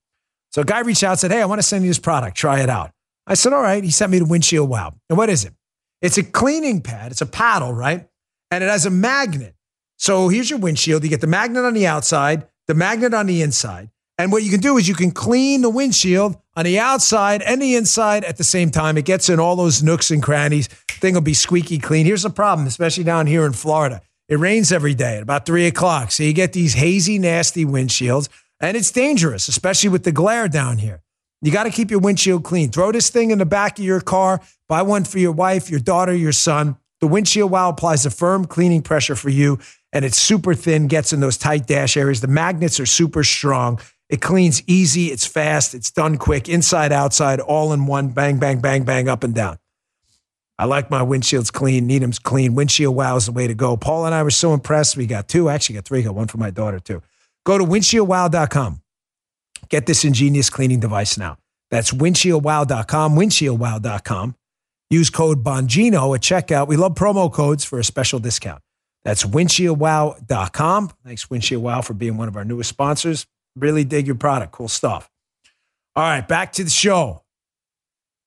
So 0.52 0.62
a 0.62 0.66
guy 0.66 0.80
reached 0.80 1.04
out 1.04 1.12
and 1.12 1.20
said, 1.20 1.32
Hey, 1.34 1.42
I 1.42 1.46
want 1.46 1.60
to 1.60 1.68
send 1.68 1.84
you 1.84 1.90
this 1.90 2.00
product. 2.00 2.38
Try 2.38 2.62
it 2.62 2.70
out. 2.70 2.92
I 3.28 3.34
said, 3.34 3.52
All 3.52 3.62
right. 3.62 3.84
He 3.84 3.92
sent 3.92 4.14
me 4.14 4.20
the 4.20 4.26
windshield 4.26 4.70
wow. 4.70 4.94
And 5.10 5.18
what 5.18 5.30
is 5.30 5.44
it? 5.44 5.54
It's 6.02 6.18
a 6.18 6.24
cleaning 6.24 6.80
pad. 6.80 7.12
It's 7.12 7.20
a 7.20 7.26
paddle, 7.26 7.74
right? 7.74 8.08
And 8.52 8.64
it 8.64 8.70
has 8.70 8.86
a 8.86 8.90
magnet. 8.90 9.54
So 9.98 10.30
here's 10.30 10.50
your 10.50 10.60
windshield. 10.60 11.04
You 11.04 11.10
get 11.10 11.20
the 11.20 11.28
magnet 11.28 11.66
on 11.66 11.74
the 11.74 11.86
outside, 11.86 12.48
the 12.68 12.74
magnet 12.74 13.14
on 13.14 13.26
the 13.26 13.42
inside. 13.42 13.90
And 14.18 14.32
what 14.32 14.44
you 14.44 14.50
can 14.50 14.62
do 14.62 14.78
is 14.78 14.88
you 14.88 14.96
can 14.96 15.12
clean 15.12 15.62
the 15.62 15.70
windshield 15.70 16.38
on 16.56 16.64
the 16.64 16.80
outside 16.80 17.42
and 17.42 17.62
the 17.62 17.76
inside 17.76 18.24
at 18.24 18.38
the 18.38 18.44
same 18.44 18.72
time. 18.72 18.98
It 18.98 19.06
gets 19.06 19.30
in 19.30 19.40
all 19.40 19.56
those 19.56 19.84
nooks 19.84 20.10
and 20.10 20.24
crannies. 20.24 20.68
Thing 20.68 21.14
will 21.14 21.22
be 21.22 21.34
squeaky 21.34 21.80
clean. 21.80 22.06
Here's 22.06 22.24
the 22.24 22.30
problem, 22.30 22.66
especially 22.66 23.04
down 23.04 23.28
here 23.28 23.46
in 23.46 23.52
Florida. 23.52 24.02
It 24.30 24.40
rains 24.40 24.72
every 24.72 24.94
day 24.94 25.18
at 25.18 25.24
about 25.24 25.46
three 25.46 25.68
o'clock. 25.68 26.12
So 26.12 26.24
you 26.24 26.34
get 26.34 26.54
these 26.54 26.74
hazy, 26.76 27.20
nasty 27.20 27.66
windshields. 27.66 28.30
And 28.62 28.78
it's 28.78 28.90
dangerous, 28.90 29.50
especially 29.50 29.90
with 29.90 30.04
the 30.04 30.14
glare 30.14 30.48
down 30.48 30.78
here. 30.78 31.02
You 31.42 31.52
got 31.52 31.66
to 31.66 31.70
keep 31.70 31.92
your 31.92 32.00
windshield 32.00 32.44
clean. 32.44 32.72
Throw 32.72 32.92
this 32.92 33.10
thing 33.10 33.32
in 33.32 33.38
the 33.38 33.46
back 33.46 33.78
of 33.78 33.86
your 33.86 34.02
car. 34.02 34.42
Buy 34.70 34.82
one 34.82 35.04
for 35.04 35.20
your 35.20 35.34
wife, 35.34 35.70
your 35.70 35.82
daughter, 35.82 36.16
your 36.16 36.32
son. 36.32 36.78
The 37.02 37.08
windshield 37.08 37.52
wow 37.52 37.70
applies 37.70 38.06
a 38.06 38.10
firm 38.10 38.46
cleaning 38.46 38.82
pressure 38.82 39.16
for 39.16 39.30
you, 39.30 39.60
and 39.92 40.06
it's 40.06 40.18
super 40.18 40.56
thin, 40.56 40.88
gets 40.88 41.12
in 41.12 41.20
those 41.20 41.38
tight 41.38 41.68
dash 41.68 41.98
areas. 41.98 42.22
The 42.22 42.28
magnets 42.28 42.80
are 42.80 42.86
super 42.86 43.24
strong. 43.24 43.80
It 44.10 44.22
cleans 44.22 44.62
easy, 44.68 45.08
it's 45.08 45.26
fast, 45.26 45.74
it's 45.74 45.92
done 45.92 46.18
quick, 46.18 46.48
inside, 46.48 46.92
outside, 46.92 47.40
all 47.40 47.74
in 47.74 47.88
one, 47.88 48.10
bang, 48.10 48.38
bang, 48.38 48.60
bang, 48.60 48.84
bang, 48.84 49.10
up 49.10 49.24
and 49.24 49.34
down. 49.34 49.58
I 50.58 50.66
like 50.66 50.90
my 50.90 51.02
windshields 51.02 51.52
clean, 51.52 51.86
Needham's 51.86 52.20
clean. 52.20 52.56
Windshield 52.56 52.96
wow 52.96 53.16
is 53.18 53.26
the 53.26 53.32
way 53.32 53.48
to 53.48 53.54
go. 53.54 53.76
Paul 53.76 54.06
and 54.06 54.16
I 54.16 54.24
were 54.24 54.30
so 54.30 54.54
impressed. 54.54 54.96
We 54.96 55.06
got 55.06 55.28
two, 55.28 55.50
actually 55.50 55.76
got 55.76 55.86
three, 55.86 56.02
got 56.04 56.16
one 56.16 56.28
for 56.28 56.38
my 56.38 56.50
daughter 56.50 56.80
too. 56.80 57.02
Go 57.46 57.58
to 57.58 57.66
windshieldwow.com. 57.66 58.82
Get 59.70 59.86
this 59.86 60.06
ingenious 60.06 60.50
cleaning 60.50 60.80
device 60.80 61.18
now. 61.18 61.38
That's 61.72 61.92
windshieldwow.com, 61.92 63.16
windshieldwow.com. 63.16 64.36
Use 64.90 65.10
code 65.10 65.44
Bongino 65.44 66.16
at 66.16 66.22
checkout. 66.22 66.68
We 66.68 66.78
love 66.78 66.94
promo 66.94 67.32
codes 67.32 67.66
for 67.66 67.80
a 67.80 67.84
special 67.84 68.20
discount. 68.20 68.62
That's 69.04 69.24
windshieldwow.com. 69.24 70.92
Thanks, 71.04 71.30
Windshield 71.30 71.62
Wow, 71.62 71.82
for 71.82 71.94
being 71.94 72.18
one 72.18 72.28
of 72.28 72.36
our 72.36 72.46
newest 72.46 72.70
sponsors. 72.70 73.26
Really 73.56 73.84
dig 73.84 74.06
your 74.06 74.16
product. 74.16 74.52
Cool 74.52 74.68
stuff. 74.68 75.10
All 75.96 76.04
right, 76.04 76.28
back 76.28 76.52
to 76.54 76.64
the 76.64 76.70
show. 76.70 77.24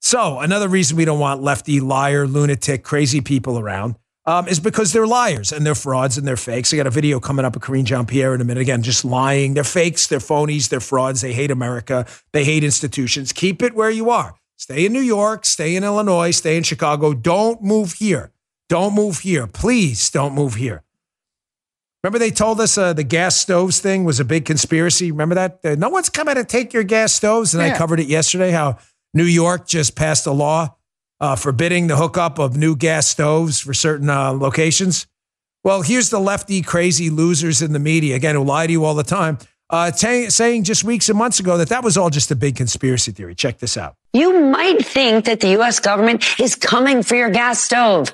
So, 0.00 0.38
another 0.38 0.68
reason 0.68 0.96
we 0.96 1.04
don't 1.04 1.18
want 1.18 1.42
lefty, 1.42 1.80
liar, 1.80 2.26
lunatic, 2.26 2.82
crazy 2.84 3.20
people 3.20 3.58
around 3.58 3.96
um, 4.24 4.46
is 4.46 4.60
because 4.60 4.92
they're 4.92 5.06
liars 5.06 5.52
and 5.52 5.66
they're 5.66 5.74
frauds 5.74 6.16
and 6.16 6.26
they're 6.26 6.36
fakes. 6.36 6.72
I 6.72 6.76
got 6.76 6.86
a 6.86 6.90
video 6.90 7.18
coming 7.18 7.44
up 7.44 7.56
of 7.56 7.62
Karine 7.62 7.84
Jean 7.84 8.06
Pierre 8.06 8.34
in 8.34 8.40
a 8.40 8.44
minute. 8.44 8.60
Again, 8.60 8.82
just 8.82 9.04
lying. 9.04 9.54
They're 9.54 9.64
fakes, 9.64 10.06
they're 10.06 10.18
phonies, 10.18 10.68
they're 10.68 10.80
frauds. 10.80 11.20
They 11.20 11.32
hate 11.32 11.50
America, 11.50 12.06
they 12.32 12.44
hate 12.44 12.62
institutions. 12.62 13.32
Keep 13.32 13.62
it 13.62 13.74
where 13.74 13.90
you 13.90 14.10
are. 14.10 14.34
Stay 14.56 14.86
in 14.86 14.92
New 14.92 15.00
York, 15.00 15.44
stay 15.44 15.76
in 15.76 15.84
Illinois, 15.84 16.30
stay 16.30 16.56
in 16.56 16.62
Chicago. 16.62 17.14
Don't 17.14 17.62
move 17.62 17.94
here. 17.94 18.32
Don't 18.68 18.94
move 18.94 19.20
here. 19.20 19.46
Please 19.46 20.10
don't 20.10 20.34
move 20.34 20.54
here. 20.54 20.82
Remember, 22.02 22.18
they 22.18 22.30
told 22.30 22.61
us 22.61 22.78
uh, 22.78 22.92
the 22.92 23.02
gas 23.02 23.37
stoves 23.37 23.80
thing 23.80 24.04
was 24.04 24.20
a 24.20 24.24
big 24.24 24.44
conspiracy. 24.44 25.11
Remember 25.11 25.34
that? 25.34 25.58
Uh, 25.64 25.74
no 25.74 25.88
one's 25.88 26.08
coming 26.08 26.37
to 26.37 26.44
take 26.44 26.72
your 26.72 26.84
gas 26.84 27.12
stoves. 27.12 27.54
And 27.54 27.62
yeah. 27.62 27.74
I 27.74 27.76
covered 27.76 27.98
it 27.98 28.06
yesterday 28.06 28.52
how 28.52 28.78
New 29.14 29.24
York 29.24 29.66
just 29.66 29.96
passed 29.96 30.26
a 30.26 30.30
law 30.30 30.76
uh, 31.20 31.34
forbidding 31.34 31.88
the 31.88 31.96
hookup 31.96 32.38
of 32.38 32.56
new 32.56 32.76
gas 32.76 33.08
stoves 33.08 33.58
for 33.58 33.74
certain 33.74 34.08
uh, 34.08 34.32
locations. 34.32 35.06
Well, 35.64 35.82
here's 35.82 36.11
the 36.11 36.20
lefty 36.20 36.62
crazy 36.62 37.11
losers 37.11 37.62
in 37.62 37.72
the 37.72 37.80
media, 37.80 38.14
again, 38.14 38.37
who 38.37 38.44
lie 38.44 38.66
to 38.66 38.72
you 38.72 38.84
all 38.84 38.94
the 38.94 39.02
time, 39.02 39.38
uh, 39.70 39.90
t- 39.90 40.31
saying 40.31 40.64
just 40.64 40.85
weeks 40.85 41.09
and 41.09 41.18
months 41.18 41.40
ago 41.40 41.59
that 41.59 41.68
that 41.68 41.85
was 41.85 41.96
all 41.96 42.11
just 42.11 42.31
a 42.31 42.37
big 42.37 42.57
conspiracy 42.57 43.12
theory. 43.12 43.35
Check 43.35 43.59
this 43.59 43.76
out. 43.76 43.94
You 44.12 44.40
might 44.40 44.85
think 44.85 45.26
that 45.26 45.40
the 45.40 45.50
U.S. 45.50 45.81
government 45.81 46.40
is 46.40 46.54
coming 46.54 47.02
for 47.02 47.14
your 47.14 47.31
gas 47.31 47.61
stove. 47.61 48.12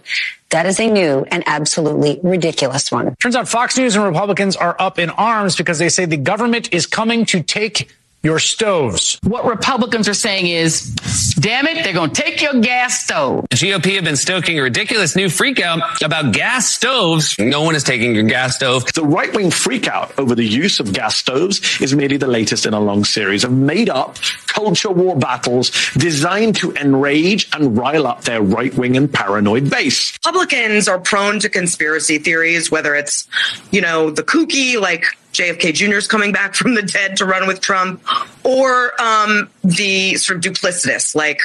That 0.51 0.67
is 0.67 0.79
a 0.81 0.91
new 0.91 1.25
and 1.31 1.43
absolutely 1.47 2.21
ridiculous 2.23 2.91
one. 2.91 3.15
Turns 3.17 3.37
out 3.37 3.49
Fox 3.49 3.77
News 3.77 3.97
and 3.97 4.05
Republicans 4.05 4.57
are 4.57 4.77
up 4.79 4.99
in 4.99 5.11
arms 5.11 5.57
because 5.57 5.79
they 5.79 5.89
say 5.89 6.05
the 6.05 6.17
government 6.17 6.73
is 6.73 6.87
coming 6.87 7.25
to 7.27 7.43
take 7.43 7.91
your 8.25 8.39
stoves. 8.39 9.19
What 9.23 9.45
Republicans 9.45 10.09
are 10.09 10.15
saying 10.15 10.47
is, 10.47 10.95
damn 11.39 11.67
it, 11.67 11.85
they're 11.85 11.93
going 11.93 12.11
to 12.11 12.23
take 12.23 12.41
your 12.41 12.59
gas 12.61 13.05
stove. 13.05 13.45
The 13.51 13.57
GOP 13.57 13.95
have 13.97 14.05
been 14.05 14.17
stoking 14.17 14.59
a 14.59 14.63
ridiculous 14.63 15.15
new 15.15 15.27
freakout 15.27 16.03
about 16.03 16.33
gas 16.33 16.71
stoves. 16.71 17.39
No 17.39 17.63
one 17.63 17.75
is 17.75 17.85
taking 17.85 18.15
your 18.15 18.25
gas 18.25 18.57
stove. 18.57 18.91
The 18.95 19.05
right 19.05 19.33
wing 19.35 19.51
freakout 19.51 20.19
over 20.19 20.35
the 20.35 20.45
use 20.45 20.81
of 20.81 20.95
gas 20.95 21.17
stoves 21.17 21.81
is 21.83 21.95
merely 21.95 22.17
the 22.17 22.27
latest 22.27 22.65
in 22.65 22.73
a 22.73 22.81
long 22.81 23.05
series 23.05 23.45
of 23.45 23.53
made 23.53 23.91
up 23.91 24.17
culture 24.47 24.91
war 24.91 25.17
battles 25.17 25.71
designed 25.95 26.57
to 26.57 26.73
enrage 26.75 27.49
and 27.55 27.77
rile 27.77 28.07
up 28.07 28.23
their 28.23 28.41
right 28.41 28.75
wing 28.75 28.97
and 28.97 29.13
paranoid 29.13 29.69
base. 29.69 30.17
Republicans 30.25 30.89
are 30.89 30.99
prone 30.99 31.41
to 31.41 31.49
conspiracy 31.51 32.19
theories, 32.19 32.71
whether 32.71 32.95
it's, 32.95 33.29
you 33.71 33.81
know, 33.81 34.11
the 34.11 34.23
kooky, 34.23 34.81
like 34.81 35.05
JFK 35.35 35.75
Jr. 35.75 35.97
is 35.97 36.07
coming 36.07 36.33
back 36.33 36.55
from 36.55 36.75
the 36.75 36.83
dead 36.83 37.17
to 37.17 37.25
run 37.25 37.49
with 37.49 37.61
Trump, 37.61 38.01
or 38.45 39.01
um, 39.03 39.51
the 39.65 40.15
sort 40.15 40.37
of 40.37 40.53
duplicitous, 40.53 41.17
like 41.17 41.41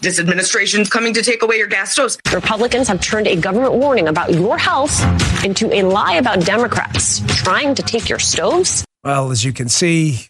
this 0.00 0.18
administration's 0.18 0.90
coming 0.90 1.14
to 1.14 1.22
take 1.22 1.42
away 1.42 1.56
your 1.56 1.68
gas 1.68 1.92
stoves. 1.92 2.18
Republicans 2.34 2.88
have 2.88 3.00
turned 3.00 3.28
a 3.28 3.36
government 3.36 3.74
warning 3.74 4.08
about 4.08 4.34
your 4.34 4.58
health 4.58 4.92
into 5.44 5.72
a 5.72 5.82
lie 5.82 6.14
about 6.14 6.40
Democrats 6.40 7.20
trying 7.42 7.76
to 7.76 7.82
take 7.82 8.08
your 8.08 8.18
stoves. 8.18 8.84
Well, 9.04 9.30
as 9.30 9.44
you 9.44 9.52
can 9.52 9.68
see 9.68 10.26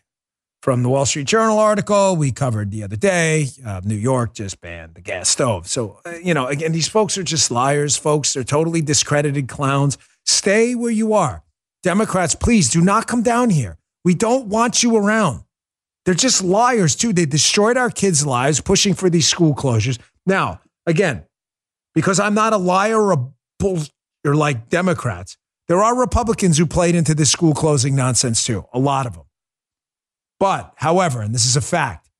from 0.60 0.82
the 0.82 0.90
Wall 0.90 1.06
Street 1.06 1.26
Journal 1.26 1.58
article 1.58 2.14
we 2.14 2.30
covered 2.30 2.70
the 2.70 2.82
other 2.82 2.96
day, 2.96 3.46
uh, 3.64 3.80
New 3.84 3.94
York 3.94 4.34
just 4.34 4.60
banned 4.60 4.94
the 4.94 5.00
gas 5.00 5.30
stove. 5.30 5.66
So, 5.66 6.00
uh, 6.04 6.10
you 6.22 6.34
know, 6.34 6.46
again, 6.46 6.72
these 6.72 6.88
folks 6.88 7.16
are 7.16 7.22
just 7.22 7.50
liars, 7.50 7.96
folks. 7.96 8.34
They're 8.34 8.44
totally 8.44 8.82
discredited 8.82 9.48
clowns. 9.48 9.96
Stay 10.24 10.74
where 10.74 10.90
you 10.90 11.14
are. 11.14 11.42
Democrats, 11.86 12.34
please 12.34 12.68
do 12.68 12.80
not 12.80 13.06
come 13.06 13.22
down 13.22 13.48
here. 13.48 13.78
We 14.04 14.16
don't 14.16 14.48
want 14.48 14.82
you 14.82 14.96
around. 14.96 15.44
They're 16.04 16.14
just 16.14 16.42
liars, 16.42 16.96
too. 16.96 17.12
They 17.12 17.26
destroyed 17.26 17.76
our 17.76 17.90
kids' 17.90 18.26
lives 18.26 18.60
pushing 18.60 18.92
for 18.92 19.08
these 19.08 19.28
school 19.28 19.54
closures. 19.54 19.96
Now, 20.26 20.60
again, 20.84 21.26
because 21.94 22.18
I'm 22.18 22.34
not 22.34 22.52
a 22.52 22.56
liar 22.56 23.00
or 23.00 23.12
a 23.12 23.28
bull 23.60 23.78
or 24.26 24.34
like 24.34 24.68
Democrats, 24.68 25.36
there 25.68 25.80
are 25.80 25.96
Republicans 25.96 26.58
who 26.58 26.66
played 26.66 26.96
into 26.96 27.14
this 27.14 27.30
school 27.30 27.54
closing 27.54 27.94
nonsense, 27.94 28.44
too. 28.44 28.64
A 28.72 28.80
lot 28.80 29.06
of 29.06 29.14
them. 29.14 29.26
But, 30.40 30.72
however, 30.74 31.22
and 31.22 31.32
this 31.32 31.46
is 31.46 31.56
a 31.56 31.60
fact, 31.60 32.10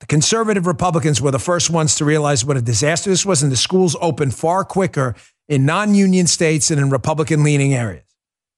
the 0.00 0.06
conservative 0.06 0.66
Republicans 0.66 1.20
were 1.20 1.30
the 1.30 1.38
first 1.38 1.70
ones 1.70 1.94
to 1.94 2.04
realize 2.04 2.44
what 2.44 2.56
a 2.56 2.62
disaster 2.62 3.10
this 3.10 3.24
was, 3.24 3.44
and 3.44 3.52
the 3.52 3.56
schools 3.56 3.96
opened 4.00 4.34
far 4.34 4.64
quicker 4.64 5.14
in 5.48 5.64
non 5.64 5.94
union 5.94 6.26
states 6.26 6.72
and 6.72 6.80
in 6.80 6.90
Republican 6.90 7.44
leaning 7.44 7.74
areas. 7.74 8.02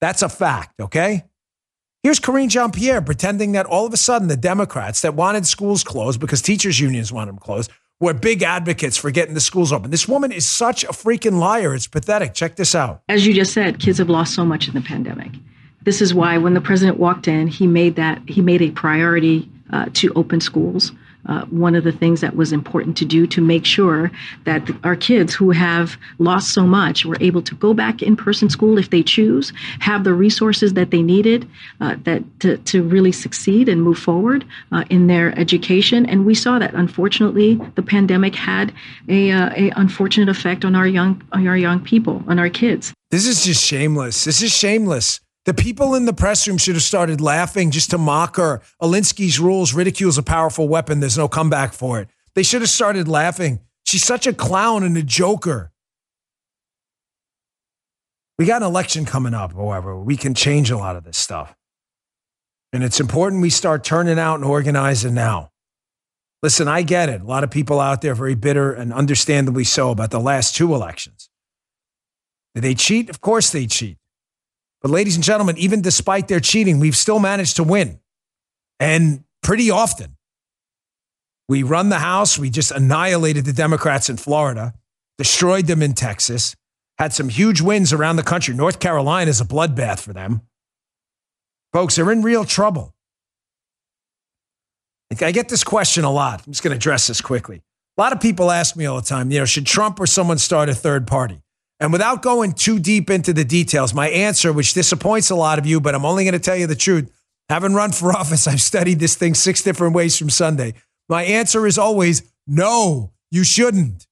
That's 0.00 0.22
a 0.22 0.28
fact, 0.28 0.80
okay? 0.80 1.24
Here's 2.02 2.18
Karine 2.18 2.48
Jean 2.48 2.70
Pierre 2.70 3.02
pretending 3.02 3.52
that 3.52 3.66
all 3.66 3.86
of 3.86 3.92
a 3.92 3.98
sudden 3.98 4.28
the 4.28 4.36
Democrats 4.36 5.02
that 5.02 5.14
wanted 5.14 5.46
schools 5.46 5.84
closed 5.84 6.18
because 6.18 6.40
teachers' 6.40 6.80
unions 6.80 7.12
wanted 7.12 7.32
them 7.32 7.38
closed 7.38 7.70
were 8.00 8.14
big 8.14 8.42
advocates 8.42 8.96
for 8.96 9.10
getting 9.10 9.34
the 9.34 9.40
schools 9.40 9.72
open. 9.72 9.90
This 9.90 10.08
woman 10.08 10.32
is 10.32 10.46
such 10.46 10.84
a 10.84 10.88
freaking 10.88 11.38
liar. 11.38 11.74
It's 11.74 11.86
pathetic. 11.86 12.32
Check 12.32 12.56
this 12.56 12.74
out. 12.74 13.02
As 13.10 13.26
you 13.26 13.34
just 13.34 13.52
said, 13.52 13.78
kids 13.78 13.98
have 13.98 14.08
lost 14.08 14.34
so 14.34 14.44
much 14.44 14.66
in 14.66 14.74
the 14.74 14.80
pandemic. 14.80 15.32
This 15.82 16.00
is 16.00 16.14
why 16.14 16.38
when 16.38 16.54
the 16.54 16.60
president 16.62 16.98
walked 16.98 17.28
in, 17.28 17.46
he 17.46 17.66
made 17.66 17.96
that 17.96 18.22
he 18.26 18.40
made 18.40 18.62
a 18.62 18.70
priority 18.70 19.50
uh, 19.70 19.86
to 19.94 20.12
open 20.14 20.40
schools 20.40 20.92
uh, 21.26 21.44
one 21.46 21.74
of 21.74 21.84
the 21.84 21.92
things 21.92 22.20
that 22.20 22.36
was 22.36 22.52
important 22.52 22.96
to 22.96 23.04
do 23.04 23.26
to 23.26 23.40
make 23.40 23.64
sure 23.64 24.10
that 24.44 24.68
our 24.84 24.96
kids 24.96 25.34
who 25.34 25.50
have 25.50 25.96
lost 26.18 26.52
so 26.52 26.66
much 26.66 27.04
were 27.04 27.18
able 27.20 27.42
to 27.42 27.54
go 27.54 27.74
back 27.74 28.02
in 28.02 28.16
person 28.16 28.48
school 28.48 28.78
if 28.78 28.90
they 28.90 29.02
choose, 29.02 29.52
have 29.80 30.04
the 30.04 30.14
resources 30.14 30.74
that 30.74 30.90
they 30.90 31.02
needed 31.02 31.48
uh, 31.80 31.96
that 32.04 32.22
to, 32.40 32.56
to 32.58 32.82
really 32.82 33.12
succeed 33.12 33.68
and 33.68 33.82
move 33.82 33.98
forward 33.98 34.44
uh, 34.72 34.84
in 34.90 35.06
their 35.06 35.38
education. 35.38 36.06
And 36.06 36.26
we 36.26 36.34
saw 36.34 36.58
that 36.58 36.74
unfortunately 36.74 37.60
the 37.74 37.82
pandemic 37.82 38.34
had 38.34 38.72
a, 39.08 39.30
uh, 39.30 39.50
a 39.56 39.70
unfortunate 39.76 40.28
effect 40.28 40.64
on 40.64 40.74
our 40.74 40.86
young 40.86 41.22
on 41.32 41.46
our 41.46 41.56
young 41.56 41.80
people, 41.80 42.22
on 42.26 42.38
our 42.38 42.48
kids. 42.48 42.92
This 43.10 43.26
is 43.26 43.44
just 43.44 43.64
shameless. 43.64 44.24
This 44.24 44.42
is 44.42 44.52
shameless. 44.56 45.20
The 45.46 45.54
people 45.54 45.94
in 45.94 46.04
the 46.04 46.12
press 46.12 46.46
room 46.46 46.58
should 46.58 46.74
have 46.74 46.82
started 46.82 47.20
laughing 47.20 47.70
just 47.70 47.90
to 47.90 47.98
mock 47.98 48.36
her. 48.36 48.60
Alinsky's 48.80 49.40
rules, 49.40 49.72
ridicule's 49.72 50.18
a 50.18 50.22
powerful 50.22 50.68
weapon. 50.68 51.00
There's 51.00 51.16
no 51.16 51.28
comeback 51.28 51.72
for 51.72 52.00
it. 52.00 52.08
They 52.34 52.42
should 52.42 52.60
have 52.60 52.70
started 52.70 53.08
laughing. 53.08 53.60
She's 53.84 54.04
such 54.04 54.26
a 54.26 54.32
clown 54.32 54.82
and 54.82 54.96
a 54.96 55.02
joker. 55.02 55.72
We 58.38 58.46
got 58.46 58.62
an 58.62 58.68
election 58.68 59.04
coming 59.04 59.34
up, 59.34 59.52
however. 59.52 59.98
We 59.98 60.16
can 60.16 60.34
change 60.34 60.70
a 60.70 60.76
lot 60.76 60.96
of 60.96 61.04
this 61.04 61.18
stuff. 61.18 61.54
And 62.72 62.84
it's 62.84 63.00
important 63.00 63.42
we 63.42 63.50
start 63.50 63.82
turning 63.82 64.18
out 64.18 64.36
and 64.36 64.44
organizing 64.44 65.14
now. 65.14 65.50
Listen, 66.42 66.68
I 66.68 66.82
get 66.82 67.08
it. 67.08 67.20
A 67.20 67.24
lot 67.24 67.44
of 67.44 67.50
people 67.50 67.80
out 67.80 68.00
there 68.00 68.14
very 68.14 68.34
bitter 68.34 68.72
and 68.72 68.92
understandably 68.92 69.64
so 69.64 69.90
about 69.90 70.10
the 70.10 70.20
last 70.20 70.54
two 70.54 70.74
elections. 70.74 71.28
Did 72.54 72.64
they 72.64 72.74
cheat? 72.74 73.10
Of 73.10 73.20
course 73.20 73.50
they 73.50 73.66
cheat. 73.66 73.98
But, 74.82 74.90
ladies 74.90 75.14
and 75.14 75.24
gentlemen, 75.24 75.58
even 75.58 75.82
despite 75.82 76.28
their 76.28 76.40
cheating, 76.40 76.80
we've 76.80 76.96
still 76.96 77.18
managed 77.18 77.56
to 77.56 77.64
win. 77.64 78.00
And 78.78 79.24
pretty 79.42 79.70
often. 79.70 80.16
We 81.48 81.62
run 81.62 81.88
the 81.88 81.98
House. 81.98 82.38
We 82.38 82.48
just 82.48 82.70
annihilated 82.70 83.44
the 83.44 83.52
Democrats 83.52 84.08
in 84.08 84.16
Florida, 84.16 84.72
destroyed 85.18 85.66
them 85.66 85.82
in 85.82 85.94
Texas, 85.94 86.54
had 86.98 87.12
some 87.12 87.28
huge 87.28 87.60
wins 87.60 87.92
around 87.92 88.16
the 88.16 88.22
country. 88.22 88.54
North 88.54 88.78
Carolina 88.78 89.28
is 89.28 89.40
a 89.40 89.44
bloodbath 89.44 90.00
for 90.00 90.12
them. 90.12 90.42
Folks, 91.72 91.96
they're 91.96 92.10
in 92.10 92.22
real 92.22 92.44
trouble. 92.44 92.94
I 95.20 95.32
get 95.32 95.48
this 95.48 95.64
question 95.64 96.04
a 96.04 96.10
lot. 96.10 96.42
I'm 96.46 96.52
just 96.52 96.62
going 96.62 96.70
to 96.70 96.76
address 96.76 97.08
this 97.08 97.20
quickly. 97.20 97.62
A 97.98 98.00
lot 98.00 98.12
of 98.12 98.20
people 98.20 98.50
ask 98.50 98.76
me 98.76 98.86
all 98.86 98.96
the 98.96 99.06
time, 99.06 99.30
you 99.30 99.40
know, 99.40 99.44
should 99.44 99.66
Trump 99.66 99.98
or 99.98 100.06
someone 100.06 100.38
start 100.38 100.68
a 100.68 100.74
third 100.74 101.06
party? 101.06 101.40
And 101.80 101.92
without 101.92 102.20
going 102.20 102.52
too 102.52 102.78
deep 102.78 103.08
into 103.08 103.32
the 103.32 103.44
details, 103.44 103.94
my 103.94 104.10
answer, 104.10 104.52
which 104.52 104.74
disappoints 104.74 105.30
a 105.30 105.34
lot 105.34 105.58
of 105.58 105.64
you, 105.64 105.80
but 105.80 105.94
I'm 105.94 106.04
only 106.04 106.24
going 106.24 106.34
to 106.34 106.38
tell 106.38 106.56
you 106.56 106.66
the 106.66 106.76
truth. 106.76 107.10
Having 107.48 107.72
run 107.74 107.92
for 107.92 108.12
office, 108.16 108.46
I've 108.46 108.60
studied 108.60 109.00
this 109.00 109.16
thing 109.16 109.34
six 109.34 109.62
different 109.62 109.94
ways 109.94 110.16
from 110.16 110.28
Sunday. 110.28 110.74
My 111.08 111.24
answer 111.24 111.66
is 111.66 111.78
always 111.78 112.22
no, 112.46 113.12
you 113.30 113.44
shouldn't. 113.44 114.06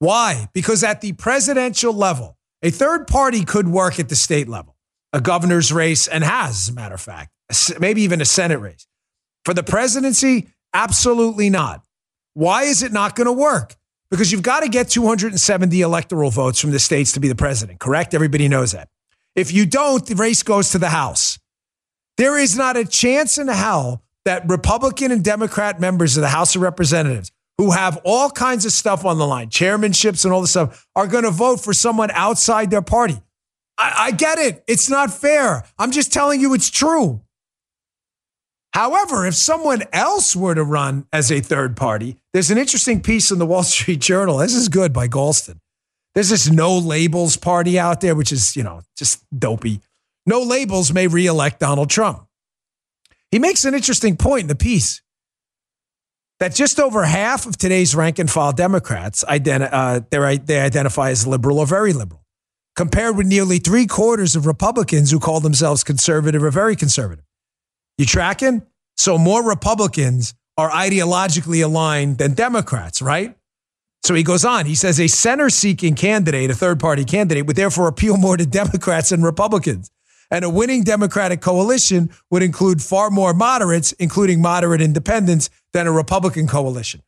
Why? 0.00 0.48
Because 0.52 0.82
at 0.82 1.00
the 1.00 1.12
presidential 1.12 1.92
level, 1.92 2.36
a 2.62 2.70
third 2.70 3.06
party 3.06 3.44
could 3.44 3.68
work 3.68 4.00
at 4.00 4.08
the 4.08 4.16
state 4.16 4.48
level, 4.48 4.76
a 5.12 5.20
governor's 5.20 5.72
race, 5.72 6.08
and 6.08 6.24
has, 6.24 6.62
as 6.62 6.68
a 6.68 6.72
matter 6.72 6.94
of 6.94 7.00
fact, 7.00 7.30
maybe 7.78 8.02
even 8.02 8.20
a 8.20 8.24
Senate 8.24 8.58
race. 8.58 8.86
For 9.44 9.54
the 9.54 9.62
presidency, 9.62 10.48
absolutely 10.72 11.50
not. 11.50 11.84
Why 12.32 12.64
is 12.64 12.82
it 12.82 12.92
not 12.92 13.14
going 13.14 13.26
to 13.26 13.32
work? 13.32 13.76
Because 14.14 14.30
you've 14.30 14.42
got 14.42 14.60
to 14.60 14.68
get 14.68 14.88
270 14.90 15.80
electoral 15.80 16.30
votes 16.30 16.60
from 16.60 16.70
the 16.70 16.78
states 16.78 17.10
to 17.14 17.20
be 17.20 17.26
the 17.26 17.34
president, 17.34 17.80
correct? 17.80 18.14
Everybody 18.14 18.46
knows 18.46 18.70
that. 18.70 18.86
If 19.34 19.52
you 19.52 19.66
don't, 19.66 20.06
the 20.06 20.14
race 20.14 20.44
goes 20.44 20.70
to 20.70 20.78
the 20.78 20.90
House. 20.90 21.36
There 22.16 22.38
is 22.38 22.56
not 22.56 22.76
a 22.76 22.84
chance 22.84 23.38
in 23.38 23.48
hell 23.48 24.04
that 24.24 24.48
Republican 24.48 25.10
and 25.10 25.24
Democrat 25.24 25.80
members 25.80 26.16
of 26.16 26.20
the 26.20 26.28
House 26.28 26.54
of 26.54 26.62
Representatives 26.62 27.32
who 27.58 27.72
have 27.72 28.00
all 28.04 28.30
kinds 28.30 28.64
of 28.64 28.70
stuff 28.70 29.04
on 29.04 29.18
the 29.18 29.26
line, 29.26 29.48
chairmanships 29.48 30.24
and 30.24 30.32
all 30.32 30.42
this 30.42 30.50
stuff, 30.50 30.86
are 30.94 31.08
going 31.08 31.24
to 31.24 31.32
vote 31.32 31.60
for 31.60 31.72
someone 31.72 32.12
outside 32.12 32.70
their 32.70 32.82
party. 32.82 33.20
I, 33.76 33.94
I 33.96 34.10
get 34.12 34.38
it. 34.38 34.62
It's 34.68 34.88
not 34.88 35.12
fair. 35.12 35.64
I'm 35.76 35.90
just 35.90 36.12
telling 36.12 36.40
you 36.40 36.54
it's 36.54 36.70
true. 36.70 37.20
However, 38.74 39.24
if 39.24 39.36
someone 39.36 39.84
else 39.92 40.34
were 40.34 40.56
to 40.56 40.64
run 40.64 41.06
as 41.12 41.30
a 41.30 41.38
third 41.40 41.76
party, 41.76 42.16
there's 42.32 42.50
an 42.50 42.58
interesting 42.58 43.00
piece 43.00 43.30
in 43.30 43.38
the 43.38 43.46
Wall 43.46 43.62
Street 43.62 44.00
Journal. 44.00 44.38
This 44.38 44.54
is 44.54 44.68
good 44.68 44.92
by 44.92 45.06
Galston. 45.06 45.60
There's 46.14 46.30
this 46.30 46.50
no 46.50 46.76
labels 46.76 47.36
party 47.36 47.78
out 47.78 48.00
there, 48.00 48.16
which 48.16 48.32
is, 48.32 48.56
you 48.56 48.64
know, 48.64 48.82
just 48.96 49.24
dopey. 49.36 49.80
No 50.26 50.40
labels 50.42 50.92
may 50.92 51.06
reelect 51.06 51.60
Donald 51.60 51.88
Trump. 51.88 52.26
He 53.30 53.38
makes 53.38 53.64
an 53.64 53.74
interesting 53.74 54.16
point 54.16 54.42
in 54.42 54.48
the 54.48 54.54
piece 54.56 55.02
that 56.40 56.54
just 56.54 56.80
over 56.80 57.04
half 57.04 57.46
of 57.46 57.56
today's 57.56 57.94
rank 57.94 58.18
and 58.18 58.30
file 58.30 58.52
Democrats 58.52 59.24
identi- 59.28 59.68
uh, 59.70 60.00
they 60.10 60.60
identify 60.60 61.10
as 61.10 61.26
liberal 61.26 61.60
or 61.60 61.66
very 61.66 61.92
liberal, 61.92 62.24
compared 62.74 63.16
with 63.16 63.26
nearly 63.26 63.58
three 63.58 63.86
quarters 63.86 64.34
of 64.34 64.46
Republicans 64.46 65.10
who 65.12 65.20
call 65.20 65.40
themselves 65.40 65.84
conservative 65.84 66.42
or 66.42 66.50
very 66.50 66.74
conservative. 66.74 67.24
You 67.98 68.06
tracking? 68.06 68.62
So 68.96 69.18
more 69.18 69.46
Republicans 69.46 70.34
are 70.56 70.70
ideologically 70.70 71.64
aligned 71.64 72.18
than 72.18 72.34
Democrats, 72.34 73.02
right? 73.02 73.36
So 74.04 74.14
he 74.14 74.22
goes 74.22 74.44
on. 74.44 74.66
He 74.66 74.74
says 74.74 75.00
a 75.00 75.06
center 75.06 75.48
seeking 75.48 75.94
candidate, 75.94 76.50
a 76.50 76.54
third 76.54 76.78
party 76.78 77.04
candidate, 77.04 77.46
would 77.46 77.56
therefore 77.56 77.88
appeal 77.88 78.16
more 78.16 78.36
to 78.36 78.46
Democrats 78.60 79.10
than 79.10 79.22
Republicans. 79.22 79.90
And 80.30 80.44
a 80.44 80.50
winning 80.50 80.82
Democratic 80.82 81.40
coalition 81.40 82.10
would 82.30 82.42
include 82.42 82.82
far 82.82 83.10
more 83.10 83.32
moderates, 83.34 83.92
including 83.92 84.42
moderate 84.42 84.80
independents, 84.80 85.48
than 85.72 85.86
a 85.86 85.92
Republican 85.92 86.46
coalition. 86.46 87.02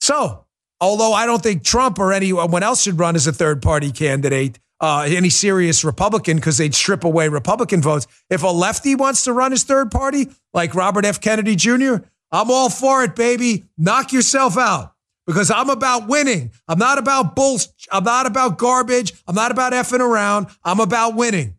So, 0.00 0.44
although 0.80 1.12
I 1.12 1.26
don't 1.26 1.42
think 1.42 1.64
Trump 1.64 1.98
or 1.98 2.12
anyone 2.12 2.62
else 2.62 2.82
should 2.82 2.98
run 2.98 3.16
as 3.16 3.26
a 3.26 3.32
third 3.32 3.62
party 3.62 3.90
candidate, 3.92 4.58
uh, 4.80 5.06
any 5.08 5.30
serious 5.30 5.84
Republican 5.84 6.36
because 6.36 6.58
they'd 6.58 6.74
strip 6.74 7.04
away 7.04 7.28
Republican 7.28 7.80
votes. 7.80 8.06
If 8.30 8.42
a 8.42 8.48
lefty 8.48 8.94
wants 8.94 9.24
to 9.24 9.32
run 9.32 9.52
his 9.52 9.64
third 9.64 9.90
party, 9.90 10.28
like 10.52 10.74
Robert 10.74 11.04
F. 11.04 11.20
Kennedy 11.20 11.56
Jr., 11.56 11.96
I'm 12.30 12.50
all 12.50 12.68
for 12.68 13.04
it, 13.04 13.14
baby. 13.16 13.64
Knock 13.78 14.12
yourself 14.12 14.58
out 14.58 14.94
because 15.26 15.50
I'm 15.50 15.70
about 15.70 16.08
winning. 16.08 16.50
I'm 16.68 16.78
not 16.78 16.98
about 16.98 17.36
bullshit. 17.36 17.72
I'm 17.90 18.04
not 18.04 18.26
about 18.26 18.58
garbage. 18.58 19.12
I'm 19.26 19.34
not 19.34 19.50
about 19.50 19.72
effing 19.72 20.00
around. 20.00 20.48
I'm 20.64 20.80
about 20.80 21.14
winning. 21.14 21.54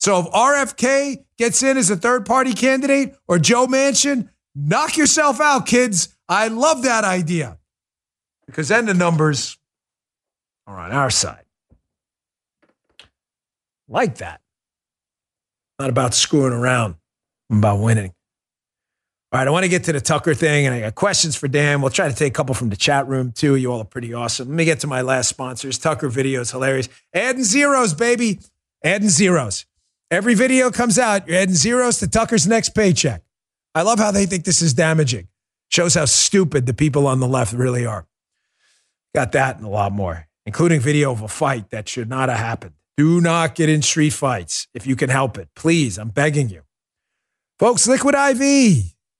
So 0.00 0.20
if 0.20 0.26
RFK 0.26 1.24
gets 1.38 1.62
in 1.62 1.76
as 1.76 1.90
a 1.90 1.96
third 1.96 2.26
party 2.26 2.52
candidate 2.52 3.14
or 3.26 3.38
Joe 3.38 3.66
Manchin, 3.66 4.28
knock 4.54 4.96
yourself 4.96 5.40
out, 5.40 5.66
kids. 5.66 6.14
I 6.28 6.48
love 6.48 6.82
that 6.82 7.04
idea 7.04 7.58
because 8.46 8.68
then 8.68 8.86
the 8.86 8.94
numbers 8.94 9.56
are 10.66 10.78
on 10.78 10.92
our 10.92 11.10
side 11.10 11.44
like 13.88 14.18
that. 14.18 14.40
Not 15.78 15.90
about 15.90 16.14
screwing 16.14 16.52
around, 16.52 16.96
I'm 17.50 17.58
about 17.58 17.80
winning. 17.80 18.12
All 19.30 19.38
right, 19.38 19.46
I 19.46 19.50
want 19.50 19.64
to 19.64 19.68
get 19.68 19.84
to 19.84 19.92
the 19.92 20.00
Tucker 20.00 20.34
thing, 20.34 20.66
and 20.66 20.74
I 20.74 20.80
got 20.80 20.94
questions 20.94 21.36
for 21.36 21.48
Dan. 21.48 21.82
We'll 21.82 21.90
try 21.90 22.08
to 22.08 22.14
take 22.14 22.32
a 22.32 22.34
couple 22.34 22.54
from 22.54 22.70
the 22.70 22.76
chat 22.76 23.06
room 23.06 23.30
too. 23.30 23.56
You 23.56 23.70
all 23.70 23.80
are 23.80 23.84
pretty 23.84 24.14
awesome. 24.14 24.48
Let 24.48 24.54
me 24.54 24.64
get 24.64 24.80
to 24.80 24.86
my 24.86 25.02
last 25.02 25.28
sponsors. 25.28 25.78
Tucker 25.78 26.08
videos, 26.08 26.50
hilarious. 26.50 26.88
Adding 27.12 27.44
zeros, 27.44 27.92
baby. 27.92 28.40
Adding 28.82 29.10
zeros. 29.10 29.66
Every 30.10 30.34
video 30.34 30.70
comes 30.70 30.98
out, 30.98 31.28
you're 31.28 31.36
adding 31.36 31.54
zeros 31.54 31.98
to 31.98 32.08
Tucker's 32.08 32.46
next 32.46 32.70
paycheck. 32.70 33.22
I 33.74 33.82
love 33.82 33.98
how 33.98 34.10
they 34.10 34.24
think 34.24 34.44
this 34.44 34.62
is 34.62 34.72
damaging. 34.72 35.28
Shows 35.68 35.94
how 35.94 36.06
stupid 36.06 36.64
the 36.64 36.72
people 36.72 37.06
on 37.06 37.20
the 37.20 37.28
left 37.28 37.52
really 37.52 37.84
are. 37.84 38.06
Got 39.14 39.32
that 39.32 39.58
and 39.58 39.66
a 39.66 39.68
lot 39.68 39.92
more, 39.92 40.26
including 40.46 40.80
video 40.80 41.12
of 41.12 41.20
a 41.20 41.28
fight 41.28 41.68
that 41.70 41.90
should 41.90 42.08
not 42.08 42.30
have 42.30 42.38
happened. 42.38 42.72
Do 42.98 43.20
not 43.20 43.54
get 43.54 43.68
in 43.68 43.80
street 43.80 44.12
fights 44.12 44.66
if 44.74 44.84
you 44.84 44.96
can 44.96 45.08
help 45.08 45.38
it. 45.38 45.48
Please, 45.54 45.98
I'm 45.98 46.08
begging 46.08 46.48
you. 46.48 46.62
Folks, 47.60 47.86
Liquid 47.86 48.16
IV. 48.16 48.40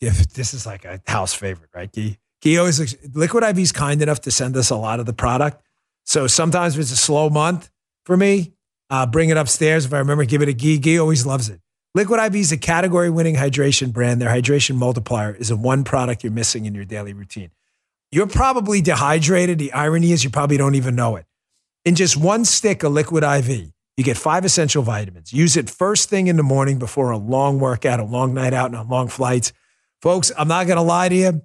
If 0.01 0.29
this 0.35 0.53
is 0.53 0.66
like 0.66 0.85
a 0.85 1.01
house 1.07 1.33
favorite, 1.33 1.70
right? 1.72 1.89
He, 1.93 2.18
he 2.41 2.59
always, 2.59 2.97
Liquid 3.14 3.45
IV 3.45 3.59
is 3.61 3.70
kind 3.70 4.03
enough 4.03 4.20
to 4.22 4.33
send 4.33 4.57
us 4.57 4.70
a 4.70 4.76
lot 4.76 4.99
of 4.99 5.07
the 5.07 5.12
product. 5.12 5.62
So 6.05 6.26
sometimes 6.26 6.74
if 6.74 6.81
it's 6.81 6.91
a 6.91 6.97
slow 6.97 7.31
month 7.31 7.70
for 8.05 8.16
me, 8.16 8.53
uh, 8.91 9.07
bring 9.07 9.29
it 9.29 9.37
upstairs. 9.37 9.85
If 9.85 9.95
I 9.95 9.99
remember, 9.99 10.24
give 10.24 10.43
it 10.43 10.49
a 10.49 10.55
Gee. 10.55 10.81
Gee 10.81 10.99
always 10.99 11.24
loves 11.24 11.49
it. 11.49 11.61
Liquid 11.95 12.18
IV 12.18 12.35
is 12.35 12.51
a 12.51 12.57
category 12.57 13.11
winning 13.11 13.37
hydration 13.37 13.93
brand. 13.93 14.20
Their 14.20 14.31
hydration 14.31 14.74
multiplier 14.74 15.37
is 15.37 15.53
a 15.53 15.57
one 15.57 15.85
product 15.85 16.24
you're 16.24 16.33
missing 16.33 16.66
in 16.66 16.74
your 16.74 16.85
daily 16.85 17.12
routine. 17.12 17.51
You're 18.11 18.26
probably 18.26 18.81
dehydrated. 18.81 19.61
The 19.61 19.72
irony 19.72 20.11
is 20.11 20.24
you 20.24 20.31
probably 20.31 20.57
don't 20.57 20.74
even 20.74 20.97
know 20.97 21.14
it. 21.14 21.26
In 21.89 21.95
just 21.95 22.18
one 22.18 22.45
stick 22.45 22.82
of 22.82 22.93
liquid 22.93 23.24
IV, 23.24 23.72
you 23.97 24.05
get 24.05 24.18
five 24.18 24.45
essential 24.45 24.82
vitamins. 24.82 25.32
Use 25.32 25.57
it 25.57 25.70
first 25.70 26.11
thing 26.11 26.26
in 26.26 26.36
the 26.36 26.43
morning 26.43 26.78
before 26.78 27.12
a 27.12 27.16
long 27.16 27.59
workout, 27.61 27.99
a 27.99 28.05
long 28.05 28.34
night 28.34 28.53
out, 28.53 28.66
and 28.66 28.76
on 28.76 28.91
long 28.91 29.09
flights. 29.09 29.55
Folks, 30.03 30.30
I'm 30.36 30.49
not 30.49 30.66
going 30.66 30.76
to 30.76 30.82
lie 30.82 31.09
to 31.09 31.14
you. 31.14 31.41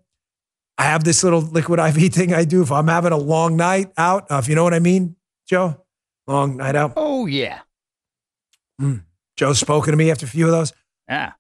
I 0.77 0.83
have 0.83 1.05
this 1.05 1.23
little 1.23 1.39
liquid 1.39 1.79
IV 1.79 1.95
thing 2.13 2.33
I 2.33 2.43
do 2.43 2.61
if 2.61 2.73
I'm 2.73 2.89
having 2.89 3.13
a 3.13 3.17
long 3.17 3.55
night 3.55 3.93
out. 3.97 4.29
Uh, 4.29 4.41
if 4.43 4.49
you 4.49 4.55
know 4.55 4.65
what 4.65 4.73
I 4.73 4.79
mean, 4.79 5.15
Joe, 5.47 5.81
long 6.27 6.57
night 6.57 6.75
out. 6.75 6.91
Oh, 6.97 7.25
yeah. 7.25 7.59
Mm. 8.81 9.05
Joe's 9.37 9.59
spoken 9.59 9.91
to 9.91 9.97
me 9.97 10.11
after 10.11 10.25
a 10.25 10.29
few 10.29 10.47
of 10.47 10.51
those. 10.51 10.73
Yeah. 11.07 11.31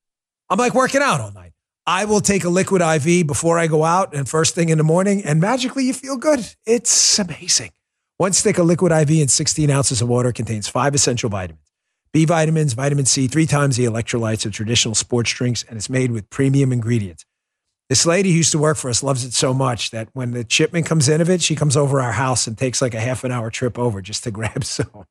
I'm 0.49 0.57
like 0.57 0.73
working 0.73 1.01
out 1.01 1.19
all 1.19 1.33
night. 1.33 1.51
I 1.85 2.05
will 2.05 2.21
take 2.21 2.45
a 2.45 2.49
liquid 2.49 2.81
IV 2.81 3.27
before 3.27 3.59
I 3.59 3.67
go 3.67 3.83
out 3.83 4.15
and 4.15 4.29
first 4.29 4.55
thing 4.55 4.69
in 4.69 4.77
the 4.77 4.85
morning, 4.85 5.25
and 5.25 5.41
magically 5.41 5.83
you 5.83 5.93
feel 5.93 6.15
good. 6.15 6.39
It's 6.65 7.19
amazing. 7.19 7.71
One 8.17 8.33
stick 8.33 8.57
of 8.57 8.65
liquid 8.65 8.91
IV 8.91 9.09
and 9.21 9.31
16 9.31 9.69
ounces 9.69 10.01
of 10.01 10.07
water 10.07 10.31
contains 10.31 10.67
five 10.67 10.93
essential 10.93 11.29
vitamins 11.29 11.63
B 12.13 12.25
vitamins, 12.25 12.73
vitamin 12.73 13.05
C, 13.05 13.27
three 13.27 13.47
times 13.47 13.75
the 13.75 13.85
electrolytes 13.85 14.45
of 14.45 14.51
traditional 14.51 14.93
sports 14.93 15.31
drinks, 15.31 15.63
and 15.63 15.77
it's 15.77 15.89
made 15.89 16.11
with 16.11 16.29
premium 16.29 16.71
ingredients. 16.71 17.25
This 17.89 18.05
lady 18.05 18.29
who 18.29 18.37
used 18.37 18.51
to 18.51 18.59
work 18.59 18.77
for 18.77 18.89
us 18.89 19.01
loves 19.01 19.25
it 19.25 19.33
so 19.33 19.51
much 19.51 19.89
that 19.91 20.09
when 20.13 20.31
the 20.31 20.45
shipment 20.47 20.85
comes 20.85 21.09
in 21.09 21.21
of 21.21 21.29
it, 21.29 21.41
she 21.41 21.55
comes 21.55 21.75
over 21.75 21.99
our 21.99 22.11
house 22.11 22.45
and 22.45 22.55
takes 22.55 22.83
like 22.83 22.93
a 22.93 22.99
half 22.99 23.23
an 23.23 23.31
hour 23.31 23.49
trip 23.49 23.79
over 23.79 23.99
just 23.99 24.23
to 24.25 24.31
grab 24.39 24.63
some. 24.63 25.05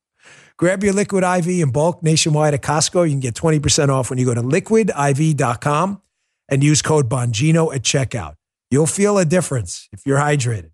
Grab 0.57 0.85
your 0.85 0.93
Liquid 0.93 1.25
IV 1.25 1.49
in 1.49 1.73
bulk 1.73 2.05
nationwide 2.05 2.55
at 2.55 2.63
Costco. 2.63 3.05
You 3.05 3.11
can 3.11 3.21
get 3.21 3.35
20% 3.35 3.89
off 3.89 4.09
when 4.09 4.19
you 4.19 4.25
go 4.25 4.35
to 4.35 4.43
liquidiv.com 4.43 6.03
and 6.49 6.63
use 6.63 6.83
code 6.83 7.09
Bongino 7.09 7.75
at 7.75 7.83
checkout. 7.83 8.35
You'll 8.71 8.87
feel 8.87 9.19
a 9.19 9.25
difference 9.25 9.89
if 9.93 10.07
you're 10.07 10.19
hydrated. 10.19 10.71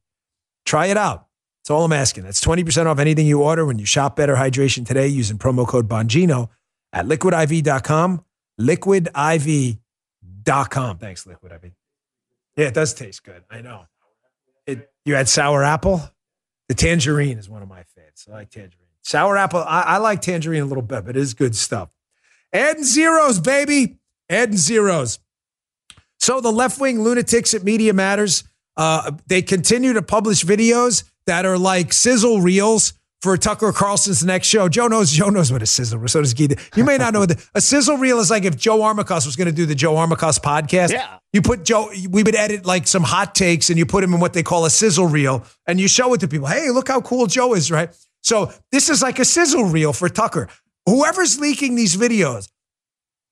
Try 0.67 0.87
it 0.87 0.99
out. 0.99 1.28
That's 1.69 1.77
all 1.77 1.85
I'm 1.85 1.93
asking. 1.93 2.25
That's 2.25 2.41
20% 2.43 2.87
off 2.87 2.99
anything 2.99 3.27
you 3.27 3.43
order 3.43 3.67
when 3.67 3.79
you 3.79 3.85
shop 3.85 4.17
Better 4.17 4.35
Hydration 4.35 4.87
today 4.87 5.07
using 5.07 5.37
promo 5.37 5.69
code 5.69 5.87
Bongino 5.87 6.49
at 6.95 7.05
liquidiv.com. 7.05 8.25
Liquidiv.com. 8.59 9.79
Thanks, 10.97 11.27
Liquid 11.27 11.53
IV. 11.53 11.73
Yeah, 12.57 12.69
it 12.69 12.75
does 12.75 12.95
taste 12.95 13.23
good. 13.23 13.45
I 13.51 13.61
know. 13.61 13.85
It, 14.67 14.91
you 15.05 15.15
had 15.15 15.29
sour 15.29 15.63
apple? 15.63 16.01
The 16.71 16.75
tangerine 16.75 17.37
is 17.37 17.51
one 17.51 17.61
of 17.61 17.69
my 17.69 17.83
favorites. 17.83 18.27
I 18.27 18.33
like 18.33 18.49
tangerine. 18.49 18.87
Sour 19.03 19.37
apple, 19.37 19.61
I, 19.61 19.83
I 19.83 19.99
like 19.99 20.23
tangerine 20.23 20.63
a 20.63 20.67
little 20.67 20.81
bit, 20.81 21.05
but 21.05 21.19
it 21.19 21.21
is 21.21 21.35
good 21.35 21.55
stuff. 21.55 21.91
Adding 22.51 22.85
zeros, 22.85 23.41
baby. 23.41 23.99
Adding 24.31 24.57
zeros. 24.57 25.19
So 26.19 26.41
the 26.41 26.51
left 26.51 26.81
wing 26.81 27.03
lunatics 27.03 27.53
at 27.53 27.63
Media 27.63 27.93
Matters, 27.93 28.45
uh, 28.79 29.11
they 29.27 29.43
continue 29.43 29.93
to 29.93 30.01
publish 30.01 30.45
videos 30.45 31.05
that 31.29 31.47
are 31.47 31.57
like 31.59 31.93
sizzle 31.93 32.41
reels 32.41 32.93
for 33.23 33.37
Tucker 33.37 33.73
Carlson's 33.73 34.25
next 34.25 34.47
show. 34.49 34.69
Joe 34.69 34.87
knows 34.89 35.11
Joe 35.11 35.29
knows 35.29 35.51
what 35.53 35.63
a 35.63 35.67
sizzle 35.67 35.99
reel. 35.99 36.09
So 36.09 36.21
does 36.21 36.35
Geeta. 36.35 36.59
You 36.77 36.85
may 36.85 36.99
not 36.99 37.13
know 37.13 37.21
what 37.21 37.31
the, 37.31 37.49
a 37.55 37.61
sizzle 37.61 37.97
reel 37.97 38.19
is 38.19 38.31
like. 38.31 38.45
If 38.45 38.57
Joe 38.57 38.79
Armacost 38.79 39.27
was 39.27 39.37
going 39.37 39.47
to 39.47 39.53
do 39.53 39.67
the 39.67 39.75
Joe 39.75 39.95
Armacost 39.95 40.41
podcast, 40.41 40.93
Yeah. 40.93 41.19
you 41.33 41.43
put 41.43 41.65
Joe. 41.65 41.91
We 42.11 42.23
would 42.23 42.35
edit 42.37 42.65
like 42.65 42.87
some 42.87 43.03
hot 43.03 43.35
takes, 43.35 43.71
and 43.71 43.79
you 43.79 43.87
put 43.87 44.05
him 44.05 44.15
in 44.15 44.21
what 44.21 44.33
they 44.35 44.43
call 44.43 44.65
a 44.67 44.71
sizzle 44.71 45.07
reel, 45.07 45.45
and 45.67 45.81
you 45.81 45.89
show 45.89 46.13
it 46.15 46.21
to 46.21 46.29
people. 46.29 46.47
Hey, 46.49 46.71
look 46.71 46.89
how 46.89 47.01
cool 47.01 47.27
Joe 47.27 47.55
is, 47.55 47.71
right? 47.71 47.91
So 48.23 48.53
this 48.73 48.89
is 48.89 49.03
like 49.03 49.19
a 49.19 49.25
sizzle 49.25 49.65
reel 49.65 49.93
for 49.93 50.09
Tucker. 50.09 50.49
Whoever's 50.87 51.39
leaking 51.41 51.75
these 51.75 51.97
videos, 51.97 52.49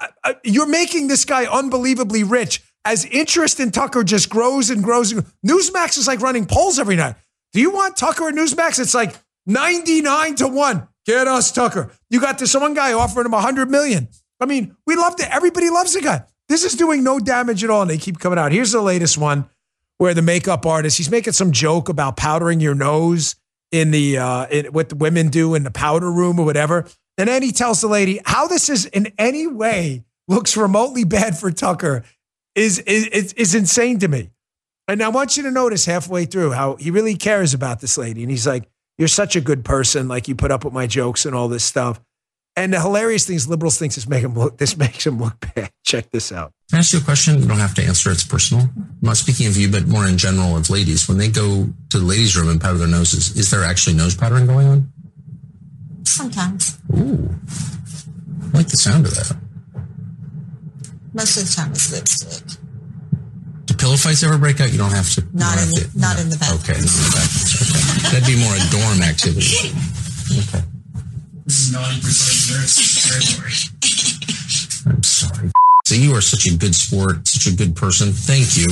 uh, 0.01 0.09
uh, 0.25 0.35
you're 0.45 0.67
making 0.69 1.09
this 1.09 1.25
guy 1.25 1.47
unbelievably 1.47 2.25
rich 2.25 2.61
as 2.85 3.05
interest 3.07 3.61
in 3.61 3.71
Tucker 3.71 4.05
just 4.05 4.29
grows 4.31 4.69
and 4.71 4.83
grows. 4.83 5.13
Newsmax 5.47 5.97
is 5.97 6.07
like 6.07 6.21
running 6.21 6.45
polls 6.47 6.79
every 6.79 6.97
night. 6.97 7.15
Do 7.57 7.63
you 7.63 7.71
want 7.71 7.97
Tucker 7.97 8.29
at 8.29 8.35
Newsmax? 8.35 8.79
It's 8.79 8.93
like 8.93 9.17
99 9.47 10.35
to 10.35 10.47
1. 10.47 10.89
Get 11.07 11.27
us 11.27 11.51
Tucker. 11.51 11.91
You 12.11 12.21
got 12.21 12.39
this 12.39 12.55
one 12.55 12.75
guy 12.75 12.93
offering 12.93 13.25
him 13.25 13.33
100 13.33 13.71
million. 13.71 14.09
I 14.39 14.45
mean, 14.45 14.77
we 14.87 14.95
love 14.95 15.15
it. 15.19 15.35
Everybody 15.35 15.71
loves 15.71 15.95
the 15.95 16.03
guy. 16.03 16.25
This 16.51 16.65
is 16.65 16.75
doing 16.75 17.03
no 17.03 17.19
damage 17.19 17.65
at 17.65 17.71
all. 17.71 17.81
And 17.81 17.91
they 17.91 17.97
keep 17.97 18.19
coming 18.19 18.39
out. 18.39 18.53
Here's 18.53 18.73
the 18.73 18.83
latest 18.83 19.17
one 19.17 19.49
where 19.97 20.13
the 20.13 20.21
makeup 20.21 20.67
artist, 20.67 20.99
he's 20.99 21.11
making 21.11 21.33
some 21.33 21.51
joke 21.51 21.89
about 21.89 22.19
powdering 22.19 22.61
your 22.61 22.75
nose 22.75 23.37
in 23.73 23.91
the 23.91 24.19
uh 24.19 24.47
in, 24.49 24.67
what 24.67 24.91
the 24.91 24.95
women 24.95 25.31
do 25.31 25.55
in 25.55 25.63
the 25.63 25.71
powder 25.71 26.13
room 26.13 26.39
or 26.39 26.45
whatever. 26.45 26.87
And 27.17 27.27
then 27.27 27.43
he 27.43 27.53
tells 27.53 27.81
the 27.81 27.89
lady 27.89 28.21
how 28.27 28.49
this 28.49 28.69
is 28.69 28.85
in 28.85 29.15
any 29.17 29.47
way 29.47 30.05
looks 30.29 30.59
remotely 30.59 31.05
bad 31.05 31.39
for 31.39 31.51
Tucker 31.51 32.05
is 32.55 32.81
is, 32.81 33.33
is 33.33 33.55
insane 33.55 33.99
to 34.01 34.09
me. 34.09 34.29
And 34.89 35.03
I 35.03 35.09
want 35.09 35.37
you 35.37 35.43
to 35.45 35.51
notice 35.51 35.85
halfway 35.85 36.27
through 36.27 36.53
how 36.53 36.77
he 36.77 36.91
really 36.91 37.17
cares 37.17 37.55
about 37.55 37.81
this 37.81 37.99
lady. 37.99 38.23
And 38.23 38.31
he's 38.31 38.47
like, 38.47 38.69
You're 38.99 39.09
such 39.09 39.37
a 39.37 39.41
good 39.41 39.65
person. 39.65 40.09
Like 40.09 40.29
you 40.29 40.35
put 40.35 40.51
up 40.51 40.65
with 40.65 40.73
my 40.73 40.87
jokes 40.87 41.27
and 41.27 41.35
all 41.35 41.49
this 41.49 41.65
stuff. 41.65 42.01
And 42.59 42.73
the 42.73 42.81
hilarious 42.81 43.27
thing 43.27 43.37
is 43.37 43.47
liberals 43.47 43.79
think 43.79 43.95
this 43.95 44.09
make 44.09 44.23
him 44.23 44.35
look 44.35 44.57
this 44.57 44.77
makes 44.77 45.07
him 45.07 45.19
look 45.19 45.39
bad. 45.55 45.71
Check 45.85 46.11
this 46.11 46.33
out. 46.33 46.53
Can 46.71 46.77
I 46.77 46.79
ask 46.79 46.93
you 46.93 47.01
a 47.01 47.03
question? 47.03 47.41
You 47.41 47.47
don't 47.47 47.59
have 47.59 47.75
to 47.75 47.83
answer. 47.83 48.11
It's 48.11 48.25
personal. 48.25 48.65
I'm 48.77 48.99
not 49.03 49.17
speaking 49.17 49.47
of 49.47 49.57
you, 49.57 49.71
but 49.71 49.87
more 49.87 50.07
in 50.07 50.17
general 50.17 50.57
of 50.57 50.71
ladies. 50.71 51.07
When 51.09 51.19
they 51.19 51.29
go 51.29 51.69
to 51.91 51.99
the 51.99 52.05
ladies' 52.05 52.37
room 52.37 52.49
and 52.49 52.61
powder 52.61 52.79
their 52.79 52.89
noses, 52.89 53.37
is 53.37 53.51
there 53.51 53.63
actually 53.63 53.95
nose 53.95 54.17
powdering 54.17 54.47
going 54.47 54.67
on? 54.67 54.93
Sometimes. 56.05 56.79
Ooh. 56.97 57.29
I 58.43 58.57
like 58.57 58.69
the 58.69 58.77
sound 58.77 59.05
of 59.05 59.15
that. 59.15 59.37
Most 61.13 61.37
of 61.37 61.47
the 61.47 61.53
time 61.53 61.73
it's 61.73 61.93
lipstick. 61.93 62.66
Do 63.87 63.95
pillow 63.95 64.03
fights 64.03 64.27
ever 64.27 64.37
break 64.37 64.59
out? 64.59 64.73
You 64.73 64.83
don't 64.83 64.91
have 64.91 65.07
to. 65.15 65.23
you 65.23 65.31
Not 65.31 65.55
don't 65.55 65.71
in 65.71 65.79
have 65.79 65.95
the 65.95 65.99
not 66.03 66.19
in 66.19 66.27
the 66.27 66.35
bathroom. 66.43 66.59
Okay, 66.59 66.75
not 66.75 66.91
in 66.91 67.07
the 67.07 67.15
bathroom. 67.15 68.03
Okay. 68.03 68.11
That'd 68.11 68.27
be 68.27 68.35
more 68.35 68.51
a 68.51 68.65
dorm 68.67 68.99
activity. 68.99 69.71
Okay. 70.43 70.67
This 71.47 71.55
is 71.63 71.71
naughty 71.71 72.03
person 72.03 72.35
nurse 72.51 72.75
territory. 73.07 73.55
I'm 74.91 75.07
sorry. 75.07 75.55
So 75.87 75.95
you 75.95 76.19
are 76.19 76.21
such 76.21 76.51
a 76.51 76.59
good 76.59 76.75
sport, 76.75 77.31
such 77.31 77.47
a 77.47 77.55
good 77.55 77.79
person. 77.79 78.11
Thank 78.11 78.59
you. 78.59 78.67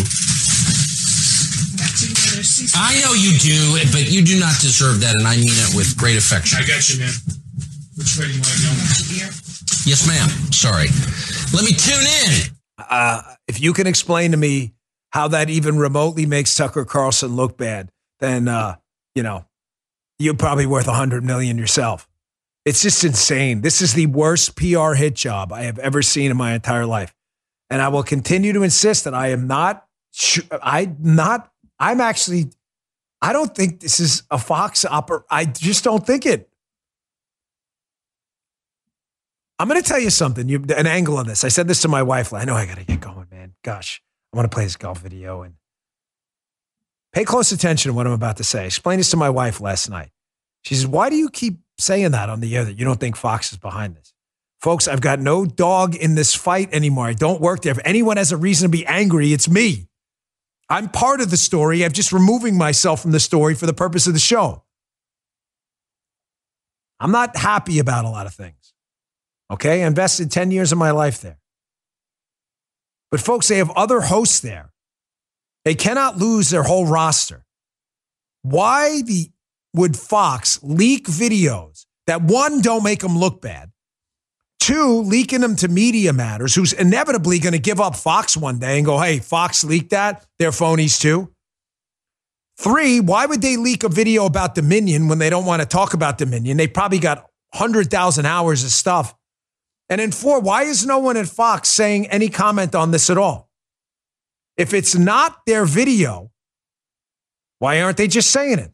I 2.74 2.98
know 3.06 3.14
you 3.14 3.38
do, 3.38 3.78
but 3.94 4.10
you 4.10 4.26
do 4.26 4.34
not 4.42 4.58
deserve 4.58 4.98
that, 5.06 5.14
and 5.14 5.30
I 5.30 5.38
mean 5.38 5.54
it 5.54 5.78
with 5.78 5.94
great 5.94 6.18
affection. 6.18 6.58
I 6.58 6.66
got 6.66 6.82
you, 6.90 6.98
man. 6.98 7.14
Which 7.94 8.18
way 8.18 8.26
do 8.26 8.34
you 8.34 8.42
want 8.42 8.50
to 8.50 8.66
go? 8.66 9.30
Yes, 9.86 10.10
ma'am. 10.10 10.26
Sorry. 10.50 10.90
Let 11.54 11.62
me 11.62 11.70
tune 11.70 12.02
in. 12.02 12.50
Uh, 12.82 13.22
if 13.46 13.62
you 13.62 13.72
can 13.72 13.86
explain 13.86 14.32
to 14.32 14.36
me 14.36 14.73
how 15.14 15.28
that 15.28 15.48
even 15.48 15.78
remotely 15.78 16.26
makes 16.26 16.56
Tucker 16.56 16.84
Carlson 16.84 17.36
look 17.36 17.56
bad, 17.56 17.92
then 18.18 18.48
uh, 18.48 18.74
you 19.14 19.22
know 19.22 19.46
you're 20.18 20.34
probably 20.34 20.66
worth 20.66 20.88
a 20.88 20.92
hundred 20.92 21.22
million 21.22 21.56
yourself. 21.56 22.08
It's 22.64 22.82
just 22.82 23.04
insane. 23.04 23.60
This 23.60 23.80
is 23.80 23.94
the 23.94 24.06
worst 24.06 24.56
PR 24.56 24.94
hit 24.94 25.14
job 25.14 25.52
I 25.52 25.62
have 25.62 25.78
ever 25.78 26.02
seen 26.02 26.32
in 26.32 26.36
my 26.36 26.52
entire 26.52 26.84
life, 26.84 27.14
and 27.70 27.80
I 27.80 27.88
will 27.88 28.02
continue 28.02 28.52
to 28.54 28.64
insist 28.64 29.04
that 29.04 29.14
I 29.14 29.28
am 29.28 29.46
not. 29.46 29.86
I'm 30.50 30.96
not. 31.00 31.50
I'm 31.78 32.00
actually. 32.00 32.50
I 33.22 33.32
don't 33.32 33.54
think 33.54 33.80
this 33.80 34.00
is 34.00 34.24
a 34.32 34.38
Fox 34.38 34.84
opera. 34.84 35.22
I 35.30 35.44
just 35.44 35.84
don't 35.84 36.04
think 36.04 36.26
it. 36.26 36.50
I'm 39.60 39.68
going 39.68 39.80
to 39.80 39.88
tell 39.88 40.00
you 40.00 40.10
something. 40.10 40.48
You, 40.48 40.62
an 40.76 40.88
angle 40.88 41.16
on 41.16 41.26
this. 41.28 41.44
I 41.44 41.48
said 41.48 41.68
this 41.68 41.82
to 41.82 41.88
my 41.88 42.02
wife. 42.02 42.34
I 42.34 42.44
know 42.44 42.54
I 42.54 42.66
got 42.66 42.78
to 42.78 42.84
get 42.84 43.00
going, 43.00 43.28
man. 43.30 43.54
Gosh, 43.62 44.02
I 44.34 44.36
want 44.36 44.50
to 44.50 44.54
play 44.54 44.64
this 44.64 44.74
golf 44.74 44.98
video 44.98 45.42
and 45.42 45.54
pay 47.12 47.24
close 47.24 47.52
attention 47.52 47.90
to 47.90 47.94
what 47.94 48.04
I'm 48.04 48.12
about 48.12 48.38
to 48.38 48.44
say. 48.44 48.62
I 48.62 48.66
explained 48.66 48.98
this 48.98 49.10
to 49.10 49.16
my 49.16 49.30
wife 49.30 49.60
last 49.60 49.88
night. 49.88 50.10
She 50.62 50.74
says, 50.74 50.88
"Why 50.88 51.08
do 51.08 51.14
you 51.14 51.30
keep 51.30 51.60
saying 51.78 52.10
that 52.10 52.28
on 52.28 52.40
the 52.40 52.56
air 52.56 52.64
that 52.64 52.76
you 52.76 52.84
don't 52.84 52.98
think 52.98 53.14
Fox 53.14 53.52
is 53.52 53.58
behind 53.58 53.94
this?" 53.94 54.12
Folks, 54.60 54.88
I've 54.88 55.00
got 55.00 55.20
no 55.20 55.44
dog 55.46 55.94
in 55.94 56.16
this 56.16 56.34
fight 56.34 56.72
anymore. 56.72 57.06
I 57.06 57.12
don't 57.12 57.40
work 57.40 57.62
there. 57.62 57.70
If 57.70 57.78
anyone 57.84 58.16
has 58.16 58.32
a 58.32 58.36
reason 58.36 58.64
to 58.64 58.76
be 58.76 58.84
angry, 58.86 59.32
it's 59.32 59.48
me. 59.48 59.88
I'm 60.68 60.88
part 60.88 61.20
of 61.20 61.30
the 61.30 61.36
story. 61.36 61.84
I'm 61.84 61.92
just 61.92 62.10
removing 62.10 62.58
myself 62.58 63.02
from 63.02 63.12
the 63.12 63.20
story 63.20 63.54
for 63.54 63.66
the 63.66 63.74
purpose 63.74 64.08
of 64.08 64.14
the 64.14 64.18
show. 64.18 64.64
I'm 66.98 67.12
not 67.12 67.36
happy 67.36 67.78
about 67.78 68.04
a 68.04 68.08
lot 68.08 68.26
of 68.26 68.34
things. 68.34 68.72
Okay. 69.48 69.84
I 69.84 69.86
invested 69.86 70.32
10 70.32 70.50
years 70.50 70.72
of 70.72 70.78
my 70.78 70.90
life 70.90 71.20
there. 71.20 71.38
But 73.14 73.20
folks, 73.20 73.46
they 73.46 73.58
have 73.58 73.70
other 73.76 74.00
hosts 74.00 74.40
there. 74.40 74.72
They 75.64 75.76
cannot 75.76 76.18
lose 76.18 76.50
their 76.50 76.64
whole 76.64 76.84
roster. 76.84 77.44
Why 78.42 79.02
the, 79.02 79.30
would 79.72 79.96
Fox 79.96 80.58
leak 80.64 81.06
videos 81.06 81.86
that 82.08 82.22
one, 82.22 82.60
don't 82.60 82.82
make 82.82 83.02
them 83.02 83.16
look 83.16 83.40
bad, 83.40 83.70
two, 84.58 85.02
leaking 85.02 85.42
them 85.42 85.54
to 85.54 85.68
Media 85.68 86.12
Matters, 86.12 86.56
who's 86.56 86.72
inevitably 86.72 87.38
going 87.38 87.52
to 87.52 87.60
give 87.60 87.80
up 87.80 87.94
Fox 87.94 88.36
one 88.36 88.58
day 88.58 88.78
and 88.78 88.84
go, 88.84 88.98
hey, 88.98 89.20
Fox 89.20 89.62
leaked 89.62 89.90
that? 89.90 90.26
They're 90.40 90.50
phonies 90.50 91.00
too. 91.00 91.32
Three, 92.58 92.98
why 92.98 93.26
would 93.26 93.42
they 93.42 93.56
leak 93.56 93.84
a 93.84 93.88
video 93.88 94.26
about 94.26 94.56
Dominion 94.56 95.06
when 95.06 95.18
they 95.20 95.30
don't 95.30 95.46
want 95.46 95.62
to 95.62 95.68
talk 95.68 95.94
about 95.94 96.18
Dominion? 96.18 96.56
They 96.56 96.66
probably 96.66 96.98
got 96.98 97.18
100,000 97.52 98.26
hours 98.26 98.64
of 98.64 98.70
stuff. 98.70 99.14
And 99.88 100.00
in 100.00 100.12
four, 100.12 100.40
why 100.40 100.62
is 100.62 100.86
no 100.86 100.98
one 100.98 101.16
at 101.16 101.28
Fox 101.28 101.68
saying 101.68 102.06
any 102.06 102.28
comment 102.28 102.74
on 102.74 102.90
this 102.90 103.10
at 103.10 103.18
all? 103.18 103.50
If 104.56 104.72
it's 104.72 104.94
not 104.94 105.44
their 105.46 105.64
video, 105.64 106.30
why 107.58 107.80
aren't 107.80 107.96
they 107.96 108.08
just 108.08 108.30
saying 108.30 108.58
it? 108.58 108.72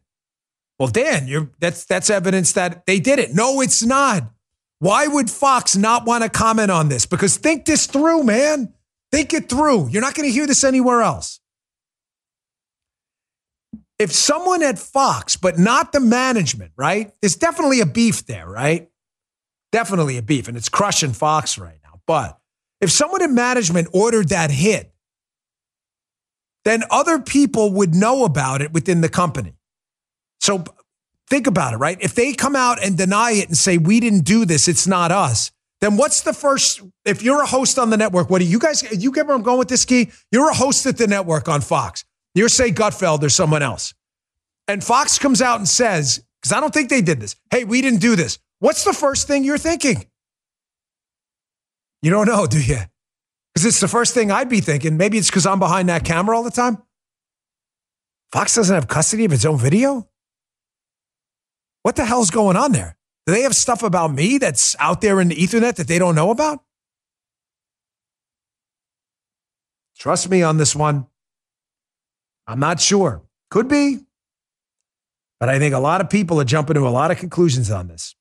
Well, 0.78 0.88
Dan, 0.88 1.26
you're, 1.26 1.50
that's, 1.58 1.84
that's 1.84 2.10
evidence 2.10 2.52
that 2.52 2.86
they 2.86 3.00
did 3.00 3.18
it. 3.18 3.34
No, 3.34 3.60
it's 3.60 3.82
not. 3.82 4.30
Why 4.78 5.06
would 5.06 5.30
Fox 5.30 5.76
not 5.76 6.06
want 6.06 6.24
to 6.24 6.30
comment 6.30 6.70
on 6.70 6.88
this? 6.88 7.06
Because 7.06 7.36
think 7.36 7.66
this 7.66 7.86
through, 7.86 8.24
man. 8.24 8.72
Think 9.12 9.34
it 9.34 9.48
through. 9.48 9.88
You're 9.90 10.00
not 10.00 10.14
going 10.14 10.28
to 10.28 10.32
hear 10.32 10.46
this 10.46 10.64
anywhere 10.64 11.02
else. 11.02 11.40
If 13.98 14.12
someone 14.12 14.62
at 14.62 14.78
Fox, 14.78 15.36
but 15.36 15.58
not 15.58 15.92
the 15.92 16.00
management, 16.00 16.72
right? 16.76 17.12
There's 17.20 17.36
definitely 17.36 17.80
a 17.80 17.86
beef 17.86 18.24
there, 18.24 18.48
right? 18.48 18.89
Definitely 19.72 20.16
a 20.16 20.22
beef, 20.22 20.48
and 20.48 20.56
it's 20.56 20.68
crushing 20.68 21.12
Fox 21.12 21.58
right 21.58 21.78
now. 21.84 22.00
But 22.06 22.38
if 22.80 22.90
someone 22.90 23.22
in 23.22 23.34
management 23.34 23.88
ordered 23.92 24.30
that 24.30 24.50
hit, 24.50 24.92
then 26.64 26.82
other 26.90 27.18
people 27.18 27.72
would 27.72 27.94
know 27.94 28.24
about 28.24 28.62
it 28.62 28.72
within 28.72 29.00
the 29.00 29.08
company. 29.08 29.54
So 30.40 30.64
think 31.28 31.46
about 31.46 31.74
it, 31.74 31.76
right? 31.76 31.96
If 32.00 32.14
they 32.14 32.32
come 32.32 32.56
out 32.56 32.82
and 32.82 32.98
deny 32.98 33.32
it 33.32 33.48
and 33.48 33.56
say, 33.56 33.78
we 33.78 34.00
didn't 34.00 34.24
do 34.24 34.44
this, 34.44 34.68
it's 34.68 34.86
not 34.86 35.12
us, 35.12 35.52
then 35.80 35.96
what's 35.96 36.22
the 36.22 36.34
first? 36.34 36.82
If 37.04 37.22
you're 37.22 37.42
a 37.42 37.46
host 37.46 37.78
on 37.78 37.90
the 37.90 37.96
network, 37.96 38.28
what 38.28 38.40
do 38.40 38.44
you 38.44 38.58
guys, 38.58 38.82
you 38.92 39.12
get 39.12 39.26
where 39.26 39.36
I'm 39.36 39.42
going 39.42 39.58
with 39.58 39.68
this, 39.68 39.84
Key? 39.84 40.10
You're 40.30 40.50
a 40.50 40.54
host 40.54 40.84
at 40.86 40.98
the 40.98 41.06
network 41.06 41.48
on 41.48 41.60
Fox. 41.60 42.04
You're, 42.34 42.48
say, 42.48 42.70
Gutfeld 42.70 43.22
or 43.22 43.28
someone 43.28 43.62
else. 43.62 43.94
And 44.68 44.84
Fox 44.84 45.18
comes 45.18 45.40
out 45.40 45.58
and 45.58 45.68
says, 45.68 46.22
because 46.40 46.52
I 46.52 46.60
don't 46.60 46.72
think 46.72 46.90
they 46.90 47.02
did 47.02 47.20
this, 47.20 47.36
hey, 47.50 47.64
we 47.64 47.80
didn't 47.80 48.00
do 48.00 48.16
this. 48.16 48.38
What's 48.60 48.84
the 48.84 48.92
first 48.92 49.26
thing 49.26 49.42
you're 49.42 49.58
thinking? 49.58 50.06
You 52.02 52.10
don't 52.10 52.26
know, 52.26 52.46
do 52.46 52.60
you? 52.60 52.78
Because 53.52 53.66
it's 53.66 53.80
the 53.80 53.88
first 53.88 54.14
thing 54.14 54.30
I'd 54.30 54.48
be 54.48 54.60
thinking. 54.60 54.96
Maybe 54.96 55.18
it's 55.18 55.28
because 55.28 55.46
I'm 55.46 55.58
behind 55.58 55.88
that 55.88 56.04
camera 56.04 56.36
all 56.36 56.44
the 56.44 56.50
time. 56.50 56.78
Fox 58.32 58.54
doesn't 58.54 58.74
have 58.74 58.86
custody 58.86 59.24
of 59.24 59.32
its 59.32 59.44
own 59.44 59.58
video? 59.58 60.08
What 61.82 61.96
the 61.96 62.04
hell's 62.04 62.30
going 62.30 62.56
on 62.56 62.72
there? 62.72 62.96
Do 63.26 63.32
they 63.32 63.42
have 63.42 63.56
stuff 63.56 63.82
about 63.82 64.12
me 64.12 64.38
that's 64.38 64.76
out 64.78 65.00
there 65.00 65.20
in 65.20 65.28
the 65.28 65.34
Ethernet 65.34 65.76
that 65.76 65.88
they 65.88 65.98
don't 65.98 66.14
know 66.14 66.30
about? 66.30 66.60
Trust 69.98 70.30
me 70.30 70.42
on 70.42 70.58
this 70.58 70.76
one. 70.76 71.06
I'm 72.46 72.60
not 72.60 72.80
sure. 72.80 73.22
Could 73.50 73.68
be. 73.68 74.00
But 75.38 75.48
I 75.48 75.58
think 75.58 75.74
a 75.74 75.78
lot 75.78 76.00
of 76.00 76.10
people 76.10 76.40
are 76.40 76.44
jumping 76.44 76.74
to 76.74 76.86
a 76.86 76.90
lot 76.90 77.10
of 77.10 77.18
conclusions 77.18 77.70
on 77.70 77.88
this. 77.88 78.14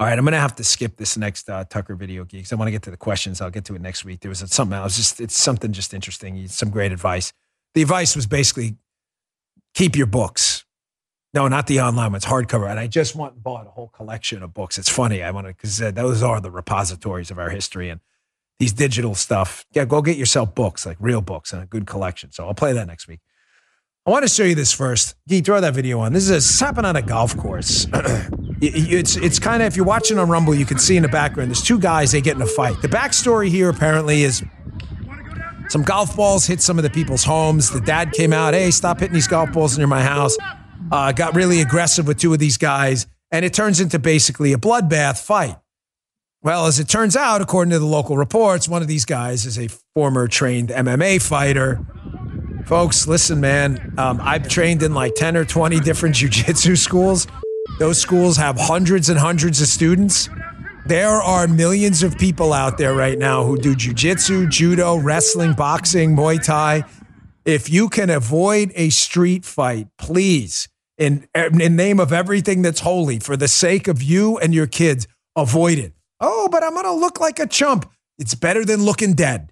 All 0.00 0.06
right, 0.06 0.18
I'm 0.18 0.24
to 0.24 0.38
have 0.38 0.56
to 0.56 0.64
skip 0.64 0.96
this 0.96 1.18
next 1.18 1.50
uh, 1.50 1.64
Tucker 1.64 1.94
video 1.94 2.24
geeks. 2.24 2.54
I 2.54 2.56
want 2.56 2.68
to 2.68 2.72
get 2.72 2.80
to 2.84 2.90
the 2.90 2.96
questions. 2.96 3.42
I'll 3.42 3.50
get 3.50 3.66
to 3.66 3.74
it 3.74 3.82
next 3.82 4.02
week. 4.02 4.20
There 4.20 4.30
was 4.30 4.42
something 4.50 4.74
else. 4.74 4.96
Just 4.96 5.20
it's 5.20 5.36
something 5.36 5.72
just 5.72 5.92
interesting. 5.92 6.48
Some 6.48 6.70
great 6.70 6.90
advice. 6.90 7.34
The 7.74 7.82
advice 7.82 8.16
was 8.16 8.26
basically 8.26 8.78
keep 9.74 9.96
your 9.96 10.06
books. 10.06 10.64
No, 11.34 11.48
not 11.48 11.66
the 11.66 11.82
online 11.82 12.12
ones, 12.12 12.24
hardcover. 12.24 12.70
And 12.70 12.80
I 12.80 12.86
just 12.86 13.14
went 13.14 13.34
and 13.34 13.42
bought 13.42 13.66
a 13.66 13.70
whole 13.70 13.88
collection 13.88 14.42
of 14.42 14.54
books. 14.54 14.78
It's 14.78 14.88
funny. 14.88 15.22
I 15.22 15.32
want 15.32 15.48
to 15.48 15.52
because 15.52 15.82
uh, 15.82 15.90
those 15.90 16.22
are 16.22 16.40
the 16.40 16.50
repositories 16.50 17.30
of 17.30 17.38
our 17.38 17.50
history 17.50 17.90
and 17.90 18.00
these 18.58 18.72
digital 18.72 19.14
stuff. 19.14 19.66
Yeah, 19.72 19.84
go 19.84 20.00
get 20.00 20.16
yourself 20.16 20.54
books 20.54 20.86
like 20.86 20.96
real 20.98 21.20
books 21.20 21.52
and 21.52 21.62
a 21.62 21.66
good 21.66 21.86
collection. 21.86 22.32
So 22.32 22.46
I'll 22.46 22.54
play 22.54 22.72
that 22.72 22.86
next 22.86 23.06
week. 23.06 23.20
I 24.06 24.10
want 24.10 24.22
to 24.22 24.28
show 24.28 24.44
you 24.44 24.54
this 24.54 24.72
first. 24.72 25.14
Gee, 25.28 25.42
throw 25.42 25.60
that 25.60 25.74
video 25.74 26.00
on. 26.00 26.14
This 26.14 26.30
is 26.30 26.62
a, 26.62 26.66
on 26.66 26.96
a 26.96 27.02
golf 27.02 27.36
course. 27.36 27.86
it's 28.62 29.16
it's 29.16 29.38
kind 29.38 29.62
of 29.62 29.66
if 29.66 29.76
you're 29.76 29.84
watching 29.84 30.18
on 30.18 30.28
Rumble, 30.28 30.54
you 30.54 30.64
can 30.64 30.78
see 30.78 30.96
in 30.96 31.02
the 31.02 31.08
background. 31.08 31.50
There's 31.50 31.62
two 31.62 31.78
guys. 31.78 32.12
They 32.12 32.22
get 32.22 32.36
in 32.36 32.42
a 32.42 32.46
fight. 32.46 32.80
The 32.80 32.88
backstory 32.88 33.48
here 33.48 33.68
apparently 33.68 34.22
is 34.22 34.42
some 35.68 35.82
golf 35.82 36.16
balls 36.16 36.46
hit 36.46 36.62
some 36.62 36.78
of 36.78 36.82
the 36.82 36.90
people's 36.90 37.24
homes. 37.24 37.70
The 37.70 37.80
dad 37.80 38.12
came 38.12 38.32
out. 38.32 38.54
Hey, 38.54 38.70
stop 38.70 39.00
hitting 39.00 39.14
these 39.14 39.28
golf 39.28 39.52
balls 39.52 39.76
near 39.76 39.86
my 39.86 40.02
house. 40.02 40.36
Uh, 40.90 41.12
got 41.12 41.36
really 41.36 41.60
aggressive 41.60 42.06
with 42.06 42.18
two 42.18 42.32
of 42.32 42.38
these 42.38 42.56
guys, 42.56 43.06
and 43.30 43.44
it 43.44 43.52
turns 43.52 43.80
into 43.80 43.98
basically 43.98 44.54
a 44.54 44.56
bloodbath 44.56 45.22
fight. 45.22 45.56
Well, 46.42 46.66
as 46.66 46.80
it 46.80 46.88
turns 46.88 47.16
out, 47.16 47.42
according 47.42 47.70
to 47.72 47.78
the 47.78 47.84
local 47.86 48.16
reports, 48.16 48.66
one 48.66 48.80
of 48.80 48.88
these 48.88 49.04
guys 49.04 49.44
is 49.44 49.58
a 49.58 49.68
former 49.94 50.26
trained 50.26 50.70
MMA 50.70 51.20
fighter. 51.20 51.86
Folks, 52.70 53.08
listen, 53.08 53.40
man, 53.40 53.94
um, 53.98 54.20
I've 54.22 54.46
trained 54.46 54.84
in 54.84 54.94
like 54.94 55.16
10 55.16 55.36
or 55.36 55.44
20 55.44 55.80
different 55.80 56.14
jujitsu 56.14 56.78
schools. 56.78 57.26
Those 57.80 57.98
schools 57.98 58.36
have 58.36 58.56
hundreds 58.60 59.08
and 59.08 59.18
hundreds 59.18 59.60
of 59.60 59.66
students. 59.66 60.28
There 60.86 61.08
are 61.08 61.48
millions 61.48 62.04
of 62.04 62.16
people 62.16 62.52
out 62.52 62.78
there 62.78 62.94
right 62.94 63.18
now 63.18 63.42
who 63.42 63.58
do 63.58 63.74
jujitsu, 63.74 64.48
judo, 64.48 64.94
wrestling, 64.94 65.54
boxing, 65.54 66.14
Muay 66.14 66.40
Thai. 66.40 66.84
If 67.44 67.68
you 67.68 67.88
can 67.88 68.08
avoid 68.08 68.70
a 68.76 68.90
street 68.90 69.44
fight, 69.44 69.88
please, 69.98 70.68
in, 70.96 71.26
in 71.34 71.74
name 71.74 71.98
of 71.98 72.12
everything 72.12 72.62
that's 72.62 72.78
holy, 72.78 73.18
for 73.18 73.36
the 73.36 73.48
sake 73.48 73.88
of 73.88 74.00
you 74.00 74.38
and 74.38 74.54
your 74.54 74.68
kids, 74.68 75.08
avoid 75.34 75.78
it. 75.78 75.92
Oh, 76.20 76.48
but 76.48 76.62
I'm 76.62 76.74
going 76.74 76.84
to 76.84 76.92
look 76.92 77.18
like 77.18 77.40
a 77.40 77.48
chump. 77.48 77.90
It's 78.16 78.36
better 78.36 78.64
than 78.64 78.84
looking 78.84 79.14
dead. 79.14 79.50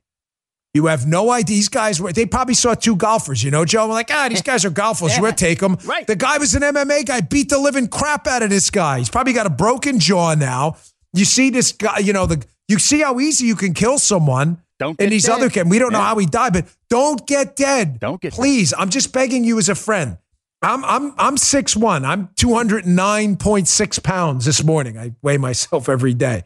You 0.74 0.86
have 0.86 1.06
no 1.06 1.30
idea. 1.30 1.56
These 1.56 1.68
guys 1.70 2.00
were, 2.00 2.12
they 2.12 2.26
probably 2.26 2.54
saw 2.54 2.74
two 2.74 2.94
golfers, 2.94 3.42
you 3.42 3.50
know, 3.50 3.64
Joe. 3.64 3.84
I'm 3.84 3.90
like, 3.90 4.10
ah, 4.12 4.28
these 4.28 4.42
guys 4.50 4.64
are 4.64 4.70
golfers. 4.70 5.14
yeah. 5.14 5.20
We'll 5.20 5.32
take 5.32 5.60
them. 5.60 5.78
Right. 5.84 6.06
The 6.06 6.16
guy 6.16 6.38
was 6.38 6.54
an 6.54 6.62
MMA 6.62 7.06
guy, 7.06 7.20
beat 7.20 7.48
the 7.48 7.58
living 7.58 7.88
crap 7.88 8.26
out 8.26 8.42
of 8.42 8.50
this 8.50 8.70
guy. 8.70 8.98
He's 8.98 9.08
probably 9.08 9.32
got 9.32 9.46
a 9.46 9.50
broken 9.50 9.98
jaw 9.98 10.34
now. 10.34 10.76
You 11.14 11.24
see 11.24 11.50
this 11.50 11.72
guy, 11.72 11.98
you 11.98 12.12
know, 12.12 12.26
the 12.26 12.44
you 12.68 12.78
see 12.78 13.00
how 13.00 13.18
easy 13.18 13.46
you 13.46 13.56
can 13.56 13.72
kill 13.72 13.98
someone. 13.98 14.62
Don't 14.78 15.00
in 15.00 15.10
these 15.10 15.24
dead. 15.24 15.32
other 15.32 15.48
games. 15.48 15.68
We 15.68 15.78
don't 15.78 15.90
yeah. 15.90 15.98
know 15.98 16.04
how 16.04 16.18
he 16.18 16.26
died, 16.26 16.52
but 16.52 16.66
don't 16.88 17.26
get 17.26 17.56
dead. 17.56 17.98
Don't 17.98 18.20
get 18.20 18.34
Please, 18.34 18.70
dead. 18.70 18.76
I'm 18.78 18.90
just 18.90 19.12
begging 19.12 19.42
you 19.42 19.58
as 19.58 19.68
a 19.68 19.74
friend. 19.74 20.18
I'm 20.62 20.84
I'm 20.84 21.14
I'm 21.18 21.36
six 21.36 21.76
one. 21.76 22.04
I'm 22.04 22.28
209.6 22.36 24.02
pounds 24.02 24.44
this 24.44 24.62
morning. 24.62 24.98
I 24.98 25.14
weigh 25.22 25.38
myself 25.38 25.88
every 25.88 26.14
day. 26.14 26.44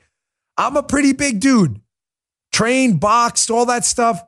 I'm 0.56 0.76
a 0.76 0.82
pretty 0.82 1.12
big 1.12 1.40
dude. 1.40 1.80
Trained, 2.52 3.00
boxed, 3.00 3.50
all 3.50 3.66
that 3.66 3.84
stuff. 3.84 4.22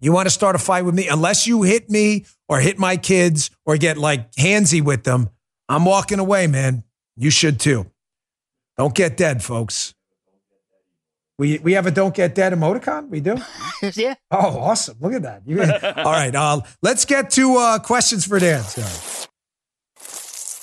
You 0.00 0.12
want 0.12 0.26
to 0.26 0.30
start 0.30 0.54
a 0.56 0.58
fight 0.58 0.84
with 0.84 0.94
me? 0.94 1.08
Unless 1.08 1.46
you 1.46 1.62
hit 1.62 1.90
me 1.90 2.24
or 2.48 2.60
hit 2.60 2.78
my 2.78 2.96
kids 2.96 3.50
or 3.66 3.76
get 3.76 3.98
like 3.98 4.32
handsy 4.32 4.82
with 4.82 5.04
them, 5.04 5.28
I'm 5.68 5.84
walking 5.84 6.18
away, 6.18 6.46
man. 6.46 6.84
You 7.16 7.30
should 7.30 7.58
too. 7.58 7.90
Don't 8.76 8.94
get 8.94 9.16
dead, 9.16 9.42
folks. 9.42 9.94
We 11.36 11.58
we 11.58 11.72
have 11.74 11.86
a 11.86 11.90
don't 11.90 12.14
get 12.14 12.34
dead 12.34 12.52
emoticon. 12.52 13.08
We 13.08 13.20
do. 13.20 13.36
yeah. 13.94 14.14
Oh, 14.30 14.58
awesome! 14.58 14.96
Look 15.00 15.12
at 15.12 15.22
that. 15.22 15.42
You, 15.46 15.60
all 15.62 16.12
right. 16.12 16.34
Uh, 16.34 16.60
let's 16.82 17.04
get 17.04 17.30
to 17.30 17.56
uh, 17.56 17.78
questions 17.78 18.24
for 18.24 18.38
Dan. 18.38 18.62
Sorry. 18.62 19.28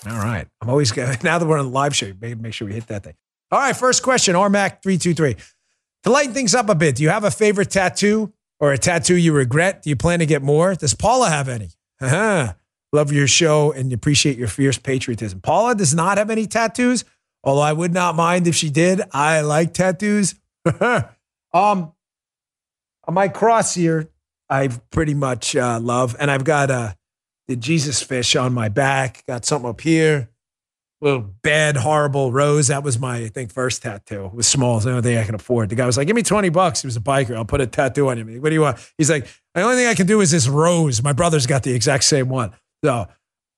All 0.07 0.17
right. 0.19 0.47
I'm 0.61 0.69
always 0.69 0.91
going. 0.91 1.17
Now 1.23 1.39
that 1.39 1.45
we're 1.45 1.57
on 1.57 1.65
the 1.65 1.71
live 1.71 1.95
show, 1.95 2.11
make 2.19 2.53
sure 2.53 2.67
we 2.67 2.73
hit 2.73 2.87
that 2.87 3.03
thing. 3.03 3.15
All 3.51 3.59
right. 3.59 3.75
First 3.75 4.03
question. 4.03 4.35
RMAC 4.35 4.81
three 4.83 4.97
two 4.97 5.13
three. 5.13 5.35
To 6.05 6.11
lighten 6.11 6.35
things 6.35 6.53
up 6.53 6.69
a 6.69 6.75
bit, 6.75 6.97
do 6.97 7.03
you 7.03 7.09
have 7.09 7.23
a 7.23 7.31
favorite 7.31 7.71
tattoo 7.71 8.31
or 8.59 8.71
a 8.71 8.77
tattoo 8.77 9.15
you 9.15 9.33
regret? 9.33 9.81
Do 9.81 9.89
you 9.89 9.95
plan 9.95 10.19
to 10.19 10.27
get 10.27 10.43
more? 10.43 10.75
Does 10.75 10.93
Paula 10.93 11.29
have 11.29 11.49
any? 11.49 11.71
Uh-huh. 11.99 12.53
Love 12.93 13.11
your 13.11 13.25
show 13.25 13.71
and 13.71 13.91
appreciate 13.91 14.37
your 14.37 14.47
fierce 14.47 14.77
patriotism. 14.77 15.41
Paula 15.41 15.73
does 15.73 15.95
not 15.95 16.19
have 16.19 16.29
any 16.29 16.45
tattoos, 16.45 17.05
although 17.43 17.63
I 17.63 17.73
would 17.73 17.91
not 17.91 18.15
mind 18.15 18.45
if 18.45 18.53
she 18.53 18.69
did. 18.69 19.01
I 19.13 19.41
like 19.41 19.73
tattoos. 19.73 20.35
um, 20.79 21.03
on 21.53 21.93
my 23.09 23.27
cross 23.27 23.73
here, 23.73 24.07
I 24.47 24.67
pretty 24.91 25.15
much 25.15 25.55
uh, 25.55 25.79
love, 25.81 26.15
and 26.19 26.29
I've 26.29 26.43
got 26.43 26.69
uh, 26.69 26.93
the 27.47 27.55
Jesus 27.55 28.03
fish 28.03 28.35
on 28.35 28.53
my 28.53 28.69
back. 28.69 29.25
Got 29.25 29.43
something 29.43 29.71
up 29.71 29.81
here, 29.81 30.29
little 31.01 31.21
bad, 31.41 31.77
horrible 31.77 32.31
rose. 32.31 32.67
That 32.67 32.83
was 32.83 32.97
my, 32.97 33.17
I 33.17 33.27
think, 33.27 33.51
first 33.51 33.81
tattoo. 33.81 34.25
It 34.25 34.33
was 34.33 34.47
small. 34.47 34.77
It's 34.77 34.85
the 34.85 34.91
only 34.91 35.03
thing 35.03 35.17
I 35.17 35.23
can 35.23 35.35
afford. 35.35 35.69
The 35.69 35.75
guy 35.75 35.85
was 35.85 35.97
like, 35.97 36.07
"Give 36.07 36.15
me 36.15 36.23
twenty 36.23 36.49
bucks." 36.49 36.81
He 36.81 36.87
was 36.87 36.97
a 36.97 37.01
biker. 37.01 37.35
I'll 37.35 37.45
put 37.45 37.61
a 37.61 37.67
tattoo 37.67 38.09
on 38.09 38.17
you. 38.17 38.41
What 38.41 38.49
do 38.49 38.55
you 38.55 38.61
want? 38.61 38.77
He's 38.97 39.09
like, 39.09 39.27
"The 39.53 39.61
only 39.61 39.75
thing 39.75 39.87
I 39.87 39.93
can 39.93 40.07
do 40.07 40.21
is 40.21 40.31
this 40.31 40.47
rose." 40.47 41.03
My 41.03 41.13
brother's 41.13 41.45
got 41.45 41.63
the 41.63 41.73
exact 41.73 42.05
same 42.05 42.29
one, 42.29 42.53
so 42.83 43.07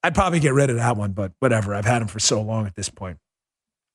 I'd 0.04 0.16
probably 0.16 0.40
get 0.40 0.54
rid 0.54 0.70
of 0.70 0.78
that 0.78 0.98
one. 0.98 1.12
But 1.12 1.34
whatever. 1.40 1.74
I've 1.74 1.86
had 1.86 2.02
him 2.02 2.08
for 2.08 2.20
so 2.20 2.42
long 2.42 2.66
at 2.66 2.76
this 2.76 2.90
point. 2.90 3.18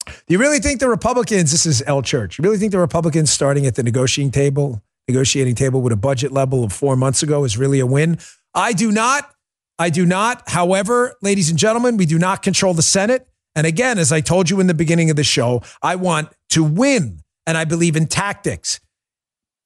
Do 0.06 0.12
you 0.28 0.38
really 0.38 0.58
think 0.58 0.80
the 0.80 0.88
Republicans, 0.88 1.52
this 1.52 1.64
is 1.64 1.82
L 1.86 2.02
Church, 2.02 2.38
you 2.38 2.42
really 2.42 2.58
think 2.58 2.72
the 2.72 2.78
Republicans 2.78 3.30
starting 3.30 3.66
at 3.66 3.76
the 3.76 3.82
negotiating 3.82 4.32
table, 4.32 4.82
negotiating 5.06 5.54
table 5.54 5.80
with 5.80 5.92
a 5.92 5.96
budget 5.96 6.32
level 6.32 6.64
of 6.64 6.72
four 6.72 6.96
months 6.96 7.22
ago 7.22 7.44
is 7.44 7.56
really 7.56 7.80
a 7.80 7.86
win? 7.86 8.18
I 8.54 8.72
do 8.72 8.90
not. 8.90 9.32
I 9.78 9.90
do 9.90 10.04
not. 10.04 10.48
However, 10.48 11.14
ladies 11.22 11.50
and 11.50 11.58
gentlemen, 11.58 11.96
we 11.96 12.06
do 12.06 12.18
not 12.18 12.42
control 12.42 12.74
the 12.74 12.82
Senate. 12.82 13.28
And 13.54 13.66
again, 13.66 13.98
as 13.98 14.12
I 14.12 14.20
told 14.20 14.48
you 14.48 14.60
in 14.60 14.66
the 14.66 14.74
beginning 14.74 15.10
of 15.10 15.16
the 15.16 15.24
show, 15.24 15.62
I 15.82 15.96
want 15.96 16.28
to 16.50 16.64
win 16.64 17.20
and 17.46 17.58
I 17.58 17.64
believe 17.64 17.96
in 17.96 18.06
tactics. 18.06 18.80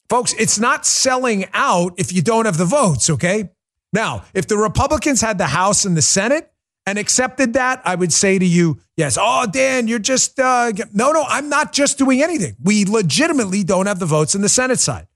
Folks, 0.09 0.35
it's 0.39 0.59
not 0.59 0.87
selling 0.87 1.47
out 1.53 1.95
if 1.99 2.13
you 2.13 2.23
don't 2.23 2.47
have 2.47 2.59
the 2.59 2.65
votes, 2.65 3.11
okay? 3.11 3.51
Now, 3.93 4.25
if 4.35 4.47
the 4.47 4.57
Republicans 4.57 5.21
had 5.21 5.39
the 5.39 5.47
House 5.47 5.85
and 5.85 5.97
the 5.97 6.03
Senate, 6.03 6.53
and 6.87 6.99
accepted 6.99 7.55
that, 7.55 7.83
I 7.85 7.97
would 7.97 8.13
say 8.13 8.39
to 8.39 8.47
you, 8.47 8.79
yes, 8.97 9.19
oh, 9.21 9.47
Dan, 9.51 9.89
you're 9.89 9.99
just, 9.99 10.39
uh, 10.39 10.71
no, 10.93 11.11
no, 11.11 11.25
I'm 11.29 11.49
not 11.49 11.73
just 11.73 11.99
doing 11.99 12.23
anything. 12.23 12.57
We 12.63 12.85
legitimately 12.85 13.65
don't 13.65 13.87
have 13.87 13.99
the 13.99 14.07
votes 14.07 14.37
in 14.37 14.41
the 14.41 14.49
Senate 14.49 14.79
side. 14.79 15.09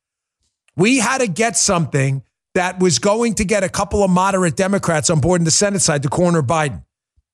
We 0.77 0.99
had 0.99 1.19
to 1.19 1.29
get 1.29 1.57
something 1.57 2.25
that 2.55 2.81
was 2.81 2.99
going 2.99 3.35
to 3.35 3.45
get 3.45 3.63
a 3.63 3.69
couple 3.69 4.03
of 4.03 4.11
moderate 4.11 4.57
Democrats 4.57 5.11
on 5.11 5.21
board 5.21 5.41
in 5.41 5.45
the 5.45 5.53
Senate 5.53 5.81
side 5.81 6.03
to 6.03 6.09
corner 6.09 6.43
Biden. 6.43 6.85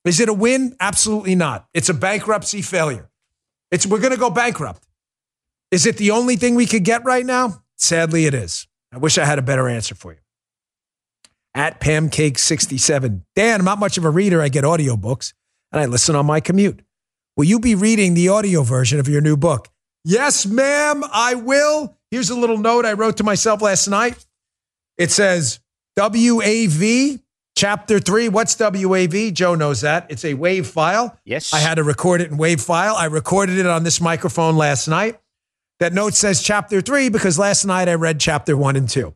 Is 0.07 0.21
it 0.21 0.29
a 0.29 0.33
win? 0.33 0.77
Absolutely 0.81 1.35
not. 1.35 1.67
It's 1.75 1.89
a 1.89 1.95
bankruptcy 1.95 2.63
failure. 2.63 3.11
It's 3.71 3.87
we're 3.87 4.01
going 4.01 4.13
to 4.13 4.19
go 4.19 4.31
bankrupt. 4.31 4.87
Is 5.71 5.87
it 5.87 5.97
the 5.97 6.13
only 6.13 6.37
thing 6.37 6.55
we 6.55 6.67
could 6.67 6.85
get 6.85 7.05
right 7.05 7.27
now? 7.27 7.63
Sadly, 7.77 8.27
it 8.27 8.35
is. 8.35 8.69
I 8.93 8.99
wish 8.99 9.19
I 9.19 9.25
had 9.25 9.39
a 9.39 9.43
better 9.43 9.69
answer 9.69 9.95
for 9.95 10.13
you 10.13 10.19
at 11.55 11.81
Pamcake67. 11.81 13.23
Dan, 13.35 13.61
I'm 13.61 13.65
not 13.65 13.79
much 13.79 13.99
of 13.99 14.05
a 14.05 14.11
reader. 14.11 14.41
I 14.41 14.49
get 14.49 14.65
audiobooks 14.65 15.33
and 15.73 15.81
I 15.81 15.87
listen 15.87 16.15
on 16.15 16.27
my 16.27 16.39
commute. 16.39 16.83
Will 17.37 17.45
you 17.45 17.59
be 17.59 17.75
reading 17.75 18.15
the 18.15 18.29
audio 18.29 18.63
version 18.63 19.01
of 19.01 19.09
your 19.09 19.21
new 19.21 19.37
book? 19.37 19.69
Yes, 20.05 20.47
ma'am, 20.47 21.03
I 21.13 21.35
will. 21.35 21.97
Here's 22.11 22.31
a 22.31 22.37
little 22.37 22.59
note 22.59 22.85
I 22.85 22.93
wrote 22.93 23.17
to 23.17 23.25
myself 23.25 23.61
last 23.61 23.89
night. 23.89 24.25
It 24.97 25.11
says 25.11 25.61
WAV 25.99 27.21
chapter 27.57 27.99
three. 27.99 28.29
What's 28.29 28.55
WAV? 28.55 29.33
Joe 29.35 29.55
knows 29.55 29.81
that. 29.81 30.07
It's 30.09 30.25
a 30.25 30.35
WAV 30.35 30.65
file. 30.67 31.19
Yes. 31.25 31.53
I 31.53 31.59
had 31.59 31.75
to 31.77 31.83
record 31.83 32.21
it 32.21 32.31
in 32.31 32.39
WAV 32.39 32.61
file. 32.65 32.95
I 32.95 33.07
recorded 33.07 33.59
it 33.59 33.67
on 33.67 33.83
this 33.83 34.01
microphone 34.01 34.57
last 34.57 34.87
night. 34.87 35.19
That 35.81 35.93
note 35.93 36.15
says 36.15 36.43
chapter 36.43 36.81
three 36.81 37.09
because 37.09 37.39
last 37.39 37.65
night 37.65 37.89
I 37.89 37.95
read 37.95 38.21
chapter 38.21 38.57
one 38.57 38.77
and 38.77 38.89
two. 38.89 39.15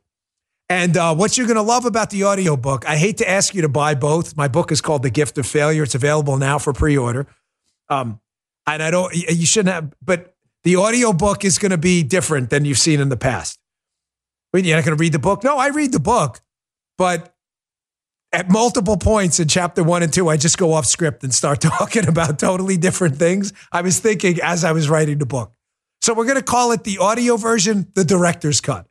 And 0.68 0.96
uh, 0.96 1.14
what 1.14 1.36
you're 1.36 1.46
going 1.48 1.56
to 1.56 1.62
love 1.62 1.84
about 1.84 2.10
the 2.10 2.24
audiobook, 2.24 2.88
I 2.88 2.96
hate 2.96 3.18
to 3.18 3.28
ask 3.28 3.54
you 3.54 3.62
to 3.62 3.68
buy 3.68 3.94
both. 3.94 4.36
My 4.36 4.46
book 4.46 4.70
is 4.70 4.80
called 4.80 5.02
The 5.02 5.10
Gift 5.10 5.36
of 5.36 5.46
Failure. 5.46 5.82
It's 5.82 5.96
available 5.96 6.36
now 6.36 6.58
for 6.58 6.72
pre 6.72 6.96
order. 6.96 7.26
Um, 7.88 8.20
And 8.66 8.82
I 8.82 8.92
don't, 8.92 9.12
you 9.12 9.46
shouldn't 9.46 9.74
have, 9.74 9.92
but 10.00 10.36
the 10.62 10.76
audio 10.76 11.12
book 11.12 11.44
is 11.44 11.58
going 11.58 11.70
to 11.72 11.78
be 11.78 12.04
different 12.04 12.50
than 12.50 12.64
you've 12.64 12.78
seen 12.78 13.00
in 13.00 13.08
the 13.08 13.16
past. 13.16 13.58
Wait, 14.52 14.64
you're 14.64 14.76
not 14.76 14.84
going 14.84 14.96
to 14.96 15.00
read 15.00 15.12
the 15.12 15.18
book? 15.18 15.42
No, 15.42 15.58
I 15.58 15.68
read 15.68 15.90
the 15.90 15.98
book, 15.98 16.40
but 16.98 17.34
at 18.32 18.48
multiple 18.48 18.96
points 18.96 19.40
in 19.40 19.48
chapter 19.48 19.82
one 19.82 20.02
and 20.02 20.12
two, 20.12 20.28
I 20.28 20.36
just 20.36 20.58
go 20.58 20.72
off 20.72 20.86
script 20.86 21.24
and 21.24 21.34
start 21.34 21.60
talking 21.60 22.06
about 22.08 22.38
totally 22.38 22.76
different 22.76 23.16
things. 23.16 23.52
I 23.72 23.82
was 23.82 23.98
thinking 23.98 24.38
as 24.42 24.64
I 24.64 24.72
was 24.72 24.88
writing 24.88 25.18
the 25.18 25.26
book. 25.26 25.52
So 26.00 26.14
we're 26.14 26.24
going 26.24 26.38
to 26.38 26.42
call 26.42 26.72
it 26.72 26.84
the 26.84 26.98
audio 26.98 27.36
version, 27.36 27.88
the 27.94 28.04
director's 28.04 28.60
cut. 28.60 28.86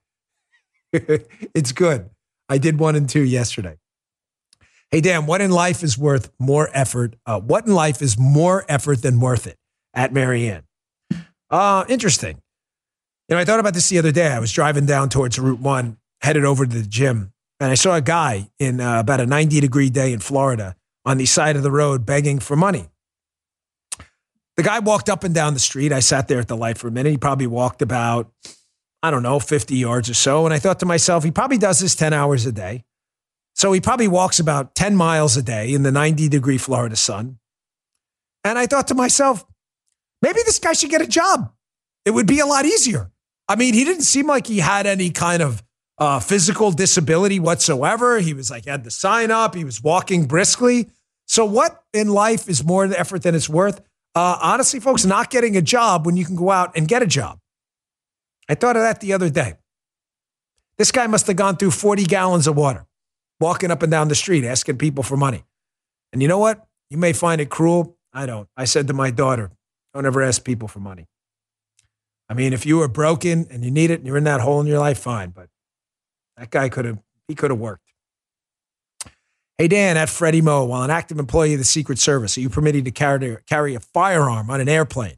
it's 0.91 1.71
good. 1.71 2.09
I 2.47 2.57
did 2.57 2.79
one 2.79 2.95
and 2.95 3.09
two 3.09 3.23
yesterday. 3.23 3.77
Hey, 4.91 5.01
Dan, 5.01 5.25
what 5.25 5.39
in 5.39 5.51
life 5.51 5.83
is 5.83 5.97
worth 5.97 6.31
more 6.39 6.69
effort? 6.73 7.15
Uh, 7.25 7.39
what 7.39 7.65
in 7.65 7.73
life 7.73 8.01
is 8.01 8.17
more 8.17 8.65
effort 8.67 9.01
than 9.01 9.19
worth 9.19 9.45
it? 9.47 9.57
At 9.93 10.13
Marianne. 10.13 10.63
Uh, 11.49 11.85
interesting. 11.87 12.41
You 13.27 13.35
know, 13.35 13.37
I 13.37 13.45
thought 13.45 13.59
about 13.59 13.75
this 13.75 13.89
the 13.89 13.99
other 13.99 14.11
day. 14.11 14.27
I 14.27 14.39
was 14.39 14.51
driving 14.51 14.85
down 14.85 15.09
towards 15.09 15.37
Route 15.37 15.59
1, 15.59 15.97
headed 16.21 16.45
over 16.45 16.65
to 16.65 16.75
the 16.75 16.87
gym, 16.87 17.33
and 17.59 17.71
I 17.71 17.75
saw 17.75 17.95
a 17.95 18.01
guy 18.01 18.49
in 18.59 18.79
uh, 18.79 18.99
about 18.99 19.19
a 19.19 19.25
90 19.25 19.59
degree 19.59 19.89
day 19.89 20.13
in 20.13 20.19
Florida 20.19 20.75
on 21.05 21.17
the 21.17 21.25
side 21.25 21.55
of 21.55 21.63
the 21.63 21.71
road 21.71 22.05
begging 22.05 22.39
for 22.39 22.55
money. 22.55 22.89
The 24.57 24.63
guy 24.63 24.79
walked 24.79 25.09
up 25.09 25.23
and 25.23 25.33
down 25.33 25.53
the 25.53 25.59
street. 25.59 25.91
I 25.93 25.99
sat 25.99 26.27
there 26.27 26.39
at 26.39 26.47
the 26.47 26.57
light 26.57 26.77
for 26.77 26.87
a 26.87 26.91
minute. 26.91 27.11
He 27.11 27.17
probably 27.17 27.47
walked 27.47 27.81
about, 27.81 28.31
I 29.01 29.09
don't 29.09 29.23
know, 29.23 29.39
50 29.39 29.75
yards 29.75 30.09
or 30.09 30.13
so. 30.13 30.45
And 30.45 30.53
I 30.53 30.59
thought 30.59 30.79
to 30.81 30.85
myself, 30.85 31.23
he 31.23 31.31
probably 31.31 31.57
does 31.57 31.79
this 31.79 31.95
10 31.95 32.11
hours 32.11 32.45
a 32.45 32.51
day. 32.51 32.83
So 33.55 33.71
he 33.71 33.81
probably 33.81 34.07
walks 34.07 34.39
about 34.39 34.75
10 34.75 34.95
miles 34.95 35.37
a 35.37 35.41
day 35.41 35.73
in 35.73 35.83
the 35.83 35.91
90 35.91 36.27
degree 36.29 36.57
Florida 36.57 36.95
sun. 36.95 37.39
And 38.43 38.57
I 38.57 38.67
thought 38.67 38.87
to 38.89 38.95
myself, 38.95 39.45
maybe 40.21 40.39
this 40.45 40.59
guy 40.59 40.73
should 40.73 40.89
get 40.89 41.01
a 41.01 41.07
job. 41.07 41.51
It 42.05 42.11
would 42.11 42.27
be 42.27 42.39
a 42.39 42.45
lot 42.45 42.65
easier. 42.65 43.11
I 43.47 43.55
mean, 43.55 43.73
he 43.73 43.83
didn't 43.83 44.03
seem 44.03 44.27
like 44.27 44.47
he 44.47 44.59
had 44.59 44.85
any 44.85 45.09
kind 45.09 45.41
of 45.41 45.63
uh, 45.99 46.19
physical 46.19 46.71
disability 46.71 47.39
whatsoever. 47.39 48.19
He 48.19 48.33
was 48.33 48.49
like, 48.49 48.65
had 48.65 48.83
the 48.83 48.91
sign 48.91 49.31
up, 49.31 49.55
he 49.55 49.63
was 49.63 49.83
walking 49.83 50.25
briskly. 50.25 50.89
So, 51.25 51.45
what 51.45 51.83
in 51.93 52.09
life 52.09 52.49
is 52.49 52.63
more 52.63 52.85
effort 52.85 53.23
than 53.23 53.35
it's 53.35 53.49
worth? 53.49 53.81
Uh, 54.15 54.37
honestly, 54.41 54.79
folks, 54.79 55.05
not 55.05 55.29
getting 55.29 55.55
a 55.55 55.61
job 55.61 56.05
when 56.05 56.17
you 56.17 56.25
can 56.25 56.35
go 56.35 56.49
out 56.49 56.75
and 56.75 56.87
get 56.87 57.03
a 57.03 57.07
job. 57.07 57.39
I 58.47 58.55
thought 58.55 58.75
of 58.75 58.81
that 58.81 58.99
the 58.99 59.13
other 59.13 59.29
day. 59.29 59.53
This 60.77 60.91
guy 60.91 61.05
must 61.07 61.27
have 61.27 61.35
gone 61.35 61.57
through 61.57 61.71
40 61.71 62.05
gallons 62.05 62.47
of 62.47 62.55
water, 62.55 62.87
walking 63.39 63.69
up 63.69 63.83
and 63.83 63.91
down 63.91 64.07
the 64.07 64.15
street, 64.15 64.43
asking 64.43 64.77
people 64.77 65.03
for 65.03 65.17
money. 65.17 65.43
And 66.11 66.21
you 66.21 66.27
know 66.27 66.39
what? 66.39 66.65
You 66.89 66.97
may 66.97 67.13
find 67.13 67.39
it 67.41 67.49
cruel. 67.49 67.97
I 68.11 68.25
don't. 68.25 68.47
I 68.57 68.65
said 68.65 68.87
to 68.87 68.93
my 68.93 69.11
daughter, 69.11 69.51
don't 69.93 70.05
ever 70.05 70.23
ask 70.23 70.43
people 70.43 70.67
for 70.67 70.79
money. 70.79 71.05
I 72.29 72.33
mean, 72.33 72.53
if 72.53 72.65
you 72.65 72.81
are 72.81 72.87
broken 72.87 73.45
and 73.51 73.63
you 73.63 73.71
need 73.71 73.91
it 73.91 73.99
and 73.99 74.07
you're 74.07 74.17
in 74.17 74.23
that 74.23 74.41
hole 74.41 74.61
in 74.61 74.67
your 74.67 74.79
life, 74.79 74.99
fine. 74.99 75.29
But 75.29 75.49
that 76.39 76.51
guy 76.51 76.69
could 76.69 76.85
have, 76.85 76.99
he 77.27 77.35
could 77.35 77.51
have 77.51 77.59
worked. 77.59 77.83
Hey, 79.57 79.67
Dan, 79.67 79.97
at 79.97 80.07
Freddie 80.07 80.41
Mo, 80.41 80.63
while 80.63 80.83
an 80.83 80.89
active 80.89 81.19
employee 81.19 81.53
of 81.53 81.59
the 81.59 81.65
Secret 81.65 81.99
Service, 81.99 82.37
are 82.37 82.41
you 82.41 82.49
permitted 82.49 82.85
to 82.85 82.91
carry, 82.91 83.37
carry 83.45 83.75
a 83.75 83.81
firearm 83.81 84.49
on 84.49 84.61
an 84.61 84.69
airplane? 84.69 85.17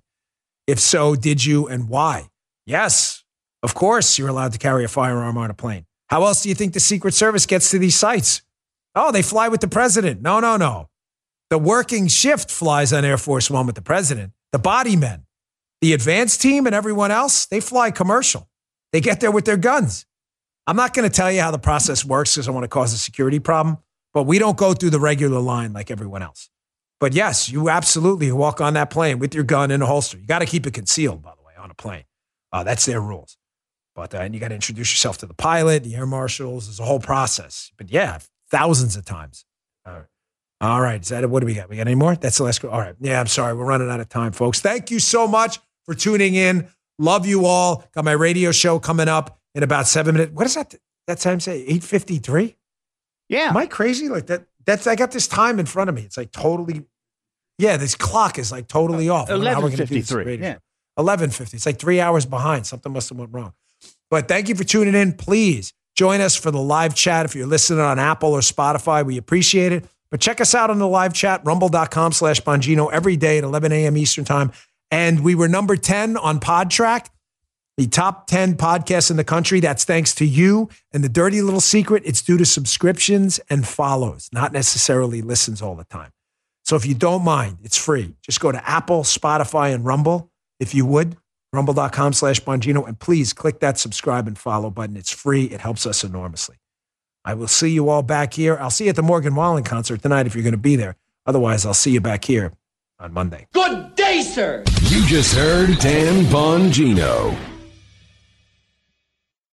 If 0.65 0.79
so, 0.79 1.15
did 1.15 1.45
you 1.45 1.67
and 1.67 1.87
why? 1.87 2.29
Yes, 2.65 3.23
of 3.61 3.75
course, 3.75 4.17
you're 4.17 4.29
allowed 4.29 4.53
to 4.53 4.57
carry 4.57 4.83
a 4.83 4.87
firearm 4.87 5.37
on 5.37 5.51
a 5.51 5.53
plane. 5.53 5.85
How 6.09 6.23
else 6.23 6.41
do 6.41 6.49
you 6.49 6.55
think 6.55 6.73
the 6.73 6.79
Secret 6.79 7.13
Service 7.13 7.45
gets 7.45 7.69
to 7.69 7.77
these 7.77 7.95
sites? 7.95 8.41
Oh, 8.95 9.11
they 9.11 9.21
fly 9.21 9.47
with 9.47 9.61
the 9.61 9.67
president. 9.67 10.21
No, 10.21 10.39
no, 10.39 10.57
no. 10.57 10.89
The 11.51 11.59
working 11.59 12.07
shift 12.07 12.49
flies 12.49 12.91
on 12.91 13.05
Air 13.05 13.17
Force 13.17 13.51
One 13.51 13.67
with 13.67 13.75
the 13.75 13.81
president. 13.81 14.33
The 14.51 14.59
body 14.59 14.95
men, 14.95 15.25
the 15.81 15.93
advance 15.93 16.35
team, 16.35 16.65
and 16.65 16.73
everyone 16.73 17.11
else, 17.11 17.45
they 17.45 17.59
fly 17.59 17.91
commercial. 17.91 18.49
They 18.91 19.01
get 19.01 19.19
there 19.19 19.31
with 19.31 19.45
their 19.45 19.57
guns. 19.57 20.05
I'm 20.67 20.75
not 20.75 20.93
going 20.93 21.09
to 21.09 21.15
tell 21.15 21.31
you 21.31 21.41
how 21.41 21.51
the 21.51 21.59
process 21.59 22.05
works 22.05 22.35
because 22.35 22.47
I 22.47 22.51
want 22.51 22.63
to 22.63 22.69
cause 22.69 22.93
a 22.93 22.97
security 22.97 23.39
problem, 23.39 23.77
but 24.13 24.23
we 24.23 24.39
don't 24.39 24.57
go 24.57 24.73
through 24.73 24.91
the 24.91 24.99
regular 24.99 25.39
line 25.39 25.73
like 25.73 25.89
everyone 25.89 26.21
else. 26.21 26.49
But 26.99 27.13
yes, 27.13 27.49
you 27.49 27.69
absolutely 27.69 28.31
walk 28.31 28.61
on 28.61 28.75
that 28.75 28.91
plane 28.91 29.17
with 29.17 29.33
your 29.33 29.43
gun 29.43 29.71
in 29.71 29.81
a 29.81 29.87
holster. 29.87 30.17
You 30.17 30.27
got 30.27 30.39
to 30.39 30.45
keep 30.45 30.67
it 30.67 30.73
concealed, 30.73 31.23
by 31.23 31.33
the 31.35 31.41
way, 31.41 31.53
on 31.57 31.71
a 31.71 31.73
plane. 31.73 32.03
Uh, 32.53 32.63
that's 32.63 32.85
their 32.85 33.01
rules. 33.01 33.37
But 33.95 34.13
uh, 34.13 34.19
and 34.19 34.33
you 34.33 34.39
got 34.39 34.49
to 34.49 34.55
introduce 34.55 34.91
yourself 34.93 35.17
to 35.19 35.25
the 35.25 35.33
pilot, 35.33 35.83
the 35.83 35.95
air 35.95 36.05
marshals. 36.05 36.67
There's 36.67 36.79
a 36.79 36.83
whole 36.83 36.99
process. 36.99 37.71
But 37.77 37.91
yeah, 37.91 38.19
thousands 38.51 38.95
of 38.95 39.03
times. 39.03 39.45
All 39.85 39.93
right. 39.93 40.05
All 40.61 40.79
right. 40.79 41.01
Is 41.01 41.09
that? 41.09 41.27
What 41.29 41.39
do 41.39 41.47
we 41.47 41.55
got? 41.55 41.69
We 41.69 41.77
got 41.77 41.87
any 41.87 41.95
more? 41.95 42.15
That's 42.15 42.37
the 42.37 42.43
last. 42.43 42.63
All 42.63 42.79
right. 42.79 42.95
Yeah, 42.99 43.19
I'm 43.19 43.27
sorry. 43.27 43.55
We're 43.55 43.65
running 43.65 43.89
out 43.89 43.99
of 43.99 44.07
time, 44.07 44.31
folks. 44.31 44.61
Thank 44.61 44.91
you 44.91 44.99
so 44.99 45.27
much 45.27 45.59
for 45.85 45.95
tuning 45.95 46.35
in. 46.35 46.67
Love 46.99 47.25
you 47.25 47.45
all. 47.45 47.83
Got 47.95 48.05
my 48.05 48.11
radio 48.11 48.51
show 48.51 48.77
coming 48.77 49.07
up 49.09 49.40
in 49.55 49.63
about 49.63 49.87
seven 49.87 50.15
minutes. 50.15 50.33
What 50.33 50.45
is 50.45 50.55
that? 50.55 50.75
That 51.07 51.19
time 51.19 51.39
say 51.39 51.63
eight 51.65 51.83
fifty 51.83 52.17
three. 52.17 52.57
Yeah. 53.29 53.49
Am 53.49 53.57
I 53.57 53.65
crazy? 53.65 54.09
Like 54.09 54.27
that? 54.27 54.45
That's 54.65 54.87
I 54.87 54.95
got 54.95 55.11
this 55.11 55.27
time 55.27 55.59
in 55.59 55.65
front 55.65 55.89
of 55.89 55.95
me. 55.95 56.03
It's 56.03 56.17
like 56.17 56.31
totally. 56.31 56.85
Yeah, 57.57 57.77
this 57.77 57.95
clock 57.95 58.39
is 58.39 58.51
like 58.51 58.67
totally 58.67 59.09
uh, 59.09 59.13
off. 59.13 59.29
I 59.29 59.33
don't 59.33 59.43
know 59.43 59.53
how 59.53 59.61
we're 59.61 59.69
gonna 59.69 59.85
do 59.85 60.01
this 60.01 60.11
11:53, 60.11 60.39
yeah. 60.39 60.57
Eleven 60.97 61.29
fifty. 61.29 61.57
It's 61.57 61.65
like 61.65 61.79
three 61.79 61.99
hours 61.99 62.25
behind. 62.25 62.65
Something 62.65 62.93
must 62.93 63.09
have 63.09 63.17
went 63.17 63.33
wrong. 63.33 63.53
But 64.09 64.27
thank 64.27 64.49
you 64.49 64.55
for 64.55 64.63
tuning 64.63 64.95
in. 64.95 65.13
Please 65.13 65.73
join 65.95 66.21
us 66.21 66.35
for 66.35 66.51
the 66.51 66.61
live 66.61 66.95
chat 66.95 67.25
if 67.25 67.35
you're 67.35 67.47
listening 67.47 67.79
on 67.79 67.99
Apple 67.99 68.33
or 68.33 68.39
Spotify. 68.39 69.05
We 69.05 69.17
appreciate 69.17 69.71
it. 69.71 69.85
But 70.09 70.19
check 70.19 70.41
us 70.41 70.53
out 70.53 70.69
on 70.69 70.77
the 70.77 70.87
live 70.87 71.13
chat, 71.13 71.41
rumble.com 71.45 72.11
slash 72.11 72.41
Bongino 72.41 72.91
every 72.91 73.15
day 73.15 73.37
at 73.37 73.45
11 73.45 73.71
a.m. 73.71 73.95
Eastern 73.95 74.25
Time. 74.25 74.51
And 74.91 75.23
we 75.23 75.35
were 75.35 75.47
number 75.47 75.77
10 75.77 76.17
on 76.17 76.41
Podtrac, 76.41 77.07
the 77.81 77.87
top 77.87 78.27
10 78.27 78.57
podcasts 78.57 79.09
in 79.09 79.17
the 79.17 79.23
country. 79.23 79.59
That's 79.59 79.83
thanks 79.85 80.13
to 80.15 80.25
you. 80.25 80.69
And 80.93 81.03
the 81.03 81.09
dirty 81.09 81.41
little 81.41 81.59
secret, 81.59 82.03
it's 82.05 82.21
due 82.21 82.37
to 82.37 82.45
subscriptions 82.45 83.39
and 83.49 83.67
follows, 83.67 84.29
not 84.31 84.53
necessarily 84.53 85.23
listens 85.23 85.63
all 85.63 85.73
the 85.73 85.85
time. 85.85 86.11
So 86.63 86.75
if 86.75 86.85
you 86.85 86.93
don't 86.93 87.23
mind, 87.23 87.57
it's 87.63 87.77
free. 87.77 88.13
Just 88.21 88.39
go 88.39 88.51
to 88.51 88.69
Apple, 88.69 89.01
Spotify, 89.01 89.73
and 89.73 89.83
Rumble, 89.83 90.29
if 90.59 90.75
you 90.75 90.85
would, 90.85 91.17
rumble.com 91.53 92.13
slash 92.13 92.39
Bongino. 92.39 92.87
And 92.87 92.99
please 92.99 93.33
click 93.33 93.59
that 93.61 93.79
subscribe 93.79 94.27
and 94.27 94.37
follow 94.37 94.69
button. 94.69 94.95
It's 94.95 95.11
free. 95.11 95.45
It 95.45 95.61
helps 95.61 95.87
us 95.87 96.03
enormously. 96.03 96.57
I 97.25 97.33
will 97.33 97.47
see 97.47 97.69
you 97.69 97.89
all 97.89 98.03
back 98.03 98.35
here. 98.35 98.57
I'll 98.59 98.69
see 98.69 98.83
you 98.83 98.91
at 98.91 98.95
the 98.95 99.01
Morgan 99.01 99.33
Wallen 99.33 99.63
concert 99.63 100.03
tonight 100.03 100.27
if 100.27 100.35
you're 100.35 100.43
going 100.43 100.51
to 100.51 100.59
be 100.59 100.75
there. 100.75 100.97
Otherwise, 101.25 101.65
I'll 101.65 101.73
see 101.73 101.91
you 101.91 102.01
back 102.01 102.25
here 102.25 102.53
on 102.99 103.11
Monday. 103.11 103.47
Good 103.53 103.95
day, 103.95 104.21
sir. 104.21 104.63
You 104.83 105.03
just 105.07 105.33
heard 105.33 105.79
Dan 105.79 106.25
Bongino. 106.25 107.35